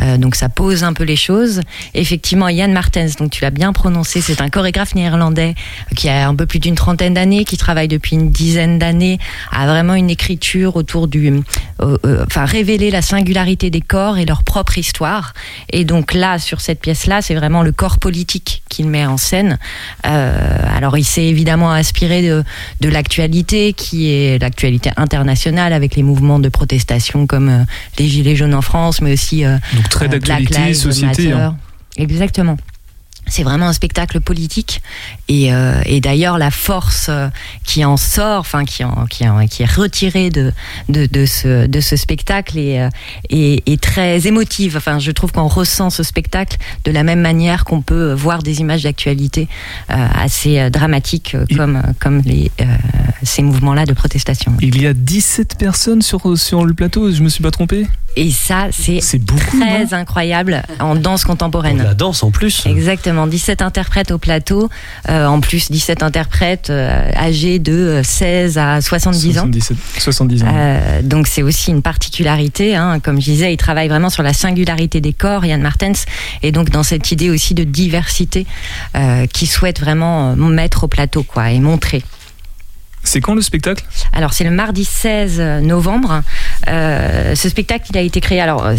Euh, 0.00 0.18
donc 0.18 0.34
ça 0.34 0.48
pose 0.48 0.84
un 0.84 0.92
peu 0.92 1.04
les 1.04 1.16
choses. 1.16 1.62
Effectivement, 1.94 2.48
Yann 2.48 2.72
Martens, 2.72 3.16
donc 3.18 3.30
tu 3.30 3.42
l'as 3.42 3.50
bien 3.50 3.72
prononcé, 3.72 4.20
c'est 4.20 4.40
un 4.42 4.50
chorégraphe 4.50 4.94
néerlandais 4.94 5.54
qui 5.94 6.10
a 6.10 6.28
un 6.28 6.34
peu 6.34 6.44
plus 6.44 6.58
d'une 6.58 6.74
trentaine 6.74 7.14
d'années, 7.14 7.44
qui 7.44 7.56
travaille 7.56 7.88
depuis 7.88 8.16
une 8.16 8.30
dizaine 8.30 8.78
d'années, 8.78 9.18
a 9.50 9.66
vraiment 9.66 9.94
une 9.94 10.10
écriture 10.10 10.76
autour 10.76 11.08
du, 11.08 11.42
euh, 11.80 12.24
enfin 12.26 12.44
révéler 12.44 12.90
la 12.90 13.02
singularité 13.02 13.70
des 13.70 13.80
corps 13.80 14.18
et 14.18 14.26
leur 14.26 14.44
propre 14.44 14.76
histoire. 14.76 15.32
Et 15.70 15.84
donc 15.84 16.12
là, 16.12 16.38
sur 16.38 16.60
cette 16.60 16.80
pièce-là, 16.80 17.22
c'est 17.22 17.34
vraiment 17.34 17.62
le 17.62 17.72
corps 17.72 17.98
politique 17.98 18.62
qu'il 18.76 18.88
met 18.88 19.06
en 19.06 19.16
scène. 19.16 19.58
Euh, 20.06 20.76
alors 20.76 20.98
il 20.98 21.04
s'est 21.04 21.24
évidemment 21.24 21.72
inspiré 21.72 22.22
de, 22.22 22.44
de 22.80 22.88
l'actualité, 22.88 23.72
qui 23.72 24.10
est 24.10 24.38
l'actualité 24.40 24.90
internationale 24.96 25.72
avec 25.72 25.96
les 25.96 26.02
mouvements 26.02 26.38
de 26.38 26.48
protestation 26.48 27.26
comme 27.26 27.48
euh, 27.48 27.64
les 27.98 28.08
Gilets 28.08 28.36
jaunes 28.36 28.54
en 28.54 28.62
France, 28.62 29.00
mais 29.00 29.12
aussi 29.14 29.44
euh, 29.44 29.56
Donc 29.74 29.88
très 29.88 30.06
euh, 30.06 30.08
d'actualité, 30.08 30.74
société. 30.74 31.32
Hein. 31.32 31.56
Exactement. 31.96 32.56
C'est 33.28 33.42
vraiment 33.42 33.66
un 33.66 33.72
spectacle 33.72 34.20
politique 34.20 34.80
et, 35.28 35.52
euh, 35.52 35.80
et 35.84 36.00
d'ailleurs 36.00 36.38
la 36.38 36.50
force 36.52 37.06
euh, 37.08 37.28
qui 37.64 37.84
en 37.84 37.96
sort, 37.96 38.40
enfin 38.40 38.64
qui, 38.64 38.84
en, 38.84 39.06
qui, 39.06 39.28
en- 39.28 39.46
qui 39.46 39.62
est 39.64 39.70
retirée 39.70 40.30
de, 40.30 40.52
de, 40.88 41.06
de 41.06 41.26
ce, 41.26 41.66
de 41.66 41.80
ce 41.80 41.96
spectacle 41.96 42.56
est, 42.58 42.80
euh, 42.80 42.88
est, 43.30 43.68
est 43.68 43.80
très 43.80 44.26
émotive. 44.28 44.76
Enfin, 44.76 44.98
je 44.98 45.10
trouve 45.10 45.32
qu'on 45.32 45.48
ressent 45.48 45.90
ce 45.90 46.02
spectacle 46.04 46.56
de 46.84 46.92
la 46.92 47.02
même 47.02 47.20
manière 47.20 47.64
qu'on 47.64 47.82
peut 47.82 48.12
voir 48.12 48.42
des 48.42 48.60
images 48.60 48.84
d'actualité 48.84 49.48
euh, 49.90 49.94
assez 50.14 50.70
dramatiques 50.70 51.36
Il- 51.50 51.56
comme, 51.98 52.22
les, 52.24 52.50
euh, 52.60 52.64
ces 53.22 53.42
mouvements-là 53.42 53.86
de 53.86 53.92
protestation. 53.92 54.52
Il 54.60 54.80
y 54.80 54.86
a 54.86 54.92
17 54.94 55.56
personnes 55.58 56.02
sur, 56.02 56.38
sur 56.38 56.64
le 56.64 56.74
plateau, 56.74 57.10
je 57.10 57.22
me 57.22 57.28
suis 57.28 57.42
pas 57.42 57.50
trompé? 57.50 57.86
Et 58.18 58.30
ça, 58.30 58.68
c'est 58.70 59.00
très 59.26 59.92
incroyable 59.92 60.62
en 60.80 60.94
danse 60.94 61.24
contemporaine. 61.24 61.76
la 61.82 61.92
danse 61.92 62.22
en 62.22 62.30
plus. 62.30 62.64
Exactement, 62.64 63.15
17 63.26 63.62
interprètes 63.62 64.10
au 64.10 64.18
plateau, 64.18 64.68
euh, 65.08 65.26
en 65.26 65.40
plus 65.40 65.70
17 65.70 66.02
interprètes 66.02 66.70
euh, 66.70 67.10
âgés 67.16 67.58
de 67.58 67.72
euh, 67.72 68.02
16 68.02 68.58
à 68.58 68.80
70 68.80 69.38
ans. 69.38 69.42
77, 69.42 69.76
70 69.98 70.42
ans. 70.42 70.46
Euh, 70.52 71.02
donc 71.02 71.26
c'est 71.26 71.42
aussi 71.42 71.70
une 71.70 71.82
particularité, 71.82 72.76
hein. 72.76 73.00
comme 73.00 73.20
je 73.20 73.26
disais, 73.26 73.52
il 73.52 73.56
travaille 73.56 73.88
vraiment 73.88 74.10
sur 74.10 74.22
la 74.22 74.32
singularité 74.32 75.00
des 75.00 75.12
corps, 75.12 75.44
Yann 75.44 75.62
Martens, 75.62 76.04
et 76.42 76.52
donc 76.52 76.70
dans 76.70 76.82
cette 76.82 77.10
idée 77.12 77.30
aussi 77.30 77.54
de 77.54 77.64
diversité 77.64 78.46
euh, 78.96 79.26
qu'il 79.26 79.48
souhaite 79.48 79.80
vraiment 79.80 80.32
euh, 80.32 80.34
mettre 80.34 80.84
au 80.84 80.88
plateau 80.88 81.22
quoi, 81.22 81.50
et 81.50 81.60
montrer. 81.60 82.02
C'est 83.06 83.20
quand 83.20 83.34
le 83.34 83.40
spectacle? 83.42 83.84
Alors 84.12 84.32
c'est 84.32 84.44
le 84.44 84.50
mardi 84.50 84.84
16 84.84 85.40
novembre. 85.62 86.22
Euh, 86.68 87.34
ce 87.34 87.48
spectacle 87.48 87.86
il 87.90 87.96
a 87.98 88.00
été 88.00 88.20
créé. 88.20 88.40
Alors 88.40 88.66
euh, 88.66 88.76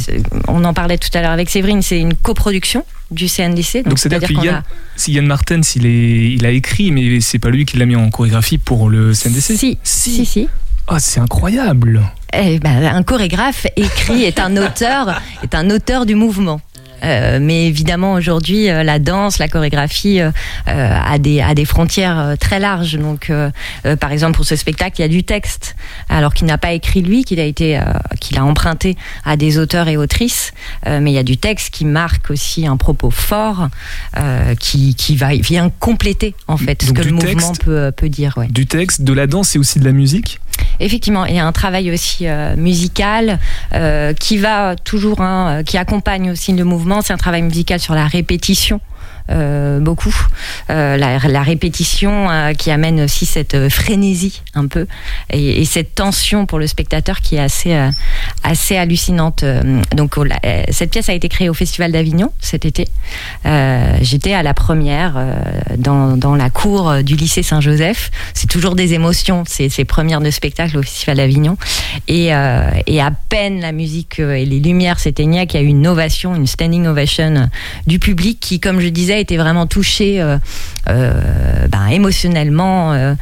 on 0.48 0.64
en 0.66 0.74
parlait 0.74 0.98
tout 0.98 1.10
à 1.14 1.22
l'heure 1.22 1.32
avec 1.32 1.50
Séverine. 1.50 1.82
C'est 1.82 2.00
une 2.00 2.14
coproduction 2.14 2.84
du 3.12 3.28
CNDC. 3.28 3.84
Donc 3.86 4.00
c'est-à-dire 4.00 4.28
que 4.30 4.34
Yann, 4.46 4.56
a- 4.56 4.64
si 4.98 5.14
Yann 5.14 5.26
Martens, 5.26 5.76
il, 5.76 5.86
est, 5.86 6.32
il 6.34 6.46
a 6.46 6.52
écrit, 6.52 6.92
mais 6.92 7.22
c'est 7.22 7.40
pas 7.40 7.50
lui 7.50 7.66
qui 7.66 7.78
l'a 7.78 7.86
mis 7.86 7.96
en 7.96 8.10
chorégraphie 8.10 8.58
pour 8.58 8.90
le 8.90 9.14
CNDC 9.14 9.56
Si, 9.58 9.78
si, 9.84 10.26
si. 10.26 10.50
Ah, 10.90 11.00
c'est 11.00 11.20
incroyable 11.20 12.02
Eh 12.34 12.60
ben, 12.60 12.84
un 12.86 13.04
chorégraphe 13.04 13.68
écrit 13.76 14.24
est 14.24 14.40
un 14.40 14.56
auteur 14.56 15.22
est 15.44 15.54
un 15.54 15.70
auteur 15.70 16.06
du 16.06 16.16
mouvement. 16.16 16.62
Euh, 17.04 17.40
mais 17.42 17.68
évidemment 17.68 18.14
aujourd'hui 18.14 18.70
euh, 18.70 18.84
la 18.84 19.00
danse, 19.00 19.38
la 19.38 19.48
chorégraphie 19.48 20.20
euh, 20.20 20.32
a 20.66 21.18
des 21.20 21.42
a 21.42 21.54
des 21.54 21.66
frontières 21.66 22.36
très 22.40 22.60
larges. 22.60 22.98
Donc 22.98 23.32
par 24.00 24.12
exemple 24.12 24.36
pour 24.36 24.46
ce 24.46 24.56
spectacle 24.56 25.00
il 25.00 25.02
y 25.02 25.06
a 25.06 25.10
du 25.10 25.24
texte 25.24 25.76
alors 26.10 26.34
qu'il 26.34 26.48
n'a 26.48 26.58
pas 26.58 26.72
écrit 26.72 27.02
lui, 27.02 27.24
qu'il 27.24 27.40
a 27.40 27.44
été 27.44 27.80
qu'il 28.20 28.38
a 28.38 28.46
emprunté 28.46 28.96
à 29.26 29.38
des 29.38 29.58
auteurs 29.58 29.88
et 29.88 29.98
autrices. 29.98 30.54
Mais 30.86 31.12
il 31.12 31.16
y 31.16 31.20
a 31.20 31.24
du 31.24 31.38
texte 31.38 31.74
qui 31.74 31.86
marque 31.86 32.32
aussi 32.32 32.66
un 32.66 32.78
propos 32.78 33.12
fort 33.12 33.70
qui 34.60 34.96
qui 34.96 35.16
va 35.16 35.36
vient 35.36 35.70
compléter 35.80 36.36
en 36.48 36.58
fait 36.58 36.84
ce 36.84 36.92
que 36.92 37.02
le 37.02 37.12
mouvement 37.12 37.54
peut 37.54 37.92
peut 37.96 38.10
dire. 38.10 38.34
Ouais. 38.38 38.48
Du 38.48 38.66
texte, 38.66 39.02
de 39.02 39.14
la 39.14 39.28
danse 39.28 39.56
et 39.56 39.60
aussi 39.60 39.80
de 39.80 39.86
la 39.86 39.92
musique? 39.92 40.40
Effectivement, 40.80 41.26
il 41.26 41.36
y 41.36 41.40
a 41.40 41.46
un 41.46 41.52
travail 41.52 41.92
aussi 41.92 42.28
euh, 42.28 42.56
musical 42.56 43.40
euh, 43.74 44.14
qui 44.14 44.38
va 44.38 44.76
toujours, 44.76 45.22
hein, 45.22 45.60
euh, 45.60 45.64
qui 45.64 45.78
accompagne 45.78 46.32
aussi 46.32 46.54
le 46.54 46.64
mouvement. 46.64 47.02
C'est 47.02 47.14
un 47.14 47.18
travail 47.18 47.42
musical 47.42 47.80
sur 47.80 47.96
la 47.96 48.08
répétition. 48.08 48.80
Euh, 49.30 49.80
beaucoup 49.80 50.16
Euh, 50.70 50.98
la, 50.98 51.44
répétition 51.44 52.30
euh, 52.30 52.54
qui 52.54 52.72
amène 52.72 53.02
aussi 53.02 53.26
cette 53.26 53.70
frénésie 53.70 54.42
un 54.54 54.68
peu 54.68 54.86
et, 55.30 55.62
et 55.62 55.66
cette 55.66 55.96
tension 55.96 56.46
pour 56.46 56.60
le 56.60 56.68
spectateur 56.68 57.22
qui 57.22 57.36
est 57.36 57.40
assez 57.40 57.78
assez 58.44 58.76
hallucinante 58.76 59.46
donc 59.96 60.16
cette 60.72 60.92
pièce 60.92 61.10
a 61.10 61.14
été 61.14 61.30
créée 61.30 61.50
au 61.50 61.54
Festival 61.54 61.92
d'Avignon 61.92 62.32
cet 62.40 62.66
été 62.66 62.86
j'étais 64.02 64.34
à 64.34 64.44
la 64.44 64.54
première 64.54 65.16
dans, 65.78 66.18
dans 66.18 66.36
la 66.36 66.50
cour 66.50 67.04
du 67.04 67.16
lycée 67.16 67.44
Saint-Joseph. 67.44 68.12
C'est 68.34 68.50
toujours 68.50 68.76
des 68.76 68.94
émotions, 68.94 69.44
ces, 69.46 69.70
premières 69.86 70.22
de 70.22 70.32
spectacle 70.32 70.78
au 70.78 70.82
Festival 70.82 71.18
d'Avignon. 71.18 71.58
Et, 72.08 72.28
et 72.28 73.02
à 73.02 73.12
peine 73.30 73.62
la 73.62 73.72
musique 73.72 74.20
et 74.20 74.46
les 74.46 74.60
lumières 74.60 75.00
s'éteignaient, 75.00 75.48
qu'il 75.48 75.60
y 75.60 75.64
a 75.64 75.66
eu 75.66 75.70
une 75.70 75.88
ovation, 75.88 76.36
une 76.36 76.48
standing 76.48 76.86
ovation 76.88 77.50
du 77.86 78.00
public 78.00 78.40
qui, 78.40 78.60
comme 78.60 78.80
je 78.80 78.90
disais, 78.90 79.17
était 79.20 79.38
vraiment 79.38 79.68
touché 79.68 80.22
euh, 80.22 80.38
euh, 80.90 81.68
ben, 81.70 81.88
émotionnellement, 81.88 82.94
euh, 82.94 83.16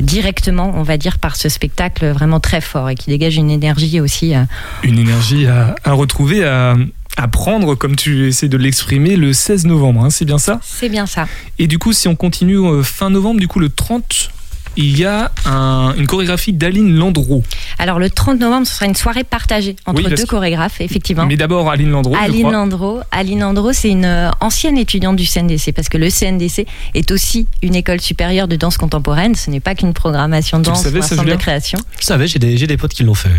directement, 0.00 0.72
on 0.74 0.82
va 0.82 0.96
dire, 0.96 1.18
par 1.18 1.36
ce 1.36 1.48
spectacle 1.48 2.06
vraiment 2.10 2.40
très 2.40 2.60
fort 2.60 2.88
et 2.90 2.94
qui 2.94 3.10
dégage 3.10 3.36
une 3.36 3.50
énergie 3.50 4.00
aussi. 4.00 4.34
Une 4.82 4.98
énergie 4.98 5.46
à, 5.46 5.74
à 5.84 5.92
retrouver, 5.92 6.44
à, 6.44 6.76
à 7.16 7.28
prendre, 7.28 7.74
comme 7.74 7.96
tu 7.96 8.28
essaies 8.28 8.48
de 8.48 8.56
l'exprimer, 8.56 9.16
le 9.16 9.32
16 9.32 9.66
novembre, 9.66 10.04
hein, 10.04 10.10
c'est 10.10 10.24
bien 10.24 10.38
ça? 10.38 10.60
C'est 10.62 10.88
bien 10.88 11.06
ça. 11.06 11.26
Et 11.58 11.66
du 11.66 11.78
coup, 11.78 11.92
si 11.92 12.08
on 12.08 12.16
continue 12.16 12.82
fin 12.82 13.10
novembre, 13.10 13.40
du 13.40 13.48
coup 13.48 13.60
le 13.60 13.68
30 13.68 14.30
il 14.78 14.96
y 14.96 15.04
a 15.04 15.32
un- 15.44 15.92
une 15.96 16.06
chorégraphie 16.06 16.52
d'Aline 16.52 16.94
Landreau. 16.96 17.42
Alors 17.80 17.98
le 17.98 18.08
30 18.08 18.38
novembre, 18.38 18.64
ce 18.66 18.74
sera 18.74 18.86
une 18.86 18.94
soirée 18.94 19.24
partagée 19.24 19.74
entre 19.86 20.02
Oui, 20.02 20.14
deux 20.14 20.24
chorégraphes, 20.24 20.80
effectivement. 20.80 21.26
Mais 21.26 21.36
d'abord 21.36 21.68
Aline 21.68 21.90
Landreau, 21.90 22.14
je 22.14 22.20
Aline. 22.24 22.50
Landreau, 22.52 23.00
Aline 23.10 23.40
Landreau, 23.40 23.72
c'est 23.72 23.90
une 23.90 24.04
euh, 24.04 24.30
ancienne 24.40 24.78
étudiante 24.78 25.16
du 25.16 25.26
CNDC 25.26 25.72
parce 25.72 25.88
que 25.88 25.98
le 25.98 26.08
CNDC 26.10 26.64
est 26.94 27.10
aussi 27.10 27.46
une 27.62 27.74
école 27.74 28.00
supérieure 28.00 28.46
de 28.46 28.54
danse 28.56 28.76
contemporaine. 28.78 29.34
Ce 29.34 29.50
n'est 29.50 29.60
pas 29.60 29.74
qu'une 29.74 29.92
programmation 29.94 30.58
de 30.60 30.64
danse 30.64 30.82
savais, 30.84 31.00
ou 31.00 31.02
un 31.02 31.06
ça, 31.06 31.16
centre 31.16 31.28
de 31.28 31.34
création. 31.34 31.78
Vous 31.96 32.02
savez, 32.02 32.28
j'ai 32.28 32.38
des, 32.38 32.56
j'ai 32.56 32.68
des 32.68 32.76
potes 32.76 32.94
qui 32.94 33.02
l'ont 33.02 33.14
fait. 33.14 33.30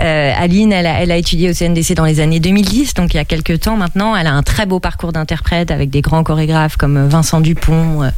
Euh, 0.00 0.32
Aline, 0.36 0.72
elle 0.72 1.10
a, 1.10 1.16
étudié 1.16 1.50
au 1.50 1.54
CNDC 1.54 1.94
dans 1.94 2.04
les 2.04 2.20
années 2.20 2.40
2010, 2.40 2.94
donc 2.94 3.14
il 3.14 3.16
y 3.16 3.20
a 3.20 3.24
quelques 3.24 3.60
temps 3.60 3.76
maintenant. 3.76 4.14
Elle 4.14 4.26
a 4.26 4.32
un 4.32 4.42
très 4.42 4.66
beau 4.66 4.80
parcours 4.80 5.12
d'interprète 5.12 5.70
avec 5.70 5.90
des 5.90 6.00
grands 6.00 6.22
chorégraphes 6.22 6.76
comme 6.76 7.06
Vincent 7.08 7.40
Dupont, 7.40 8.02
euh, 8.02 8.10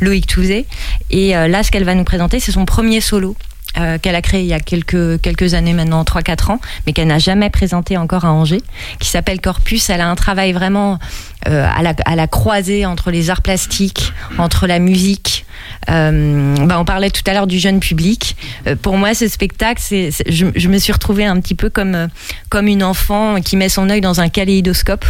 Loïc 0.00 0.26
Touzé. 0.26 0.66
Et 1.10 1.36
euh, 1.36 1.48
là, 1.48 1.62
ce 1.62 1.70
qu'elle 1.70 1.84
va 1.84 1.94
nous 1.94 2.04
présenter, 2.04 2.40
c'est 2.40 2.52
son 2.52 2.64
premier 2.64 3.00
solo. 3.00 3.36
Euh, 3.76 3.98
qu'elle 3.98 4.14
a 4.14 4.22
créé 4.22 4.40
il 4.40 4.46
y 4.46 4.54
a 4.54 4.60
quelques, 4.60 5.20
quelques 5.20 5.54
années 5.54 5.74
maintenant, 5.74 6.02
3-4 6.02 6.52
ans, 6.52 6.60
mais 6.86 6.92
qu'elle 6.92 7.08
n'a 7.08 7.18
jamais 7.18 7.50
présenté 7.50 7.96
encore 7.96 8.24
à 8.24 8.32
Angers, 8.32 8.62
qui 8.98 9.08
s'appelle 9.08 9.40
Corpus. 9.40 9.90
Elle 9.90 10.00
a 10.00 10.08
un 10.08 10.14
travail 10.14 10.52
vraiment 10.52 10.98
euh, 11.46 11.68
à, 11.72 11.82
la, 11.82 11.94
à 12.06 12.16
la 12.16 12.26
croisée 12.26 12.86
entre 12.86 13.10
les 13.10 13.30
arts 13.30 13.42
plastiques, 13.42 14.12
entre 14.38 14.66
la 14.66 14.78
musique. 14.78 15.44
Euh, 15.90 16.54
bah, 16.66 16.80
on 16.80 16.84
parlait 16.84 17.10
tout 17.10 17.22
à 17.26 17.34
l'heure 17.34 17.46
du 17.46 17.58
jeune 17.58 17.78
public. 17.78 18.36
Pour 18.82 18.96
moi, 18.96 19.14
ce 19.14 19.28
spectacle, 19.28 19.80
je, 19.82 20.68
me 20.68 20.78
suis 20.78 20.92
retrouvée 20.92 21.26
un 21.26 21.38
petit 21.40 21.54
peu 21.54 21.68
comme, 21.70 22.08
comme 22.48 22.68
une 22.68 22.82
enfant 22.82 23.40
qui 23.40 23.56
met 23.56 23.68
son 23.68 23.90
œil 23.90 24.00
dans 24.00 24.20
un 24.20 24.28
kaléidoscope 24.28 25.04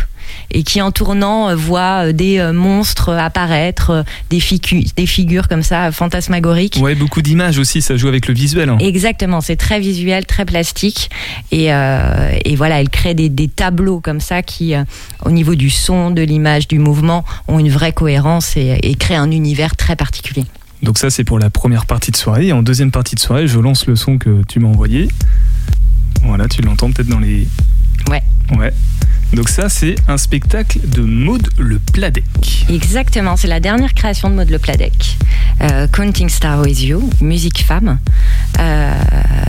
et 0.50 0.62
qui, 0.62 0.80
en 0.82 0.90
tournant, 0.90 1.48
euh, 1.50 1.54
voit 1.54 2.06
euh, 2.06 2.12
des 2.12 2.38
euh, 2.38 2.52
monstres 2.52 3.10
apparaître, 3.12 4.04
des, 4.30 4.38
figu- 4.38 4.86
des 4.96 5.06
figures 5.06 5.48
comme 5.48 5.62
ça, 5.62 5.92
fantasmagoriques. 5.92 6.78
Ouais, 6.80 6.94
beaucoup 6.94 7.22
d'images 7.22 7.58
aussi, 7.58 7.82
ça 7.82 7.96
joue 7.96 8.08
avec 8.08 8.26
le 8.28 8.34
visuel. 8.34 8.68
hein. 8.68 8.78
Exactement, 8.80 9.40
c'est 9.40 9.56
très 9.56 9.80
visuel, 9.80 10.26
très 10.26 10.44
plastique. 10.44 11.10
Et, 11.52 11.72
euh, 11.72 12.32
et 12.44 12.56
voilà, 12.56 12.80
elle 12.80 12.88
crée 12.90 13.14
des, 13.14 13.28
des 13.28 13.48
tableaux 13.48 14.00
comme 14.00 14.20
ça 14.20 14.42
qui, 14.42 14.74
euh, 14.74 14.84
au 15.24 15.30
niveau 15.30 15.54
du 15.54 15.70
son, 15.70 16.10
de 16.10 16.22
l'image, 16.22 16.68
du 16.68 16.78
mouvement, 16.78 17.24
ont 17.46 17.58
une 17.58 17.70
vraie 17.70 17.92
cohérence 17.92 18.56
et, 18.56 18.78
et 18.82 18.94
créent 18.94 19.16
un 19.16 19.30
univers 19.30 19.76
très 19.76 19.96
particulier. 19.96 20.44
Donc 20.82 20.96
ça 20.98 21.10
c'est 21.10 21.24
pour 21.24 21.38
la 21.40 21.50
première 21.50 21.86
partie 21.86 22.12
de 22.12 22.16
soirée. 22.16 22.46
Et 22.48 22.52
en 22.52 22.62
deuxième 22.62 22.90
partie 22.92 23.16
de 23.16 23.20
soirée, 23.20 23.48
je 23.48 23.58
lance 23.58 23.86
le 23.86 23.96
son 23.96 24.16
que 24.18 24.42
tu 24.46 24.60
m'as 24.60 24.68
envoyé. 24.68 25.08
Voilà, 26.22 26.46
tu 26.48 26.62
l'entends 26.62 26.90
peut-être 26.90 27.08
dans 27.08 27.18
les... 27.20 27.46
Ouais. 28.08 28.22
Ouais. 28.56 28.72
Donc 29.32 29.48
ça 29.50 29.68
c'est 29.68 29.94
un 30.08 30.16
spectacle 30.16 30.78
de 30.88 31.02
Maud 31.02 31.48
Le 31.58 31.78
Pladec. 31.78 32.24
Exactement, 32.70 33.36
c'est 33.36 33.46
la 33.48 33.60
dernière 33.60 33.92
création 33.94 34.30
de 34.30 34.34
Maud 34.34 34.48
Le 34.50 34.58
Pladec. 34.58 34.92
Euh, 35.60 35.86
Counting 35.88 36.28
Star 36.28 36.60
With 36.62 36.80
You, 36.82 37.10
musique 37.20 37.64
femme. 37.64 37.98
Euh, 38.58 38.92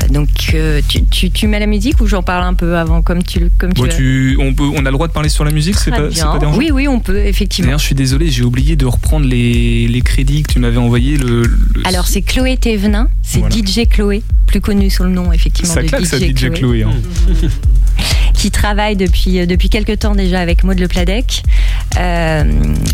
donc, 0.09 0.27
euh, 0.53 0.81
tu, 0.87 1.05
tu, 1.05 1.29
tu 1.29 1.47
mets 1.47 1.59
la 1.59 1.67
musique 1.67 2.01
ou 2.01 2.07
j'en 2.07 2.23
parle 2.23 2.43
un 2.43 2.55
peu 2.55 2.77
avant, 2.77 3.01
comme 3.01 3.21
tu, 3.23 3.49
comme 3.57 3.73
tu 3.73 3.81
Bon, 3.81 3.87
veux 3.87 3.93
tu, 3.95 4.37
on, 4.41 4.53
peut, 4.53 4.63
on 4.63 4.79
a 4.79 4.89
le 4.89 4.91
droit 4.91 5.07
de 5.07 5.13
parler 5.13 5.29
sur 5.29 5.45
la 5.45 5.51
musique, 5.51 5.75
c'est 5.75 5.91
pas, 5.91 6.01
pas 6.01 6.09
dérangeant 6.09 6.57
Oui, 6.57 6.71
oui, 6.73 6.87
on 6.87 6.99
peut, 6.99 7.19
effectivement. 7.25 7.67
D'ailleurs, 7.67 7.79
je 7.79 7.85
suis 7.85 7.95
désolé, 7.95 8.29
j'ai 8.31 8.43
oublié 8.43 8.75
de 8.75 8.85
reprendre 8.85 9.27
les, 9.27 9.87
les 9.87 10.01
crédits 10.01 10.43
que 10.43 10.53
tu 10.53 10.59
m'avais 10.59 10.77
envoyés. 10.77 11.17
Le, 11.17 11.43
le- 11.43 11.85
Alors, 11.85 12.07
c'est 12.07 12.21
Chloé 12.23 12.57
Thévenin, 12.57 13.07
c'est 13.21 13.39
Voilà. 13.39 13.55
DJ 13.55 13.87
Chloé, 13.87 14.23
plus 14.47 14.61
connu 14.61 14.89
sous 14.89 15.03
le 15.03 15.09
nom, 15.11 15.31
effectivement, 15.31 15.73
ça 15.73 15.83
de 15.83 15.87
claque, 15.87 16.03
DJ, 16.03 16.07
ça, 16.07 16.17
DJ 16.19 16.33
Chloé. 16.33 16.49
Chloé. 16.59 16.83
hein. 16.83 16.91
qui 18.39 18.51
travaille 18.51 18.95
depuis, 18.95 19.39
euh, 19.39 19.45
depuis 19.45 19.69
quelques 19.69 19.99
temps 19.99 20.15
déjà 20.15 20.39
avec 20.39 20.63
Maud 20.63 20.79
Le 20.79 20.87
Pladec. 20.87 21.43
Euh, 21.97 22.43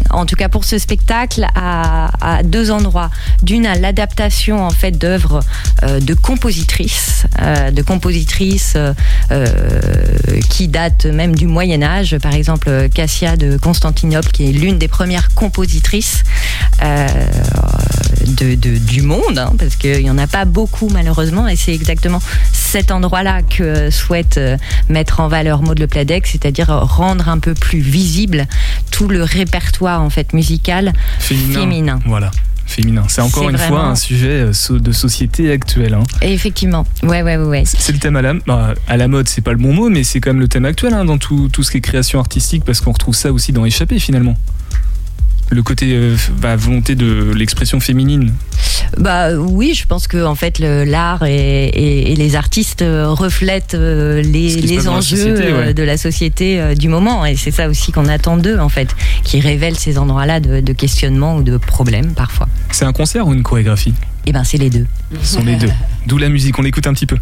en 0.09 0.25
tout 0.25 0.35
cas 0.35 0.49
pour 0.49 0.63
ce 0.63 0.77
spectacle 0.77 1.45
à, 1.55 2.41
deux 2.43 2.71
endroits. 2.71 3.11
D'une 3.43 3.65
à 3.65 3.75
l'adaptation 3.75 4.65
en 4.65 4.71
fait 4.71 4.91
d'œuvres 4.91 5.41
euh, 5.83 5.99
de 5.99 6.13
compositrices, 6.13 7.25
de 7.71 7.81
compositrices 7.81 8.77
qui 10.49 10.67
datent 10.67 11.05
même 11.05 11.35
du 11.35 11.47
Moyen 11.47 11.83
Âge. 11.83 12.17
Par 12.17 12.33
exemple 12.33 12.89
Cassia 12.93 13.37
de 13.37 13.57
Constantinople 13.57 14.31
qui 14.31 14.49
est 14.49 14.51
l'une 14.51 14.77
des 14.77 14.87
premières 14.87 15.33
compositrices 15.33 16.23
du 18.25 19.01
monde, 19.01 19.37
hein, 19.37 19.53
parce 19.57 19.75
qu'il 19.75 20.03
n'y 20.03 20.09
en 20.09 20.17
a 20.17 20.27
pas 20.27 20.45
beaucoup 20.45 20.89
malheureusement, 20.89 21.47
et 21.47 21.55
c'est 21.55 21.73
exactement 21.73 22.21
cet 22.75 22.91
endroit-là 22.91 23.41
que 23.41 23.89
souhaite 23.89 24.37
euh, 24.37 24.57
mettre 24.89 25.21
en 25.21 25.29
valeur 25.29 25.61
Maud 25.61 25.79
Le 25.79 25.87
Pladec, 25.87 26.27
c'est-à-dire 26.27 26.67
rendre 26.67 27.29
un 27.29 27.39
peu 27.39 27.53
plus 27.53 27.79
visible 27.79 28.47
tout 28.91 29.07
le 29.07 29.23
répertoire 29.23 30.01
en 30.01 30.09
fait 30.09 30.33
musical 30.33 30.91
Féminin. 31.19 31.59
féminin. 31.61 31.99
Voilà, 32.05 32.31
féminin. 32.65 33.05
C'est 33.07 33.21
encore 33.21 33.49
une 33.49 33.57
fois 33.57 33.85
un 33.85 33.95
sujet 33.95 34.51
euh, 34.51 34.77
de 34.77 34.91
société 34.91 35.53
actuelle. 35.53 35.93
hein. 35.93 36.03
Et 36.21 36.33
effectivement, 36.33 36.85
ouais, 37.03 37.23
ouais, 37.23 37.37
ouais. 37.37 37.63
C'est 37.65 37.93
le 37.93 37.99
thème 37.99 38.17
à 38.17 38.21
la, 38.21 38.33
bah, 38.33 38.73
à 38.89 38.97
la 38.97 39.07
mode, 39.07 39.29
c'est 39.29 39.39
pas 39.39 39.53
le 39.53 39.57
bon 39.57 39.73
mot, 39.73 39.87
mais 39.89 40.03
c'est 40.03 40.19
quand 40.19 40.31
même 40.31 40.41
le 40.41 40.49
thème 40.49 40.65
actuel 40.65 40.93
hein, 40.93 41.05
dans 41.05 41.17
tout, 41.17 41.47
tout 41.47 41.63
ce 41.63 41.71
qui 41.71 41.77
est 41.77 41.81
création 41.81 42.19
artistique, 42.19 42.65
parce 42.65 42.81
qu'on 42.81 42.91
retrouve 42.91 43.15
ça 43.15 43.31
aussi 43.31 43.53
dans 43.53 43.63
Échappée 43.63 43.99
finalement. 43.99 44.35
Le 45.49 45.63
côté 45.63 45.93
euh, 45.93 46.17
bah, 46.41 46.57
volonté 46.57 46.95
de 46.95 47.31
l'expression 47.33 47.79
féminine. 47.79 48.33
Bah 48.97 49.33
oui, 49.37 49.73
je 49.75 49.85
pense 49.85 50.07
que 50.07 50.23
en 50.25 50.35
fait 50.35 50.59
le- 50.59 50.83
l'art 50.85 51.23
et, 51.25 51.65
et- 51.65 52.11
et 52.11 52.15
les 52.15 52.35
artistes 52.35 52.81
euh, 52.81 53.09
reflètent 53.09 53.73
euh, 53.75 54.21
les, 54.21 54.55
les 54.55 54.77
la 54.77 54.89
enjeux 54.91 55.17
société, 55.17 55.47
euh, 55.47 55.59
ouais. 55.67 55.73
de 55.73 55.83
la 55.83 55.97
société 55.97 56.59
euh, 56.61 56.75
du 56.75 56.87
moment, 56.87 57.25
et 57.25 57.35
c'est 57.35 57.51
ça 57.51 57.67
aussi 57.67 57.91
qu'on 57.91 58.07
attend 58.07 58.37
d'eux 58.37 58.57
en 58.59 58.69
fait, 58.69 58.89
qui 59.23 59.39
révèlent 59.39 59.77
ces 59.77 59.97
endroits-là 59.97 60.39
de, 60.39 60.61
de 60.61 60.73
questionnement 60.73 61.35
ou 61.37 61.43
de 61.43 61.57
problèmes 61.57 62.13
parfois. 62.13 62.47
C'est 62.71 62.85
un 62.85 62.93
concert 62.93 63.27
ou 63.27 63.33
une 63.33 63.43
chorégraphie? 63.43 63.93
Et 64.25 64.31
ben 64.31 64.43
c'est 64.43 64.57
les 64.57 64.69
deux. 64.69 64.85
Ce 65.21 65.35
sont 65.35 65.43
les 65.43 65.55
deux. 65.57 65.69
D'où 66.07 66.17
la 66.17 66.29
musique, 66.29 66.57
on 66.57 66.61
l'écoute 66.61 66.87
un 66.87 66.93
petit 66.93 67.05
peu. 67.05 67.17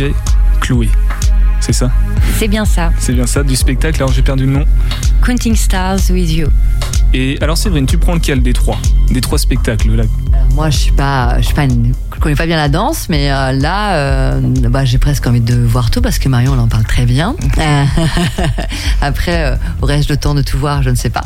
DJ 0.00 0.12
Chloé. 0.60 0.88
C'est 1.60 1.74
ça 1.74 1.90
C'est 2.38 2.48
bien 2.48 2.64
ça. 2.64 2.90
C'est 2.98 3.12
bien 3.12 3.26
ça, 3.26 3.42
du 3.42 3.54
spectacle. 3.54 3.96
Alors 3.98 4.12
j'ai 4.12 4.22
perdu 4.22 4.46
le 4.46 4.52
nom. 4.52 4.64
Counting 5.24 5.54
Stars 5.54 5.98
with 6.10 6.30
You. 6.32 6.48
Et 7.12 7.36
alors 7.42 7.58
Séverine, 7.58 7.84
tu 7.86 7.98
prends 7.98 8.14
lequel 8.14 8.42
des 8.42 8.54
trois? 8.54 8.78
Des 9.10 9.20
trois 9.20 9.36
spectacles 9.38 9.94
là? 9.94 10.04
Moi, 10.54 10.70
je 10.70 10.78
suis 10.78 10.92
pas, 10.92 11.36
je 11.38 11.44
suis 11.46 11.54
pas, 11.54 11.64
une- 11.64 11.92
je 12.14 12.18
connais 12.20 12.34
pas 12.34 12.46
bien 12.46 12.56
la 12.56 12.68
danse, 12.68 13.08
mais 13.10 13.30
euh, 13.30 13.52
là, 13.52 13.94
euh, 13.96 14.40
bah, 14.70 14.84
j'ai 14.86 14.98
presque 14.98 15.26
envie 15.26 15.40
de 15.40 15.54
voir 15.56 15.90
tout 15.90 16.00
parce 16.00 16.18
que 16.18 16.28
Marion, 16.28 16.54
elle 16.54 16.60
en 16.60 16.68
parle 16.68 16.84
très 16.84 17.04
bien. 17.04 17.36
Après, 19.02 19.44
euh, 19.44 19.56
aurais-je 19.82 20.08
le 20.08 20.16
temps 20.16 20.34
de 20.34 20.42
tout 20.42 20.58
voir? 20.58 20.82
Je 20.82 20.90
ne 20.90 20.94
sais 20.94 21.10
pas. 21.10 21.24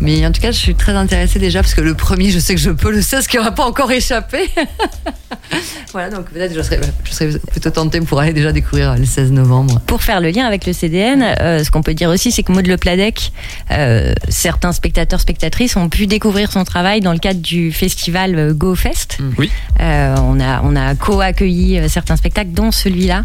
Mais 0.00 0.24
en 0.26 0.32
tout 0.32 0.40
cas, 0.40 0.52
je 0.52 0.58
suis 0.58 0.74
très 0.74 0.92
intéressée 0.92 1.38
déjà 1.38 1.60
parce 1.60 1.74
que 1.74 1.80
le 1.80 1.94
premier, 1.94 2.30
je 2.30 2.38
sais 2.38 2.54
que 2.54 2.60
je 2.60 2.70
peux 2.70 2.90
le 2.90 3.02
16 3.02 3.26
qui 3.26 3.36
n'aura 3.36 3.52
pas 3.52 3.64
encore 3.64 3.90
échappé. 3.90 4.48
voilà, 5.92 6.10
donc 6.10 6.30
peut-être 6.30 6.54
je 6.54 6.62
serais, 6.62 6.80
je 7.04 7.12
serais 7.12 7.38
plutôt 7.50 7.70
tentée 7.70 8.00
pour 8.00 8.20
aller 8.20 8.32
déjà 8.32 8.52
découvrir 8.52 8.96
le 8.96 9.04
16 9.04 9.32
novembre. 9.32 9.80
Pour 9.86 10.02
faire 10.02 10.20
le 10.20 10.30
lien 10.30 10.46
avec 10.46 10.66
le 10.66 10.72
CDN, 10.72 11.22
euh, 11.40 11.64
ce 11.64 11.70
qu'on 11.70 11.82
peut 11.82 11.94
dire 11.94 12.10
aussi, 12.10 12.30
c'est 12.30 12.42
que 12.42 12.52
Maud 12.52 12.66
Le 12.66 12.76
Pladec, 12.76 13.32
euh, 13.70 14.12
certains 14.28 14.72
spectateurs, 14.72 15.20
spectatrices 15.20 15.76
ont 15.76 15.88
pu 15.88 16.06
découvrir 16.06 16.52
son 16.52 16.64
travail 16.64 17.00
dans 17.00 17.12
le 17.12 17.18
cadre 17.18 17.40
du 17.40 17.72
festival 17.72 18.34
euh, 18.36 18.52
Go 18.54 18.74
Fest. 18.74 19.18
Oui. 19.38 19.50
Euh, 19.80 20.16
on 20.18 20.40
a, 20.40 20.62
on 20.62 20.76
a 20.76 20.94
co-accueilli 20.94 21.78
euh, 21.78 21.88
certains 21.88 22.16
spectacles, 22.16 22.50
dont 22.52 22.70
celui-là, 22.70 23.24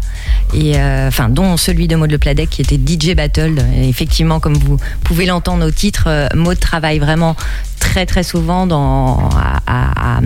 et 0.54 0.78
euh, 0.78 1.08
enfin 1.08 1.28
dont 1.28 1.56
celui 1.56 1.88
de 1.88 1.96
Maud 1.96 2.10
Le 2.10 2.18
Pladec 2.18 2.50
qui 2.50 2.62
était 2.62 2.76
DJ 2.76 3.14
Battle. 3.14 3.56
Et 3.76 3.88
effectivement, 3.88 4.40
comme 4.40 4.54
vous 4.54 4.78
pouvez 5.02 5.26
l'entendre 5.26 5.66
au 5.66 5.70
titre, 5.70 6.04
euh, 6.08 6.28
Maud 6.34 6.58
travaille 6.64 6.98
vraiment 6.98 7.36
très 7.78 8.06
très 8.06 8.22
souvent 8.24 8.66
dans, 8.66 9.28
à, 9.36 10.18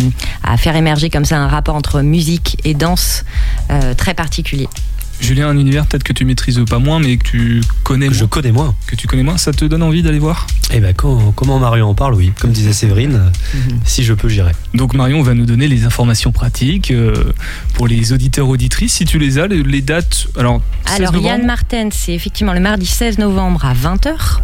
à- 0.45 0.57
faire 0.57 0.74
émerger 0.76 1.11
comme 1.11 1.24
ça 1.26 1.39
un 1.39 1.47
rapport 1.49 1.74
entre 1.74 2.01
musique 2.01 2.57
et 2.64 2.72
danse 2.74 3.24
euh, 3.70 3.93
très 3.95 4.14
particulier. 4.14 4.68
Julien, 5.20 5.49
un 5.49 5.59
univers 5.59 5.84
peut-être 5.86 6.05
que 6.05 6.12
tu 6.12 6.24
maîtrises 6.24 6.61
pas 6.70 6.78
moins, 6.78 7.01
mais 7.01 7.16
que 7.16 7.24
tu 7.28 7.61
connais 7.82 8.07
Que 8.07 8.14
je 8.14 8.20
moins. 8.20 8.28
connais 8.28 8.53
moins. 8.53 8.74
Que 8.86 8.95
tu 8.95 9.09
connais 9.09 9.24
moins, 9.24 9.36
ça 9.36 9.53
te 9.53 9.64
donne 9.64 9.82
envie 9.82 10.03
d'aller 10.03 10.20
voir? 10.20 10.47
Eh 10.72 10.78
ben, 10.78 10.95
quand, 10.95 11.32
comment 11.34 11.59
Marion 11.59 11.89
en 11.91 11.95
parle, 11.95 12.14
oui. 12.14 12.32
Comme 12.41 12.53
disait 12.53 12.72
Séverine, 12.72 13.14
euh, 13.16 13.59
si 13.84 14.05
je 14.05 14.14
peux, 14.14 14.28
j'irai. 14.28 14.53
Donc 14.74 14.95
Marion 14.95 15.20
va 15.22 15.34
nous 15.34 15.45
donner 15.45 15.66
les 15.66 15.84
informations 15.84 16.30
pratiques 16.30 16.93
euh, 16.93 17.32
pour 17.74 17.89
les 17.89 18.12
auditeurs 18.12 18.49
auditrices. 18.49 18.95
Si 18.95 19.05
tu 19.07 19.18
les 19.18 19.39
as, 19.41 19.49
les, 19.49 19.62
les 19.64 19.82
dates. 19.82 20.28
Alors, 20.39 20.61
16 20.86 21.01
Alors 21.01 21.16
Yann 21.16 21.45
Martin, 21.45 21.89
c'est 21.91 22.14
effectivement 22.14 22.53
le 22.53 22.61
mardi 22.61 22.86
16 22.86 23.18
novembre 23.18 23.64
à 23.64 23.74
20h. 23.74 24.39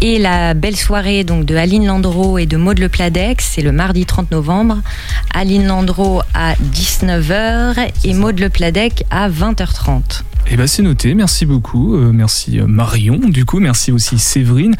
Et 0.00 0.18
la 0.18 0.54
belle 0.54 0.76
soirée 0.76 1.24
donc 1.24 1.44
de 1.44 1.56
Aline 1.56 1.86
Landreau 1.86 2.38
et 2.38 2.46
de 2.46 2.56
Maud 2.56 2.78
Le 2.78 2.88
Pladex, 2.88 3.52
c'est 3.54 3.62
le 3.62 3.72
mardi 3.72 4.06
30 4.06 4.30
novembre. 4.30 4.78
Aline 5.34 5.66
Landreau 5.66 6.22
à 6.34 6.54
19h 6.54 7.90
et 8.04 8.14
Maud 8.14 8.38
Le 8.38 8.48
Pladec 8.48 9.04
à 9.10 9.28
20h30. 9.28 10.22
Eh 10.50 10.56
ben 10.56 10.66
c'est 10.66 10.82
noté, 10.82 11.14
merci 11.14 11.44
beaucoup, 11.44 11.94
euh, 11.96 12.10
merci 12.10 12.58
euh, 12.58 12.66
Marion, 12.66 13.18
du 13.18 13.44
coup, 13.44 13.58
merci 13.60 13.92
aussi 13.92 14.18
Séverine. 14.18 14.76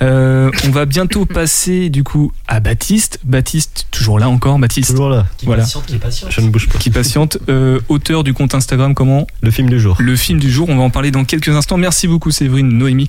Euh, 0.00 0.48
on 0.64 0.70
va 0.70 0.84
bientôt 0.86 1.24
passer 1.26 1.90
du 1.90 2.04
coup 2.04 2.30
à 2.46 2.60
Baptiste. 2.60 3.18
Baptiste, 3.24 3.86
toujours 3.90 4.20
là 4.20 4.28
encore, 4.28 4.58
Baptiste? 4.60 4.90
Toujours 4.90 5.08
là. 5.08 5.26
Qui 5.36 5.46
Voilà. 5.46 5.62
patiente, 5.64 5.86
qui 5.86 5.96
patiente. 5.96 6.30
Je 6.30 6.40
ne 6.40 6.50
bouge 6.50 6.68
pas. 6.68 6.78
Qui 6.78 6.90
patiente, 6.90 7.38
Euh, 7.48 7.80
auteur 7.88 8.22
du 8.22 8.32
compte 8.32 8.54
Instagram 8.54 8.94
comment? 8.94 9.26
Le 9.42 9.50
film 9.50 9.68
du 9.68 9.80
jour. 9.80 9.96
Le 9.98 10.14
film 10.14 10.38
du 10.38 10.50
jour, 10.52 10.68
on 10.68 10.76
va 10.76 10.82
en 10.82 10.90
parler 10.90 11.10
dans 11.10 11.24
quelques 11.24 11.48
instants. 11.48 11.78
Merci 11.78 12.06
beaucoup 12.06 12.30
Séverine, 12.30 12.68
Noémie. 12.68 13.08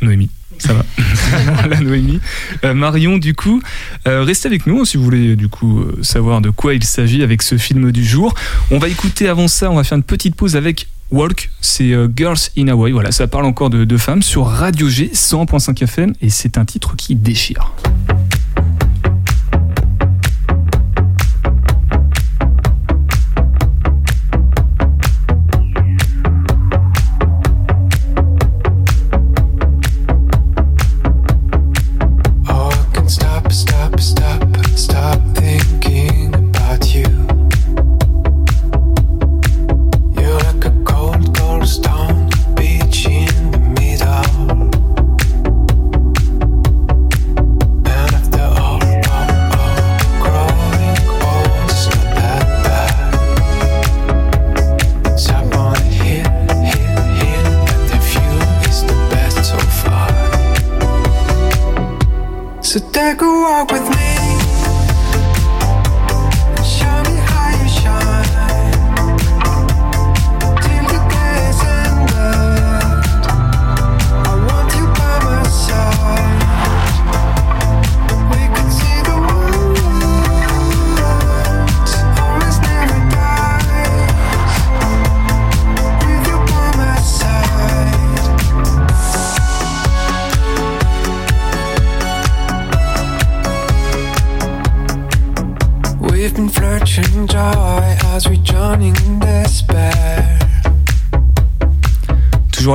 Noémie, 0.00 0.30
ça 0.58 0.74
va. 0.74 0.84
la 1.68 1.80
Noémie. 1.80 2.20
Euh, 2.64 2.74
Marion, 2.74 3.18
du 3.18 3.34
coup, 3.34 3.62
euh, 4.06 4.22
restez 4.22 4.48
avec 4.48 4.66
nous 4.66 4.84
si 4.84 4.96
vous 4.96 5.04
voulez 5.04 5.36
du 5.36 5.48
coup 5.48 5.80
euh, 5.80 5.98
savoir 6.02 6.40
de 6.40 6.50
quoi 6.50 6.74
il 6.74 6.84
s'agit 6.84 7.22
avec 7.22 7.42
ce 7.42 7.58
film 7.58 7.92
du 7.92 8.04
jour. 8.04 8.34
On 8.70 8.78
va 8.78 8.88
écouter 8.88 9.28
avant 9.28 9.48
ça, 9.48 9.70
on 9.70 9.76
va 9.76 9.84
faire 9.84 9.96
une 9.96 10.04
petite 10.04 10.34
pause 10.34 10.56
avec 10.56 10.88
Walk, 11.10 11.50
c'est 11.60 11.92
euh, 11.92 12.08
Girls 12.14 12.50
in 12.58 12.68
Hawaii. 12.68 12.92
Voilà, 12.92 13.12
ça 13.12 13.26
parle 13.26 13.46
encore 13.46 13.70
de, 13.70 13.84
de 13.84 13.96
femmes 13.96 14.22
sur 14.22 14.46
Radio 14.46 14.88
G 14.88 15.10
100.5 15.14 15.82
FM 15.84 16.12
et 16.20 16.30
c'est 16.30 16.58
un 16.58 16.64
titre 16.64 16.96
qui 16.96 17.14
déchire. 17.14 17.72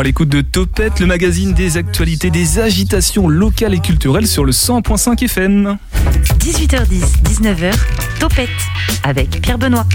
À 0.01 0.03
l'écoute 0.03 0.29
de 0.29 0.41
Topette, 0.41 0.99
le 0.99 1.05
magazine 1.05 1.53
des 1.53 1.77
actualités, 1.77 2.31
des 2.31 2.57
agitations 2.57 3.27
locales 3.27 3.75
et 3.75 3.79
culturelles 3.79 4.25
sur 4.25 4.43
le 4.43 4.51
100.5 4.51 5.23
FM. 5.25 5.77
18h10, 6.39 7.21
19h, 7.23 7.71
Topette 8.19 8.49
avec 9.03 9.39
Pierre 9.43 9.59
Benoît. 9.59 9.85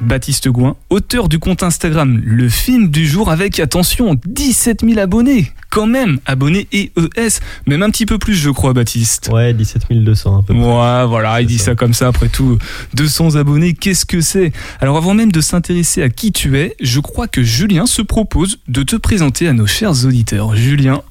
Baptiste 0.00 0.48
Gouin, 0.48 0.76
auteur 0.88 1.28
du 1.28 1.38
compte 1.38 1.62
Instagram 1.62 2.22
Le 2.24 2.48
film 2.48 2.88
du 2.88 3.06
jour 3.06 3.30
avec, 3.30 3.60
attention, 3.60 4.16
17 4.24 4.80
000 4.82 4.98
abonnés. 4.98 5.52
Quand 5.70 5.86
même, 5.86 6.18
abonnés 6.24 6.66
EES, 6.72 7.40
même 7.66 7.82
un 7.82 7.90
petit 7.90 8.06
peu 8.06 8.18
plus, 8.18 8.34
je 8.34 8.50
crois, 8.50 8.72
Baptiste. 8.72 9.28
Ouais, 9.32 9.52
17 9.52 9.82
200 9.90 10.38
un 10.38 10.42
peu. 10.42 10.54
Ouais, 10.54 11.06
voilà, 11.06 11.40
il 11.40 11.46
dit 11.46 11.58
ça. 11.58 11.66
ça 11.66 11.74
comme 11.74 11.94
ça, 11.94 12.08
après 12.08 12.28
tout, 12.28 12.58
200 12.94 13.36
abonnés, 13.36 13.74
qu'est-ce 13.74 14.06
que 14.06 14.20
c'est? 14.20 14.52
Alors 14.80 14.96
avant 14.96 15.14
même 15.14 15.32
de 15.32 15.40
s'intéresser 15.40 16.02
à 16.02 16.08
qui 16.08 16.32
tu 16.32 16.58
es, 16.58 16.74
je 16.80 17.00
crois 17.00 17.28
que 17.28 17.42
Julien 17.42 17.86
se 17.86 18.02
propose 18.02 18.58
de 18.68 18.82
te 18.82 18.96
présenter 18.96 19.48
à 19.48 19.52
nos 19.52 19.66
chers 19.66 20.04
auditeurs. 20.04 20.56
Julien, 20.56 21.02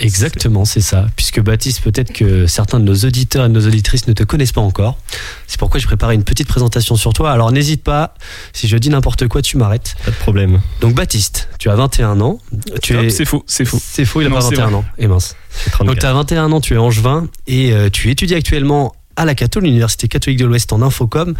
Exactement, 0.00 0.64
c'est 0.64 0.80
ça. 0.80 1.06
Puisque 1.16 1.40
Baptiste, 1.40 1.80
peut-être 1.82 2.12
que 2.12 2.46
certains 2.46 2.80
de 2.80 2.84
nos 2.84 2.94
auditeurs 2.96 3.44
et 3.46 3.48
de 3.48 3.54
nos 3.54 3.66
auditrices 3.66 4.06
ne 4.08 4.12
te 4.12 4.22
connaissent 4.24 4.52
pas 4.52 4.60
encore. 4.60 4.98
C'est 5.46 5.58
pourquoi 5.58 5.78
j'ai 5.80 5.86
préparé 5.86 6.14
une 6.14 6.24
petite 6.24 6.48
présentation 6.48 6.96
sur 6.96 7.12
toi. 7.12 7.30
Alors 7.32 7.52
n'hésite 7.52 7.82
pas, 7.82 8.14
si 8.52 8.66
je 8.68 8.76
dis 8.76 8.88
n'importe 8.90 9.28
quoi, 9.28 9.40
tu 9.42 9.56
m'arrêtes. 9.56 9.94
Pas 10.04 10.10
de 10.10 10.16
problème. 10.16 10.60
Donc 10.80 10.94
Baptiste, 10.94 11.48
tu 11.58 11.70
as 11.70 11.76
21 11.76 12.20
ans. 12.20 12.38
Tu 12.82 12.96
Hop, 12.96 13.04
es... 13.04 13.10
c'est 13.10 13.24
faux, 13.24 13.44
c'est 13.46 13.64
faux. 13.64 13.78
C'est 13.80 14.04
faux, 14.04 14.20
il 14.20 14.26
a 14.26 14.30
Non, 14.30 14.36
pas 14.36 14.40
c'est 14.42 14.56
21 14.56 14.66
vrai. 14.66 14.74
ans. 14.76 14.84
Et 14.98 15.06
mince. 15.06 15.36
J'ai 15.64 15.70
34. 15.70 15.86
Donc 15.86 15.98
tu 16.00 16.06
as 16.06 16.12
21 16.12 16.52
ans, 16.52 16.60
tu 16.60 16.74
es 16.74 16.78
angevin 16.78 17.28
et 17.46 17.72
euh, 17.72 17.88
tu 17.90 18.10
étudies 18.10 18.34
actuellement 18.34 18.94
à 19.16 19.24
la 19.24 19.34
Cato, 19.34 19.60
l'Université 19.60 20.08
catholique 20.08 20.38
de 20.38 20.44
l'Ouest 20.44 20.72
en 20.72 20.82
infocom. 20.82 21.34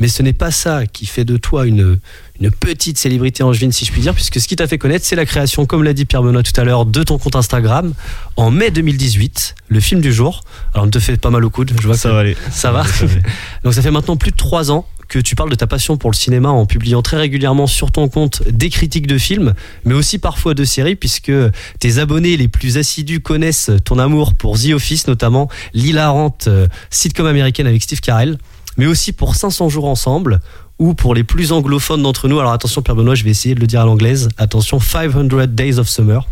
Mais 0.00 0.08
ce 0.08 0.22
n'est 0.22 0.32
pas 0.32 0.50
ça 0.50 0.86
qui 0.86 1.06
fait 1.06 1.24
de 1.24 1.36
toi 1.36 1.66
une, 1.66 1.98
une 2.40 2.50
petite 2.50 2.98
célébrité 2.98 3.42
angevine, 3.42 3.72
si 3.72 3.84
je 3.84 3.92
puis 3.92 4.00
dire, 4.00 4.14
puisque 4.14 4.40
ce 4.40 4.48
qui 4.48 4.56
t'a 4.56 4.66
fait 4.66 4.78
connaître, 4.78 5.04
c'est 5.04 5.16
la 5.16 5.26
création, 5.26 5.66
comme 5.66 5.82
l'a 5.82 5.92
dit 5.92 6.04
Pierre 6.04 6.22
Benoît 6.22 6.42
tout 6.42 6.58
à 6.60 6.64
l'heure, 6.64 6.86
de 6.86 7.02
ton 7.02 7.18
compte 7.18 7.36
Instagram 7.36 7.92
en 8.36 8.50
mai 8.50 8.70
2018, 8.70 9.54
le 9.68 9.80
film 9.80 10.00
du 10.00 10.12
jour. 10.12 10.42
Alors 10.74 10.86
on 10.86 10.90
te 10.90 10.98
fait 10.98 11.16
pas 11.16 11.30
mal 11.30 11.44
au 11.44 11.50
coude, 11.50 11.72
je 11.80 11.86
vois 11.86 11.96
ça 11.96 12.10
que 12.10 12.14
va 12.14 12.20
aller. 12.20 12.36
ça 12.50 12.72
va. 12.72 12.84
Ça 12.84 13.06
va 13.06 13.12
aller. 13.12 13.22
Donc 13.64 13.74
ça 13.74 13.82
fait 13.82 13.90
maintenant 13.90 14.16
plus 14.16 14.30
de 14.30 14.36
trois 14.36 14.70
ans 14.70 14.86
que 15.08 15.18
tu 15.18 15.34
parles 15.34 15.50
de 15.50 15.54
ta 15.54 15.66
passion 15.66 15.96
pour 15.96 16.10
le 16.10 16.16
cinéma 16.16 16.50
en 16.50 16.66
publiant 16.66 17.02
très 17.02 17.16
régulièrement 17.16 17.66
sur 17.66 17.90
ton 17.90 18.08
compte 18.08 18.42
des 18.48 18.70
critiques 18.70 19.06
de 19.06 19.18
films, 19.18 19.54
mais 19.84 19.94
aussi 19.94 20.18
parfois 20.18 20.54
de 20.54 20.64
séries, 20.64 20.96
puisque 20.96 21.32
tes 21.80 21.98
abonnés 21.98 22.36
les 22.36 22.48
plus 22.48 22.76
assidus 22.76 23.20
connaissent 23.20 23.70
ton 23.84 23.98
amour 23.98 24.34
pour 24.34 24.58
The 24.58 24.72
Office, 24.74 25.06
notamment 25.06 25.48
l'hilarante 25.72 26.46
euh, 26.48 26.68
sitcom 26.90 27.26
américaine 27.26 27.66
avec 27.66 27.82
Steve 27.82 28.00
Carell, 28.00 28.38
mais 28.76 28.86
aussi 28.86 29.12
pour 29.12 29.34
500 29.34 29.68
jours 29.68 29.86
ensemble, 29.86 30.40
ou 30.78 30.94
pour 30.94 31.14
les 31.14 31.24
plus 31.24 31.52
anglophones 31.52 32.02
d'entre 32.02 32.28
nous, 32.28 32.38
alors 32.38 32.52
attention 32.52 32.82
Pierre 32.82 32.96
Benoît, 32.96 33.14
je 33.14 33.24
vais 33.24 33.30
essayer 33.30 33.54
de 33.54 33.60
le 33.60 33.66
dire 33.66 33.80
à 33.80 33.84
l'anglaise, 33.84 34.28
attention 34.38 34.78
500 34.78 35.24
Days 35.48 35.78
of 35.78 35.88
Summer. 35.88 36.26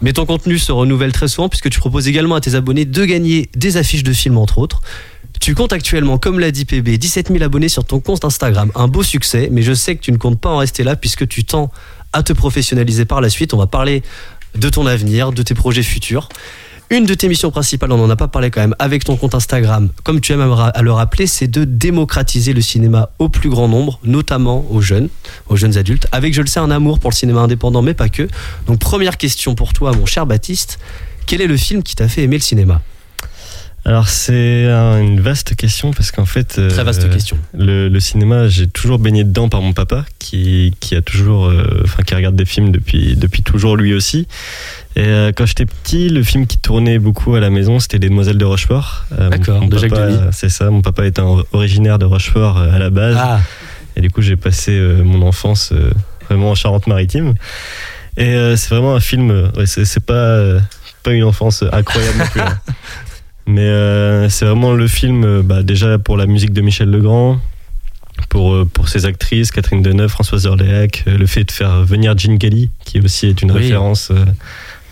Mais 0.00 0.12
ton 0.12 0.26
contenu 0.26 0.58
se 0.58 0.70
renouvelle 0.72 1.12
très 1.12 1.28
souvent 1.28 1.48
puisque 1.48 1.70
tu 1.70 1.80
proposes 1.80 2.06
également 2.06 2.36
à 2.36 2.40
tes 2.40 2.54
abonnés 2.54 2.84
de 2.84 3.04
gagner 3.04 3.50
des 3.56 3.76
affiches 3.76 4.04
de 4.04 4.12
films 4.12 4.38
entre 4.38 4.58
autres. 4.58 4.80
Tu 5.40 5.54
comptes 5.54 5.72
actuellement, 5.72 6.18
comme 6.18 6.38
l'a 6.38 6.50
dit 6.50 6.66
PB, 6.66 6.98
17 6.98 7.28
000 7.28 7.42
abonnés 7.42 7.70
sur 7.70 7.84
ton 7.84 7.98
compte 7.98 8.24
Instagram. 8.24 8.70
Un 8.74 8.88
beau 8.88 9.02
succès, 9.02 9.48
mais 9.50 9.62
je 9.62 9.72
sais 9.72 9.96
que 9.96 10.02
tu 10.02 10.12
ne 10.12 10.18
comptes 10.18 10.38
pas 10.38 10.50
en 10.50 10.58
rester 10.58 10.84
là 10.84 10.96
puisque 10.96 11.26
tu 11.26 11.44
tends 11.44 11.70
à 12.12 12.22
te 12.22 12.32
professionnaliser 12.32 13.06
par 13.06 13.20
la 13.20 13.30
suite. 13.30 13.54
On 13.54 13.58
va 13.58 13.66
parler 13.66 14.02
de 14.54 14.68
ton 14.68 14.86
avenir, 14.86 15.32
de 15.32 15.42
tes 15.42 15.54
projets 15.54 15.82
futurs. 15.82 16.28
Une 16.92 17.06
de 17.06 17.14
tes 17.14 17.28
missions 17.28 17.52
principales, 17.52 17.92
on 17.92 17.98
n'en 17.98 18.10
a 18.10 18.16
pas 18.16 18.26
parlé 18.26 18.50
quand 18.50 18.60
même, 18.60 18.74
avec 18.80 19.04
ton 19.04 19.14
compte 19.14 19.36
Instagram, 19.36 19.90
comme 20.02 20.20
tu 20.20 20.32
aimes 20.32 20.40
à 20.40 20.82
le 20.82 20.90
rappeler, 20.90 21.28
c'est 21.28 21.46
de 21.46 21.62
démocratiser 21.62 22.52
le 22.52 22.60
cinéma 22.60 23.10
au 23.20 23.28
plus 23.28 23.48
grand 23.48 23.68
nombre, 23.68 24.00
notamment 24.02 24.66
aux 24.72 24.80
jeunes, 24.80 25.08
aux 25.48 25.54
jeunes 25.54 25.78
adultes, 25.78 26.08
avec, 26.10 26.34
je 26.34 26.40
le 26.40 26.48
sais, 26.48 26.58
un 26.58 26.72
amour 26.72 26.98
pour 26.98 27.10
le 27.10 27.14
cinéma 27.14 27.42
indépendant, 27.42 27.80
mais 27.80 27.94
pas 27.94 28.08
que. 28.08 28.26
Donc, 28.66 28.80
première 28.80 29.18
question 29.18 29.54
pour 29.54 29.72
toi, 29.72 29.92
mon 29.92 30.04
cher 30.04 30.26
Baptiste. 30.26 30.80
Quel 31.26 31.40
est 31.40 31.46
le 31.46 31.56
film 31.56 31.84
qui 31.84 31.94
t'a 31.94 32.08
fait 32.08 32.24
aimer 32.24 32.38
le 32.38 32.42
cinéma? 32.42 32.82
Alors 33.86 34.08
c'est 34.08 34.66
un- 34.66 35.00
une 35.00 35.20
vaste 35.20 35.56
question 35.56 35.90
parce 35.92 36.10
qu'en 36.10 36.26
fait. 36.26 36.58
euh, 36.58 36.68
Très 36.70 36.84
vaste 36.84 37.08
question. 37.10 37.38
Le, 37.56 37.88
le 37.88 38.00
cinéma, 38.00 38.46
j'ai 38.46 38.66
toujours 38.66 38.98
baigné 38.98 39.24
dedans 39.24 39.48
par 39.48 39.62
mon 39.62 39.72
papa, 39.72 40.04
qui, 40.18 40.74
qui 40.80 40.94
a 40.94 41.00
toujours, 41.02 41.46
euh, 41.46 41.80
enfin, 41.84 42.02
qui 42.02 42.14
regarde 42.14 42.36
des 42.36 42.44
films 42.44 42.72
depuis, 42.72 43.16
depuis 43.16 43.42
toujours 43.42 43.76
lui 43.78 43.94
aussi. 43.94 44.28
Et 44.96 45.04
euh, 45.06 45.32
quand 45.34 45.46
j'étais 45.46 45.64
petit, 45.66 46.08
le 46.10 46.22
film 46.22 46.46
qui 46.46 46.58
tournait 46.58 46.98
beaucoup 46.98 47.34
à 47.36 47.40
la 47.40 47.48
maison, 47.48 47.78
c'était 47.80 47.98
Les 47.98 48.10
Demoiselles 48.10 48.36
de 48.38 48.44
Rochefort. 48.44 49.06
D'accord, 49.18 49.66
de 49.66 49.78
Jacques 49.78 49.90
papa, 49.90 50.06
Demy. 50.08 50.18
C'est 50.32 50.50
ça. 50.50 50.68
Mon 50.70 50.82
papa 50.82 51.04
un 51.06 51.42
originaire 51.52 51.98
de 51.98 52.04
Rochefort 52.04 52.58
à 52.58 52.78
la 52.78 52.90
base, 52.90 53.16
Ah, 53.18 53.40
et 53.96 54.02
du 54.02 54.10
coup, 54.10 54.20
j'ai 54.20 54.36
passé 54.36 54.78
mon 55.04 55.22
enfance 55.26 55.72
vraiment 56.28 56.50
en 56.50 56.54
Charente-Maritime. 56.54 57.34
Et 58.18 58.34
c'est 58.56 58.68
vraiment 58.68 58.94
un 58.94 59.00
film. 59.00 59.50
ouais, 59.56 59.66
c'est 59.66 59.84
c'est 59.86 60.04
pas 60.04 60.38
pas 61.02 61.12
une 61.12 61.24
enfance 61.24 61.64
incroyable 61.72 62.18
non 62.18 62.26
plus. 62.26 62.40
hein. 62.42 62.58
Mais 63.50 63.62
euh, 63.62 64.28
c'est 64.28 64.44
vraiment 64.44 64.72
le 64.74 64.86
film, 64.86 65.24
euh, 65.24 65.42
bah, 65.42 65.62
déjà 65.62 65.98
pour 65.98 66.16
la 66.16 66.26
musique 66.26 66.52
de 66.52 66.60
Michel 66.60 66.88
Legrand, 66.90 67.38
pour, 68.28 68.54
euh, 68.54 68.64
pour 68.64 68.88
ces 68.88 69.06
actrices, 69.06 69.50
Catherine 69.50 69.82
Deneuve, 69.82 70.08
Françoise 70.10 70.46
Orléac, 70.46 71.02
le 71.06 71.26
fait 71.26 71.44
de 71.44 71.50
faire 71.50 71.82
venir 71.82 72.16
Jean 72.16 72.38
Kelly, 72.38 72.70
qui 72.84 73.00
aussi 73.00 73.26
est 73.26 73.42
une 73.42 73.50
Oui. 73.50 73.62
référence 73.62 74.10
euh, 74.12 74.24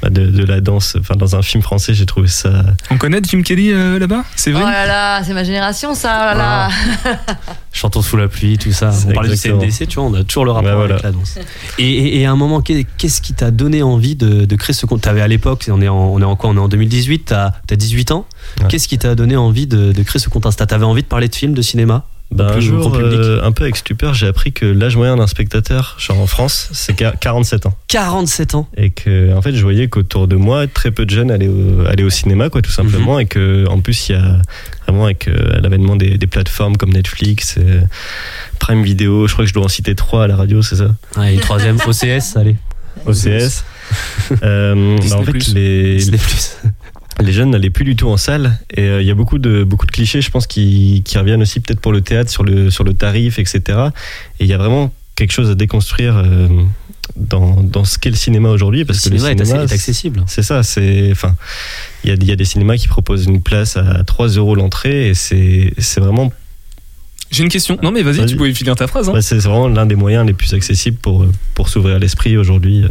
de, 0.04 0.26
de 0.26 0.44
la 0.44 0.60
danse, 0.60 0.96
enfin 1.00 1.14
dans 1.16 1.34
un 1.36 1.42
film 1.42 1.62
français, 1.62 1.92
j'ai 1.94 2.06
trouvé 2.06 2.28
ça. 2.28 2.64
On 2.90 2.98
connaît 2.98 3.20
Jim 3.22 3.42
Kelly 3.42 3.72
euh, 3.72 3.98
là-bas? 3.98 4.24
C'est 4.36 4.50
Oh 4.52 4.58
vrai 4.58 4.62
là 4.70 4.86
là, 4.86 5.24
c'est 5.24 5.34
ma 5.34 5.44
génération 5.44 5.94
ça, 5.94 6.30
oh 6.34 6.38
là 6.38 6.68
là. 7.04 7.14
Chantons 7.72 8.02
sous 8.02 8.16
la 8.16 8.28
pluie, 8.28 8.58
tout 8.58 8.72
ça. 8.72 8.90
On 9.08 9.12
parle 9.12 9.28
du. 9.28 9.36
CNDC, 9.36 9.86
tu 9.88 9.96
vois, 9.96 10.04
on 10.04 10.14
a 10.14 10.24
toujours 10.24 10.44
le 10.44 10.50
rapport 10.52 10.70
Bah, 10.70 10.76
voilà. 10.76 10.94
avec 10.94 11.04
la 11.04 11.12
danse. 11.12 11.38
Et, 11.78 11.84
et- 11.88 12.20
et 12.20 12.26
à 12.26 12.32
un 12.32 12.36
moment, 12.36 12.60
qu'est- 12.60 12.86
qu'est-ce 12.96 13.20
qui 13.20 13.34
t'a 13.34 13.50
donné 13.50 13.82
envie 13.82 14.16
de, 14.16 14.44
de 14.44 14.56
créer 14.56 14.74
ce 14.74 14.86
compte? 14.86 15.00
T'avais 15.02 15.20
à 15.20 15.28
l'époque, 15.28 15.66
on 15.70 15.80
est 15.82 15.88
en, 15.88 15.96
on 15.96 16.20
est 16.20 16.24
en 16.24 16.34
quoi? 16.36 16.50
On 16.50 16.56
est 16.56 16.60
en 16.60 16.68
2018, 16.68 17.24
t'as 17.26 17.52
as 17.70 17.76
18 17.76 18.10
ans? 18.12 18.26
Ouais. 18.60 18.66
Qu'est-ce 18.68 18.88
qui 18.88 18.98
t'a 18.98 19.14
donné 19.14 19.36
envie 19.36 19.66
de, 19.66 19.92
de 19.92 20.02
créer 20.02 20.20
ce 20.20 20.28
compte 20.28 20.46
Insta? 20.46 20.66
T'avais 20.66 20.84
envie 20.86 21.02
de 21.02 21.08
parler 21.08 21.28
de 21.28 21.34
films, 21.34 21.54
de 21.54 21.62
cinéma? 21.62 22.04
Bah, 22.30 22.48
un 22.48 22.52
Plus 22.52 22.62
jour, 22.62 22.94
euh, 22.94 23.40
un 23.42 23.52
peu 23.52 23.62
avec 23.64 23.76
stupeur, 23.76 24.12
j'ai 24.12 24.26
appris 24.26 24.52
que 24.52 24.66
l'âge 24.66 24.96
moyen 24.96 25.16
d'un 25.16 25.26
spectateur, 25.26 25.96
genre 25.98 26.20
en 26.20 26.26
France, 26.26 26.68
c'est 26.72 26.92
quar- 26.92 27.18
47 27.18 27.64
ans. 27.64 27.74
47 27.88 28.54
ans 28.54 28.68
Et 28.76 28.90
que, 28.90 29.34
en 29.34 29.40
fait, 29.40 29.54
je 29.54 29.62
voyais 29.62 29.88
qu'autour 29.88 30.28
de 30.28 30.36
moi, 30.36 30.66
très 30.66 30.90
peu 30.90 31.06
de 31.06 31.10
jeunes 31.10 31.30
allaient 31.30 31.48
au, 31.48 31.86
allaient 31.86 32.02
au 32.02 32.10
cinéma, 32.10 32.50
quoi, 32.50 32.60
tout 32.60 32.70
simplement. 32.70 33.14
Mhm. 33.14 33.20
Et 33.20 33.26
que, 33.26 33.66
en 33.68 33.80
plus, 33.80 34.10
il 34.10 34.12
y 34.12 34.14
a 34.16 34.36
vraiment 34.86 35.06
avec 35.06 35.26
euh, 35.26 35.58
l'avènement 35.62 35.96
des, 35.96 36.18
des 36.18 36.26
plateformes 36.26 36.76
comme 36.76 36.92
Netflix, 36.92 37.54
euh, 37.58 37.80
Prime 38.58 38.82
Video, 38.82 39.26
je 39.26 39.32
crois 39.32 39.44
que 39.46 39.48
je 39.48 39.54
dois 39.54 39.64
en 39.64 39.68
citer 39.68 39.94
trois 39.94 40.24
à 40.24 40.26
la 40.26 40.36
radio, 40.36 40.60
c'est 40.60 40.76
ça? 40.76 40.94
Ouais, 41.16 41.30
et 41.32 41.34
une 41.36 41.40
troisième, 41.40 41.76
OCS, 41.86 42.36
allez. 42.36 42.56
OCS. 43.06 43.64
Euh, 44.42 44.98
bah, 45.08 45.16
en 45.16 45.22
fait, 45.22 45.48
les, 45.54 45.94
Disney+. 45.96 46.18
Les 47.20 47.32
jeunes 47.32 47.50
n'allaient 47.50 47.70
plus 47.70 47.84
du 47.84 47.96
tout 47.96 48.08
en 48.08 48.16
salle 48.16 48.58
et 48.74 48.82
euh, 48.82 49.02
il 49.02 49.06
y 49.08 49.10
a 49.10 49.14
beaucoup 49.14 49.38
de 49.38 49.64
beaucoup 49.64 49.86
de 49.86 49.90
clichés 49.90 50.20
je 50.22 50.30
pense 50.30 50.46
qui, 50.46 51.02
qui 51.04 51.18
reviennent 51.18 51.42
aussi 51.42 51.58
peut-être 51.60 51.80
pour 51.80 51.92
le 51.92 52.00
théâtre 52.00 52.30
sur 52.30 52.44
le 52.44 52.70
sur 52.70 52.84
le 52.84 52.94
tarif 52.94 53.38
etc 53.40 53.58
et 54.38 54.44
il 54.44 54.46
y 54.46 54.52
a 54.52 54.58
vraiment 54.58 54.92
quelque 55.16 55.32
chose 55.32 55.50
à 55.50 55.56
déconstruire 55.56 56.16
euh, 56.16 56.46
dans, 57.16 57.60
dans 57.62 57.84
ce 57.84 57.98
qu'est 57.98 58.10
le 58.10 58.16
cinéma 58.16 58.50
aujourd'hui 58.50 58.80
Le 58.80 58.86
parce 58.86 59.00
que 59.00 59.08
le 59.10 59.18
cinéma 59.18 59.32
est, 59.32 59.40
assez- 59.40 59.46
cinéma 59.50 59.62
est 59.64 59.72
accessible. 59.72 60.22
c'est 60.28 60.42
ça 60.42 60.62
c'est 60.62 61.08
enfin 61.10 61.34
il 62.04 62.10
y 62.10 62.12
a, 62.12 62.16
il 62.20 62.24
y 62.24 62.30
a 62.32 62.36
des 62.36 62.44
cinémas 62.44 62.76
qui 62.76 62.86
proposent 62.86 63.24
une 63.26 63.42
place 63.42 63.76
à 63.76 64.04
3 64.04 64.28
euros 64.28 64.54
l'entrée 64.54 65.08
et 65.08 65.14
c'est 65.14 65.72
c'est 65.78 66.00
vraiment 66.00 66.32
J'ai 67.32 67.42
une 67.42 67.48
question. 67.50 67.76
Non 67.82 67.90
mais 67.90 68.02
vas-y, 68.02 68.26
tu 68.26 68.36
pouvais 68.36 68.54
finir 68.54 68.76
ta 68.76 68.86
phrase. 68.86 69.08
hein. 69.08 69.12
ouais, 69.12 69.22
c'est 69.22 69.38
vraiment 69.38 69.66
l'un 69.68 69.86
des 69.86 69.96
moyens 69.96 70.24
les 70.24 70.34
plus 70.34 70.54
accessibles 70.54 70.98
pour 70.98 71.24
euh, 71.24 71.32
pour 71.54 71.68
s'ouvrir 71.68 71.98
l'esprit 71.98 72.36
aujourd'hui 72.36 72.84
euh. 72.84 72.88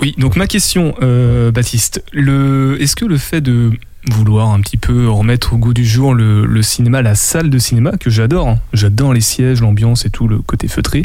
Oui, 0.00 0.14
donc 0.18 0.36
ma 0.36 0.46
question, 0.46 0.94
euh, 1.02 1.50
Baptiste, 1.50 2.02
le, 2.12 2.76
est-ce 2.80 2.96
que 2.96 3.04
le 3.04 3.16
fait 3.18 3.40
de 3.40 3.72
vouloir 4.10 4.50
un 4.50 4.60
petit 4.60 4.76
peu 4.78 5.08
remettre 5.10 5.52
au 5.52 5.58
goût 5.58 5.74
du 5.74 5.84
jour 5.84 6.14
le, 6.14 6.46
le 6.46 6.62
cinéma, 6.62 7.02
la 7.02 7.14
salle 7.14 7.50
de 7.50 7.58
cinéma, 7.58 7.92
que 7.98 8.08
j'adore, 8.10 8.48
hein, 8.48 8.58
j'adore 8.72 9.12
les 9.12 9.20
sièges, 9.20 9.60
l'ambiance 9.60 10.06
et 10.06 10.10
tout, 10.10 10.26
le 10.28 10.38
côté 10.38 10.68
feutré, 10.68 11.04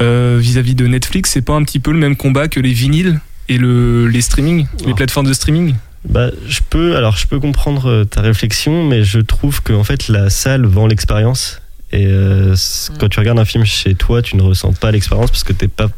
euh, 0.00 0.38
vis-à-vis 0.40 0.74
de 0.74 0.86
Netflix, 0.86 1.30
c'est 1.32 1.42
pas 1.42 1.54
un 1.54 1.62
petit 1.62 1.78
peu 1.78 1.92
le 1.92 1.98
même 1.98 2.16
combat 2.16 2.48
que 2.48 2.58
les 2.60 2.72
vinyles 2.72 3.20
et 3.48 3.58
le, 3.58 4.08
les 4.08 4.20
streaming, 4.20 4.66
les 4.86 4.94
plateformes 4.94 5.26
de 5.26 5.32
streaming? 5.34 5.74
Bah, 6.08 6.30
je 6.48 6.60
peux, 6.68 6.96
alors 6.96 7.16
je 7.16 7.28
peux 7.28 7.38
comprendre 7.38 7.88
euh, 7.88 8.04
ta 8.04 8.22
réflexion, 8.22 8.88
mais 8.88 9.04
je 9.04 9.20
trouve 9.20 9.62
que 9.62 9.72
en 9.72 9.84
fait 9.84 10.08
la 10.08 10.30
salle 10.30 10.66
vend 10.66 10.88
l'expérience. 10.88 11.60
Et 11.92 12.06
euh, 12.06 12.54
Mm. 12.54 12.94
quand 12.98 13.08
tu 13.08 13.18
regardes 13.20 13.38
un 13.38 13.44
film 13.44 13.64
chez 13.64 13.94
toi, 13.94 14.22
tu 14.22 14.36
ne 14.36 14.42
ressens 14.42 14.72
pas 14.72 14.90
l'expérience 14.90 15.30
parce 15.30 15.44
que 15.44 15.52
t'es 15.52 15.68
pas 15.68 15.88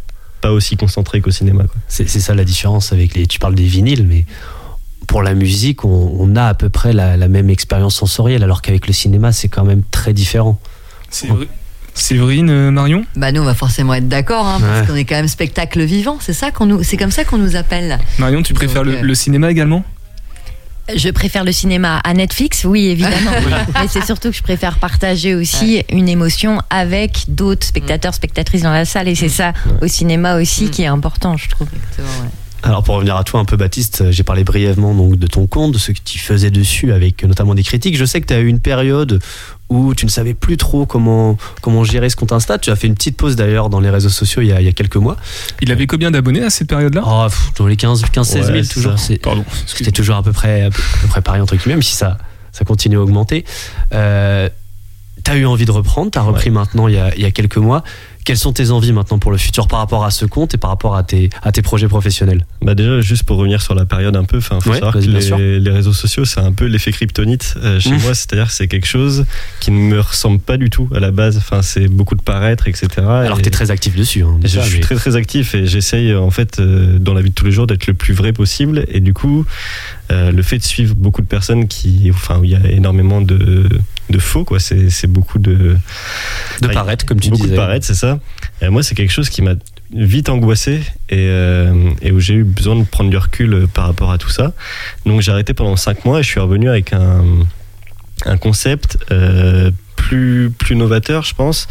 pas 0.45 0.53
aussi 0.53 0.77
concentré 0.77 1.23
qu'au 1.23 1.31
cinéma. 1.31 1.65
C'est 1.89 2.07
ça 2.07 2.35
la 2.35 2.45
différence 2.45 2.93
avec 2.93 3.15
les. 3.15 3.27
Tu 3.27 3.39
parles 3.39 3.55
des 3.55 3.65
vinyles, 3.65 4.07
mais 4.07 4.27
pour 5.07 5.23
la 5.23 5.33
musique, 5.33 5.87
on, 5.87 6.17
on 6.19 6.37
a 6.37 6.45
à 6.45 6.55
peu 6.55 6.69
près 6.69 6.93
la, 6.93 7.17
la 7.17 7.29
même 7.29 7.49
expérience 7.49 7.95
sensorielle, 7.97 8.43
alors 8.43 8.61
qu'avec 8.61 8.87
le 8.87 8.93
cinéma, 8.93 9.33
c'est 9.33 9.49
quand 9.49 9.65
même 9.65 9.83
très 9.91 10.13
différent. 10.13 10.61
C'est 11.09 11.29
vrai. 11.29 11.49
Séverine, 11.95 12.51
euh, 12.51 12.71
Marion? 12.71 13.07
Bah 13.17 13.31
nous 13.33 13.41
on 13.41 13.45
va 13.45 13.55
forcément 13.55 13.95
être 13.95 14.09
d'accord 14.09 14.47
hein, 14.47 14.59
parce 14.61 14.89
qu'on 14.89 14.97
est 14.97 15.05
quand 15.05 15.15
même 15.15 15.29
spectacle 15.29 15.83
vivant, 15.85 16.19
c'est 16.21 16.33
ça 16.33 16.51
qu'on 16.51 16.67
nous 16.67 16.83
c'est 16.83 16.97
comme 16.97 17.13
ça 17.13 17.25
qu'on 17.25 17.39
nous 17.39 17.55
appelle. 17.55 17.99
Marion, 18.19 18.43
tu 18.43 18.53
préfères 18.53 18.83
Donc, 18.83 18.93
le, 18.95 18.99
euh, 18.99 19.03
le 19.03 19.15
cinéma 19.15 19.51
également? 19.51 19.85
Je 20.95 21.09
préfère 21.11 21.45
le 21.45 21.53
cinéma 21.53 21.99
à 22.05 22.13
Netflix, 22.13 22.65
oui, 22.65 22.87
évidemment. 22.89 23.31
Mais 23.81 23.89
c'est 23.89 24.05
surtout 24.05 24.31
que 24.31 24.37
je 24.37 24.43
préfère 24.43 24.79
partager 24.79 25.35
aussi 25.35 25.83
une 25.91 26.09
émotion 26.09 26.61
avec 26.71 27.25
d'autres 27.29 27.67
spectateurs, 27.67 28.13
spectatrices 28.15 28.63
dans 28.63 28.73
la 28.73 28.85
salle. 28.85 29.09
Et 29.09 29.15
c'est 29.15 29.29
ça 29.31 29.53
au 29.81 29.87
cinéma 29.89 30.37
aussi 30.37 30.65
Mm. 30.67 30.71
qui 30.71 30.83
est 30.83 30.87
important, 30.87 31.37
je 31.37 31.49
trouve. 31.49 31.69
Exactement, 31.75 32.09
ouais. 32.25 32.31
Alors 32.67 32.83
pour 32.83 32.95
revenir 32.97 33.15
à 33.17 33.25
toi 33.25 33.41
un 33.41 33.45
peu 33.45 33.57
Baptiste, 33.59 34.01
euh, 34.01 34.11
j'ai 34.11 34.23
parlé 34.23 34.43
brièvement 34.43 34.95
donc 34.95 35.17
de 35.17 35.27
ton 35.27 35.47
compte, 35.47 35.73
de 35.73 35.79
ce 35.79 35.93
que 35.93 35.99
tu 36.03 36.19
faisais 36.19 36.51
dessus 36.51 36.93
avec 36.93 37.23
notamment 37.23 37.55
des 37.55 37.63
critiques. 37.63 37.97
Je 37.97 38.05
sais 38.07 38.21
que 38.23 38.27
tu 38.27 38.33
as 38.33 38.41
eu 38.41 38.47
une 38.47 38.59
période 38.59 39.21
où 39.69 39.95
tu 39.95 40.07
ne 40.07 40.11
savais 40.11 40.33
plus 40.35 40.57
trop 40.57 40.87
comment 40.87 41.37
comment 41.61 41.85
gérer 41.85 42.09
ce 42.09 42.17
compte 42.17 42.33
Insta. 42.33 42.59
Tu 42.59 42.71
as 42.71 42.77
fait 42.77 42.87
une 42.87 42.95
petite 42.95 43.17
pause 43.19 43.37
d'ailleurs 43.37 43.69
dans 43.69 43.81
les 43.81 43.91
réseaux 43.91 44.09
sociaux 44.09 44.41
il 44.41 44.49
y 44.49 44.53
a, 44.53 44.61
il 44.63 44.65
y 44.65 44.69
a 44.69 44.73
quelques 44.73 44.97
mois. 44.97 45.17
Il 45.61 45.71
avait 45.73 45.87
combien 45.87 46.11
d'abonnés 46.11 46.43
à 46.43 46.49
cette 46.51 46.69
période-là? 46.69 47.03
Oh, 47.07 47.27
dans 47.59 47.67
les 47.67 47.77
15 47.77 48.03
15 48.11 48.27
16 48.29 48.47
000 48.47 48.57
Ouais, 48.57 48.63
c'est 48.65 48.75
toujours. 48.75 48.99
ça. 48.99 49.05
C'est- 49.07 49.19
Pardon, 49.19 49.45
C'était 49.67 49.93
toujours 49.93 50.17
à 50.17 50.23
peu 50.23 50.33
près 50.33 50.63
à 50.63 50.71
peu, 50.71 50.81
à 50.81 51.03
peu 51.03 51.09
près 51.09 51.21
pareil 51.23 51.43
entre 51.43 51.57
guillemets, 51.57 51.75
même 51.75 51.83
si 51.83 51.95
ça 51.95 52.17
ça 52.51 52.65
continue 52.65 52.97
à 52.97 53.01
augmenter. 53.03 53.45
Euh, 53.93 54.49
T'as 55.23 55.37
eu 55.37 55.47
envie 55.47 55.65
de 55.65 55.71
reprendre, 55.71 56.11
t'as 56.11 56.21
repris 56.21 56.51
maintenant 56.51 56.87
il 56.87 56.97
y, 56.97 56.99
a, 56.99 57.15
il 57.17 57.23
y 57.23 57.25
a 57.25 57.31
quelques 57.31 57.57
mois. 57.57 57.83
Quelles 58.25 58.39
sont 58.39 58.53
tes 58.55 58.71
envies 58.71 58.93
maintenant 58.93 59.19
pour 59.19 59.31
le 59.33 59.37
futur 59.37 59.69
par 59.69 59.79
rapport 59.81 60.05
à 60.05 60.11
ce 60.11 60.25
compte 60.25 60.55
et 60.55 60.57
par 60.57 60.71
rapport 60.71 60.97
à 60.97 61.03
tes, 61.03 61.29
à 61.43 61.53
tes 61.53 61.61
projets 61.61 61.89
professionnels? 61.89 62.47
Bah 62.63 62.75
déjà, 62.75 63.01
juste 63.03 63.25
pour 63.25 63.37
revenir 63.37 63.61
sur 63.61 63.75
la 63.75 63.85
période 63.85 64.17
un 64.17 64.25
peu, 64.25 64.39
enfin, 64.39 64.61
faut 64.61 64.71
Ouais, 64.71 64.77
savoir 64.77 64.95
que 64.95 64.99
les, 65.01 65.61
les 65.61 65.71
réseaux 65.71 65.93
sociaux, 65.93 66.25
c'est 66.25 66.41
un 66.41 66.53
peu 66.53 66.65
l'effet 66.65 66.91
kryptonite 66.91 67.55
euh, 67.63 67.79
chez 67.81 67.91
Mmh. 67.91 68.01
moi, 68.03 68.15
c'est-à-dire 68.15 68.51
c'est 68.51 68.67
quelque 68.67 68.87
chose 68.87 69.27
qui 69.61 69.71
ne 69.71 69.77
me 69.79 70.01
ressemble 70.01 70.39
pas 70.41 70.57
du 70.57 70.71
tout 70.71 70.89
à 70.95 71.01
la 71.01 71.11
base. 71.11 71.37
Enfin, 71.37 71.61
c'est 71.63 71.87
beaucoup 71.89 72.15
de 72.15 72.23
paraître, 72.23 72.67
etc. 72.67 72.89
Alors 73.01 73.39
Et- 73.39 73.43
t'es 73.43 73.51
très 73.51 73.71
actif 73.71 73.95
dessus. 73.95 74.23
hein, 74.23 74.39
déjà, 74.41 74.63
je 74.63 74.71
suis 74.71 74.81
très 74.81 74.95
très 74.95 75.17
actif 75.17 75.55
et 75.55 75.67
j'essaye 75.67 76.15
en 76.15 76.31
fait 76.31 76.59
euh, 76.61 76.99
dans 76.99 77.13
la 77.13 77.21
vie 77.21 77.29
de 77.31 77.35
tous 77.35 77.45
les 77.45 77.53
jours 77.53 77.67
d'être 77.67 77.87
le 77.87 77.95
plus 77.95 78.15
vrai 78.15 78.33
possible 78.33 78.85
et 78.89 79.01
du 79.01 79.13
coup 79.13 79.45
euh, 80.11 80.33
le 80.33 80.43
fait 80.43 80.59
de 80.59 80.63
suivre 80.65 80.95
beaucoup 80.95 81.21
de 81.23 81.27
personnes 81.27 81.69
qui 81.69 82.11
enfin 82.11 82.39
où 82.39 82.45
il 82.45 82.51
y 82.51 82.57
a 82.57 82.71
énormément 82.71 83.21
de, 83.21 83.69
de 84.15 84.19
faux 84.21 84.45
quoi. 84.45 84.59
C'est 84.61 85.07
beaucoup 85.07 85.39
de 85.39 85.77
de 86.63 86.69
paraître 86.69 87.05
comme 87.05 87.21
tu 87.21 87.31
beaucoup 87.31 87.43
disais. 87.43 87.55
de 87.55 87.61
paraître 87.61 87.85
c'est 87.87 87.95
ça. 87.95 88.19
Et 88.63 88.69
moi 88.69 88.83
c'est 88.83 88.95
quelque 88.95 89.13
chose 89.13 89.29
qui 89.29 89.43
m'a 89.43 89.55
vite 89.93 90.29
angoissé 90.29 90.81
et, 91.11 91.29
euh, 91.29 91.91
et 92.03 92.11
où 92.11 92.21
j'ai 92.21 92.35
eu 92.35 92.45
besoin 92.45 92.77
de 92.77 92.85
prendre 92.85 93.11
du 93.11 93.17
recul 93.17 93.53
euh, 93.55 93.67
par 93.67 93.87
rapport 93.87 94.11
à 94.11 94.19
tout 94.19 94.31
ça. 94.31 94.53
Donc 95.07 95.21
j'ai 95.21 95.33
arrêté 95.33 95.55
pendant 95.55 95.77
cinq 95.77 96.05
mois 96.05 96.21
et 96.21 96.23
je 96.23 96.29
suis 96.29 96.41
revenu 96.41 96.69
avec 96.69 96.93
un 96.93 97.25
un 98.27 98.37
concept 98.37 98.97
euh, 99.11 99.71
plus 99.97 100.51
plus 100.57 100.77
novateur 100.77 101.25
je 101.25 101.35
pense 101.35 101.67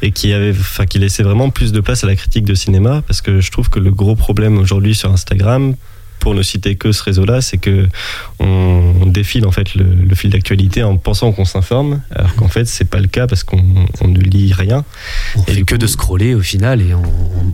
et 0.00 0.10
qui 0.10 0.32
avait 0.32 0.50
enfin 0.50 0.86
qui 0.86 0.98
laissait 0.98 1.22
vraiment 1.22 1.50
plus 1.50 1.70
de 1.70 1.80
place 1.80 2.02
à 2.02 2.06
la 2.06 2.16
critique 2.16 2.44
de 2.44 2.54
cinéma 2.54 3.02
parce 3.06 3.20
que 3.20 3.40
je 3.40 3.50
trouve 3.50 3.68
que 3.68 3.78
le 3.78 3.90
gros 3.90 4.16
problème 4.16 4.56
aujourd'hui 4.58 4.94
sur 4.94 5.12
Instagram 5.12 5.74
pour 6.22 6.34
ne 6.36 6.42
citer 6.44 6.76
que 6.76 6.92
ce 6.92 7.02
réseau-là, 7.02 7.40
c'est 7.40 7.58
que 7.58 7.88
on, 8.38 9.06
défile 9.06 9.44
en 9.44 9.50
fait 9.50 9.74
le, 9.74 9.84
le 9.84 10.14
fil 10.14 10.30
d'actualité 10.30 10.84
en 10.84 10.96
pensant 10.96 11.32
qu'on 11.32 11.44
s'informe, 11.44 12.00
alors 12.14 12.32
qu'en 12.36 12.46
fait 12.46 12.64
c'est 12.64 12.84
pas 12.88 13.00
le 13.00 13.08
cas 13.08 13.26
parce 13.26 13.42
qu'on 13.42 13.62
on 14.00 14.06
ne 14.08 14.20
lit 14.20 14.52
rien. 14.52 14.84
On 15.36 15.42
Et 15.42 15.54
fait 15.54 15.62
que 15.62 15.74
coup- 15.74 15.78
de 15.78 15.86
scroller 15.88 16.34
au 16.34 16.40
final 16.40 16.80
et 16.80 16.94
on, 16.94 17.02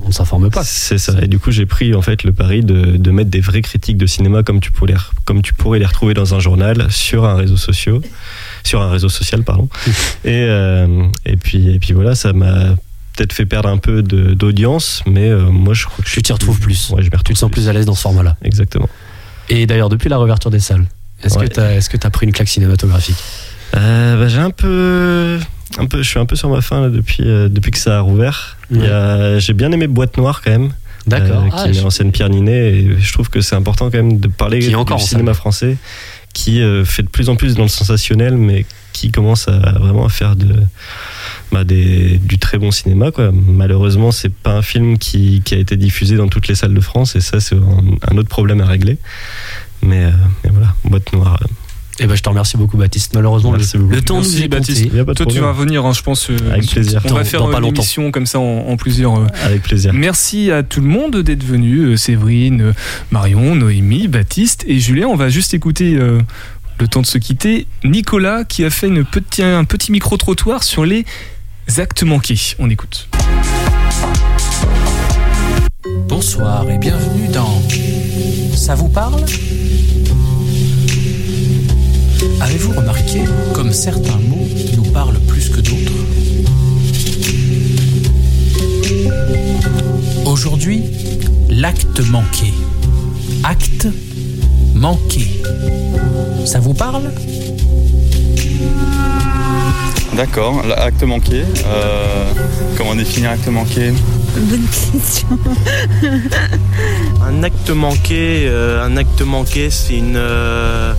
on 0.05 0.13
s'informe 0.13 0.51
pas. 0.51 0.63
C'est 0.65 0.99
ça. 0.99 1.15
Et 1.23 1.29
du 1.29 1.39
coup, 1.39 1.51
j'ai 1.51 1.65
pris 1.65 1.95
en 1.95 2.03
fait 2.03 2.25
le 2.25 2.33
pari 2.35 2.61
de, 2.63 2.99
de 2.99 3.11
mettre 3.11 3.31
des 3.31 3.41
vraies 3.41 3.63
critiques 3.63 3.97
de 3.97 4.07
cinéma 4.07 4.43
comme 4.43 4.61
tu 4.61 4.71
pourrais 4.71 4.95
comme 5.25 5.41
tu 5.41 5.55
pourrais 5.55 5.79
les 5.79 5.87
retrouver 5.87 6.13
dans 6.13 6.35
un 6.35 6.39
journal 6.41 6.89
sur 6.91 7.25
un 7.25 7.37
réseau 7.37 7.57
social, 7.57 8.01
sur 8.65 8.83
un 8.83 8.91
réseau 8.91 9.09
social 9.09 9.45
pardon. 9.45 9.71
et 10.27 10.45
euh, 10.47 11.05
et 11.25 11.37
puis 11.39 11.71
et 11.71 11.79
puis 11.79 11.95
voilà, 11.95 12.15
ça 12.15 12.35
m'a 12.35 12.77
peut-être 13.19 13.33
fait 13.33 13.47
perdre 13.47 13.69
un 13.69 13.79
peu 13.79 14.03
d'audience, 14.03 15.03
mais 15.07 15.29
euh, 15.29 15.51
moi 15.51 15.75
je 15.75 15.85
crois 15.87 16.05
que 16.05 16.09
je 16.09 16.15
Tu 16.15 16.23
t'y 16.23 16.33
retrouves 16.33 16.61
plus. 16.61 16.91
Ouais, 16.91 16.99
je 17.03 17.07
m'y 17.07 17.11
Tu 17.11 17.17
retrouve 17.17 17.35
te 17.35 17.39
sens 17.41 17.51
plus 17.51 17.69
à 17.69 17.73
l'aise 17.73 17.85
dans 17.85 17.95
ce 17.97 18.03
format-là. 18.03 18.37
Exactement. 18.45 18.89
Et 19.49 19.67
d'ailleurs, 19.67 19.89
depuis 19.89 20.09
la 20.09 20.19
réouverture 20.19 20.51
des 20.53 20.61
salles, 20.61 20.85
est-ce 21.25 21.37
Ouais. 21.39 21.49
que 21.49 21.89
que 21.89 21.97
t'as 21.97 22.11
pris 22.11 22.27
une 22.27 22.33
claque 22.33 22.49
cinématographique? 22.49 23.17
Euh, 23.77 24.17
bah, 24.21 24.29
j'ai 24.29 24.39
un 24.39 24.51
peu, 24.51 25.39
un 25.79 25.87
peu, 25.87 25.99
je 26.03 26.09
suis 26.09 26.19
un 26.21 26.27
peu 26.27 26.37
sur 26.37 26.49
ma 26.49 26.61
fin 26.61 26.81
là, 26.83 26.89
depuis 26.91 27.25
euh, 27.25 27.49
depuis 27.49 27.71
que 27.73 27.79
ça 27.79 27.99
a 27.99 28.01
rouvert. 28.01 28.57
J'ai 28.71 29.53
bien 29.53 29.73
aimé 29.73 29.89
Boîte 29.89 30.17
Noire 30.17 30.41
quand 30.45 30.51
même. 30.53 30.71
D'accord. 31.09 31.43
euh, 31.45 31.49
Ah, 31.53 31.65
qui 31.67 31.75
je- 31.75 31.81
est 31.81 31.85
en 31.85 31.91
scène 31.91 32.13
Pierre 32.13 32.29
Ninet 32.29 32.73
et 32.75 32.97
je 33.01 33.13
trouve 33.13 33.31
que 33.31 33.41
c'est 33.41 33.57
important 33.57 33.87
quand 33.91 33.97
même 33.97 34.21
de 34.21 34.29
parler 34.29 34.59
Qui 34.61 34.69
du 34.71 34.99
cinéma 35.01 35.35
français 35.35 35.77
qui 36.35 36.61
fait 36.85 37.03
de 37.03 37.09
plus 37.09 37.31
en 37.31 37.37
plus 37.37 37.55
dans 37.55 37.63
le 37.63 37.69
sensationnel 37.69 38.37
mais 38.37 38.67
qui 39.01 39.11
commence 39.11 39.49
à 39.49 39.59
vraiment 39.79 40.07
à 40.07 40.09
faire 40.09 40.37
de 40.37 40.55
bah, 41.53 41.65
des, 41.65 42.19
du 42.19 42.39
très 42.39 42.59
bon 42.59 42.71
cinéma 42.71 43.11
quoi. 43.11 43.31
Malheureusement 43.33 44.11
c'est 44.13 44.33
pas 44.33 44.53
un 44.57 44.63
film 44.63 44.99
qui, 44.99 45.41
qui 45.45 45.55
a 45.55 45.59
été 45.59 45.77
diffusé 45.77 46.17
dans 46.17 46.29
toutes 46.29 46.49
les 46.49 46.55
salles 46.55 46.75
de 46.75 46.81
France 46.81 47.17
et 47.17 47.21
ça 47.21 47.41
c'est 47.41 47.55
un, 47.57 48.11
un 48.13 48.17
autre 48.19 48.29
problème 48.29 48.61
à 48.61 48.67
régler 48.67 48.99
mais, 49.83 50.05
euh, 50.05 50.11
mais 50.45 50.51
voilà 50.51 50.75
boîte 50.85 51.13
noire 51.13 51.39
euh, 51.43 51.47
Eh 52.01 52.07
ben, 52.07 52.15
je 52.17 52.23
te 52.23 52.29
remercie 52.29 52.57
beaucoup, 52.57 52.77
Baptiste. 52.77 53.13
Malheureusement, 53.15 53.51
le, 53.53 53.59
Merci 53.59 53.77
beaucoup. 53.79 53.91
le 53.93 54.03
temps 54.03 54.17
Merci, 54.17 54.37
nous 54.39 54.43
est 54.45 54.49
Baptiste. 54.49 54.85
compté. 54.85 54.97
y 54.97 55.01
a 55.01 55.05
pas 55.05 55.13
de 55.15 55.17
Toi, 55.23 55.27
tu 55.33 55.41
vas 55.41 55.51
revenir, 55.53 55.85
hein, 55.85 55.93
je 55.93 56.03
pense. 56.03 56.31
euh, 56.31 56.37
Avec 56.53 56.67
plaisir. 56.69 57.01
On 57.05 57.09
va 57.09 57.19
Dans- 57.21 57.25
faire 57.25 57.41
dans 57.41 57.51
pas 57.51 57.59
une 57.59 57.63
longtemps. 57.65 57.83
émission 57.83 58.11
comme 58.13 58.27
ça 58.27 58.39
en, 58.39 58.67
en 58.69 58.77
plusieurs. 58.77 59.17
euh, 59.19 59.27
avec 59.45 59.63
plaisir 59.63 59.93
Merci 59.95 60.51
à 60.53 60.63
tout 60.63 60.81
le 60.81 60.87
monde 60.87 61.17
d'être 61.23 61.43
venu, 61.45 61.79
euh, 61.87 61.97
Séverine, 61.97 62.61
euh, 62.63 62.73
Marion, 63.11 63.55
Noémie, 63.57 64.07
Baptiste 64.07 64.65
et 64.69 64.79
Julien. 64.79 65.07
On 65.09 65.17
va 65.17 65.29
juste 65.29 65.55
écouter, 65.55 65.97
euh, 65.97 66.21
le 66.79 66.89
temps 66.89 67.01
de 67.01 67.07
se 67.07 67.19
quitter, 67.19 67.67
Nicolas 67.85 68.45
qui 68.45 68.65
a 68.65 68.71
fait 68.71 68.89
un 68.89 69.65
petit 69.65 69.93
micro-trottoir 69.93 70.63
sur 70.63 70.85
les 70.85 71.05
actes 71.79 72.03
manqués. 72.03 72.55
On 72.59 72.71
écoute. 72.71 73.09
Bonsoir 76.09 76.69
et 76.71 76.79
bienvenue 76.79 77.29
dans 77.29 77.63
Ça 78.55 78.75
vous 78.75 78.89
parle? 78.89 79.23
Avez-vous 82.41 82.73
remarqué 82.73 83.21
comme 83.53 83.73
certains 83.73 84.19
mots 84.19 84.49
nous 84.77 84.91
parlent 84.93 85.21
plus 85.21 85.49
que 85.49 85.61
d'autres? 85.61 85.93
Aujourd'hui, 90.25 90.83
l'acte 91.49 92.01
manqué. 92.09 92.53
Acte 93.45 93.89
manqué. 94.75 95.27
Ça 96.49 96.61
vous 96.61 96.73
parle 96.73 97.13
D'accord, 100.15 100.65
l'acte 100.67 101.03
manqué. 101.03 101.45
Euh, 101.67 102.33
comment 102.75 102.95
définir 102.95 103.33
acte 103.33 103.49
manqué 103.49 103.93
Bonne 104.35 104.67
question. 104.67 105.29
Un 107.23 107.43
acte 107.43 107.69
manqué, 107.69 108.47
euh, 108.49 108.83
un 108.83 108.97
acte 108.97 109.21
manqué, 109.21 109.69
c'est 109.69 109.99
une, 109.99 110.17
euh, 110.17 110.95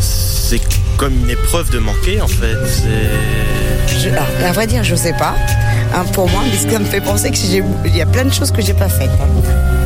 c'est 0.00 0.60
comme 0.96 1.12
une 1.14 1.30
épreuve 1.30 1.70
de 1.70 1.78
manquer 1.78 2.20
en 2.20 2.26
fait. 2.26 2.56
C'est 2.66 4.00
Je, 4.00 4.08
alors, 4.08 4.26
à 4.44 4.50
vrai 4.50 4.66
dire, 4.66 4.82
je 4.82 4.96
sais 4.96 5.12
pas. 5.12 5.36
Hein, 5.94 6.04
pour 6.12 6.28
moi, 6.30 6.42
mais 6.50 6.70
ça 6.70 6.78
me 6.78 6.84
fait 6.84 7.00
penser 7.00 7.30
que 7.30 7.36
j'ai- 7.36 7.62
il 7.84 7.96
y 7.96 8.02
a 8.02 8.06
plein 8.06 8.24
de 8.24 8.32
choses 8.32 8.50
que 8.50 8.62
j'ai 8.62 8.74
pas 8.74 8.88
faites. 8.88 9.10
hein. 9.20 9.26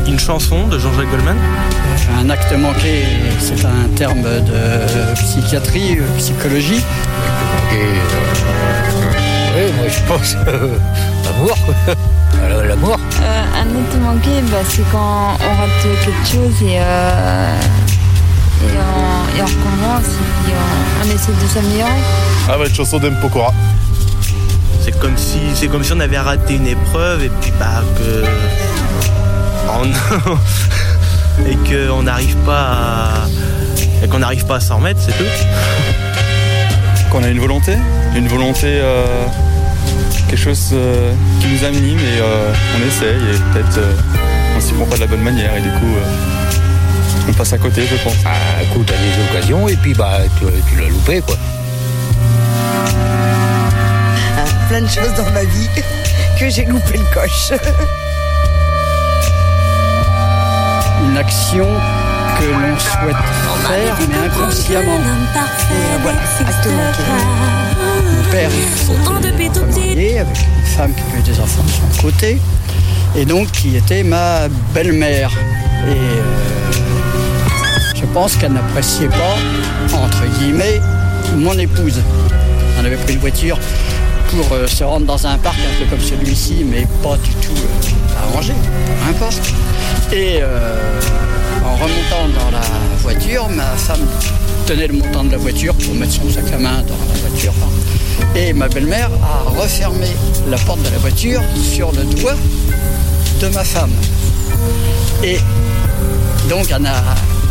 une 0.07 0.19
chanson 0.19 0.67
de 0.67 0.77
Jean-Jacques 0.77 1.09
Goldman. 1.09 1.35
Un 2.21 2.29
acte 2.29 2.53
manqué, 2.57 3.05
c'est 3.39 3.65
un 3.65 3.87
terme 3.95 4.21
de 4.21 5.13
psychiatrie, 5.15 5.97
euh, 5.99 6.17
psychologie. 6.19 6.83
oui, 9.55 9.71
moi 9.77 9.87
je 9.87 9.99
pense 10.07 10.35
euh, 10.47 10.77
l'amour. 11.23 11.57
Alors, 12.43 12.63
L'amour. 12.63 12.97
Euh, 13.21 13.43
un 13.55 13.61
acte 13.61 13.95
manqué, 14.01 14.41
bah, 14.51 14.57
c'est 14.67 14.83
quand 14.91 15.37
on 15.39 15.59
rate 15.59 15.69
quelque 16.03 16.27
chose 16.27 16.61
et, 16.61 16.77
euh, 16.79 17.57
et, 18.63 18.77
on, 18.77 19.37
et 19.37 19.41
on 19.41 19.45
recommence 19.45 20.05
et 20.47 20.53
on, 20.53 21.07
on 21.07 21.15
essaie 21.15 21.31
de 21.31 21.47
s'améliorer. 21.51 21.91
Ah 22.49 22.57
bah 22.59 22.65
une 22.67 22.75
chanson 22.75 22.99
d'Empokora. 22.99 23.53
C'est 24.85 24.99
comme 24.99 25.17
si, 25.17 25.39
c'est 25.55 25.67
comme 25.67 25.83
si 25.83 25.91
on 25.93 25.99
avait 25.99 26.19
raté 26.19 26.55
une 26.55 26.67
épreuve 26.67 27.23
et 27.23 27.29
puis 27.41 27.51
bah 27.59 27.81
que 27.97 28.23
on- 29.79 31.49
et 31.49 31.55
qu'on 31.67 32.03
n'arrive 32.03 32.35
pas 32.45 32.71
à, 32.71 34.03
et 34.03 34.07
qu'on 34.07 34.19
n'arrive 34.19 34.45
pas 34.45 34.55
à 34.57 34.59
s'en 34.59 34.77
remettre, 34.77 34.99
c'est 35.03 35.11
tout. 35.17 35.25
Qu'on 37.11 37.23
a 37.23 37.29
une 37.29 37.39
volonté 37.39 37.73
Une 38.15 38.27
volonté, 38.27 38.79
euh, 38.81 39.25
quelque 40.29 40.39
chose 40.39 40.69
euh, 40.73 41.11
qui 41.41 41.47
nous 41.47 41.63
anime 41.65 41.99
et 41.99 42.19
euh, 42.21 42.53
on 42.77 42.87
essaye 42.87 43.09
et 43.33 43.37
peut-être 43.53 43.77
euh, 43.79 43.93
on 44.55 44.59
s'y 44.61 44.73
prend 44.73 44.85
pas 44.85 44.95
de 44.95 45.01
la 45.01 45.07
bonne 45.07 45.21
manière 45.21 45.55
et 45.57 45.61
du 45.61 45.69
coup 45.71 45.95
euh, 45.97 47.27
on 47.27 47.33
passe 47.33 47.53
à 47.53 47.57
côté 47.57 47.85
je 47.89 47.95
pense. 48.03 48.13
Ah, 48.25 48.61
écoute, 48.63 48.85
t'as 48.85 48.93
des 48.93 49.29
occasions 49.39 49.67
et 49.67 49.75
puis 49.77 49.93
bah 49.95 50.19
tu, 50.37 50.45
tu 50.69 50.79
l'as 50.81 50.87
loupé 50.89 51.21
quoi. 51.21 51.35
Plein 54.69 54.81
de 54.81 54.87
choses 54.87 55.13
dans 55.15 55.29
ma 55.31 55.43
vie 55.43 55.69
que 56.39 56.49
j'ai 56.49 56.65
loupé 56.65 56.97
le 56.97 57.05
coche. 57.13 57.51
Une 61.07 61.17
action 61.17 61.67
que 62.39 62.45
l'on 62.45 62.79
souhaite 62.79 63.15
faire, 63.67 63.97
mais 64.09 64.27
inconsciemment. 64.27 64.99
Et 65.71 66.01
voilà. 66.01 66.19
Mon 68.11 68.31
père 68.31 68.49
marié 69.95 70.19
avec 70.19 70.37
une 70.37 70.65
femme 70.65 70.93
qui 70.93 71.01
avait 71.13 71.21
des 71.21 71.39
enfants 71.39 71.63
de 71.63 71.69
son 71.69 72.01
côté, 72.01 72.41
et 73.15 73.25
donc 73.25 73.51
qui 73.51 73.75
était 73.75 74.03
ma 74.03 74.47
belle-mère. 74.73 75.31
Et 75.87 75.91
euh, 75.91 76.21
je 77.95 78.05
pense 78.13 78.35
qu'elle 78.35 78.53
n'appréciait 78.53 79.09
pas, 79.09 79.37
entre 79.95 80.25
guillemets, 80.37 80.81
mon 81.35 81.57
épouse. 81.57 82.01
On 82.79 82.85
avait 82.85 82.97
pris 82.97 83.13
une 83.13 83.19
voiture 83.19 83.57
pour 84.29 84.53
euh, 84.53 84.67
se 84.67 84.83
rendre 84.83 85.05
dans 85.05 85.27
un 85.27 85.37
parc 85.37 85.57
un 85.59 85.83
peu 85.83 85.89
comme 85.89 86.01
celui-ci, 86.01 86.65
mais 86.65 86.85
pas 87.03 87.17
du 87.17 87.31
tout 87.35 87.53
euh, 87.55 88.23
arrangé, 88.23 88.53
peu 88.53 89.09
importe. 89.09 89.53
Et 90.11 90.39
euh, 90.41 90.99
en 91.63 91.75
remontant 91.75 92.39
dans 92.39 92.51
la 92.51 92.61
voiture, 92.99 93.49
ma 93.49 93.63
femme 93.75 94.05
tenait 94.65 94.87
le 94.87 94.93
montant 94.93 95.23
de 95.23 95.31
la 95.31 95.37
voiture 95.37 95.73
pour 95.75 95.93
mettre 95.95 96.13
son 96.13 96.29
sac 96.29 96.51
à 96.53 96.57
main 96.57 96.81
dans 96.83 97.13
la 97.13 97.29
voiture. 97.29 97.53
Et 98.35 98.53
ma 98.53 98.67
belle-mère 98.67 99.09
a 99.23 99.49
refermé 99.49 100.07
la 100.47 100.57
porte 100.57 100.81
de 100.83 100.89
la 100.89 100.97
voiture 100.97 101.41
sur 101.61 101.91
le 101.91 102.03
doigt 102.03 102.35
de 103.41 103.47
ma 103.49 103.63
femme. 103.63 103.91
Et 105.23 105.37
donc 106.49 106.67
on 106.71 106.85
a, 106.85 107.03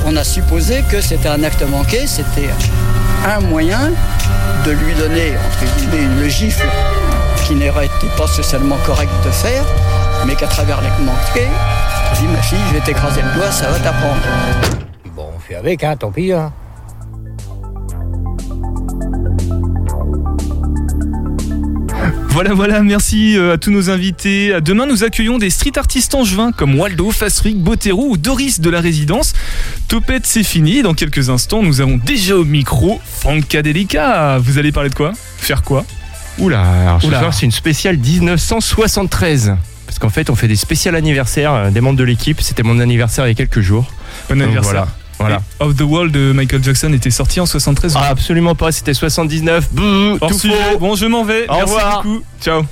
on 0.06 0.16
a 0.16 0.24
supposé 0.24 0.82
que 0.90 1.00
c'était 1.00 1.28
un 1.28 1.42
acte 1.42 1.62
manqué, 1.68 2.06
c'était 2.06 2.48
un 3.24 3.40
moyen 3.40 3.90
de 4.66 4.70
lui 4.70 4.94
donner, 4.94 5.32
entre 5.46 5.76
guillemets, 5.76 6.02
une 6.02 6.28
gifle 6.28 6.66
qui 7.46 7.54
n'aurait 7.54 7.86
été 7.86 8.06
pas 8.16 8.26
socialement 8.26 8.76
correct 8.84 9.10
de 9.24 9.30
faire, 9.30 9.64
mais 10.26 10.34
qu'à 10.34 10.46
travers 10.46 10.80
l'acte 10.82 11.00
manqué, 11.00 11.46
je 12.14 12.20
dis 12.20 12.26
ma 12.26 12.42
fille, 12.42 12.58
je 12.68 12.74
vais 12.74 12.80
t'écraser 12.80 13.22
le 13.22 13.38
doigt, 13.38 13.50
ça 13.50 13.70
va 13.70 13.78
t'apprendre. 13.78 14.20
Bon, 15.14 15.28
on 15.34 15.38
fait 15.38 15.54
avec, 15.54 15.82
hein, 15.84 15.96
tant 15.96 16.10
pis. 16.10 16.32
Hein. 16.32 16.52
Voilà, 22.34 22.52
voilà, 22.52 22.82
merci 22.82 23.38
euh, 23.38 23.52
à 23.52 23.58
tous 23.58 23.70
nos 23.70 23.90
invités. 23.90 24.60
Demain, 24.60 24.86
nous 24.86 25.04
accueillons 25.04 25.38
des 25.38 25.50
street 25.50 25.78
artistes 25.78 26.16
angevins 26.16 26.50
comme 26.50 26.74
Waldo, 26.76 27.12
Fasric, 27.12 27.56
Botero 27.60 28.08
ou 28.08 28.16
Doris 28.16 28.58
de 28.58 28.68
la 28.70 28.80
résidence. 28.80 29.34
Topette, 29.86 30.26
c'est 30.26 30.42
fini. 30.42 30.82
Dans 30.82 30.94
quelques 30.94 31.30
instants, 31.30 31.62
nous 31.62 31.80
avons 31.80 31.96
déjà 31.96 32.36
au 32.36 32.44
micro 32.44 33.00
Francadelica. 33.04 34.38
Vous 34.38 34.58
allez 34.58 34.72
parler 34.72 34.90
de 34.90 34.96
quoi? 34.96 35.12
Faire 35.36 35.62
quoi? 35.62 35.84
Oula, 36.40 36.60
alors 36.60 37.00
ce 37.00 37.06
Oula. 37.06 37.20
soir 37.20 37.34
c'est 37.34 37.46
une 37.46 37.52
spéciale 37.52 37.98
1973. 37.98 39.54
Parce 39.86 40.00
qu'en 40.00 40.08
fait 40.08 40.28
on 40.28 40.34
fait 40.34 40.48
des 40.48 40.56
spéciales 40.56 40.96
anniversaires 40.96 41.52
euh, 41.52 41.70
des 41.70 41.80
membres 41.80 41.98
de 42.00 42.02
l'équipe. 42.02 42.40
C'était 42.40 42.64
mon 42.64 42.80
anniversaire 42.80 43.26
il 43.26 43.28
y 43.28 43.32
a 43.32 43.36
quelques 43.36 43.60
jours. 43.60 43.92
Bon 44.28 44.34
Donc 44.34 44.42
anniversaire. 44.46 44.72
Voilà. 44.72 44.88
Voilà. 45.18 45.36
Et 45.60 45.64
Off 45.64 45.76
the 45.76 45.82
Wall 45.82 46.10
de 46.10 46.32
Michael 46.32 46.62
Jackson 46.62 46.92
était 46.92 47.10
sorti 47.10 47.40
en 47.40 47.46
73. 47.46 47.94
Ah, 47.96 48.08
absolument 48.08 48.54
pas, 48.54 48.72
c'était 48.72 48.94
79. 48.94 49.68
Bouh, 49.72 50.18
Hors 50.20 50.30
tout 50.30 50.38
sujet. 50.38 50.54
faux. 50.72 50.78
Bon, 50.78 50.94
je 50.96 51.06
m'en 51.06 51.24
vais. 51.24 51.48
Au 51.48 51.54
Merci 51.54 51.62
revoir. 51.74 52.02
beaucoup. 52.02 52.22
Ciao. 52.40 52.62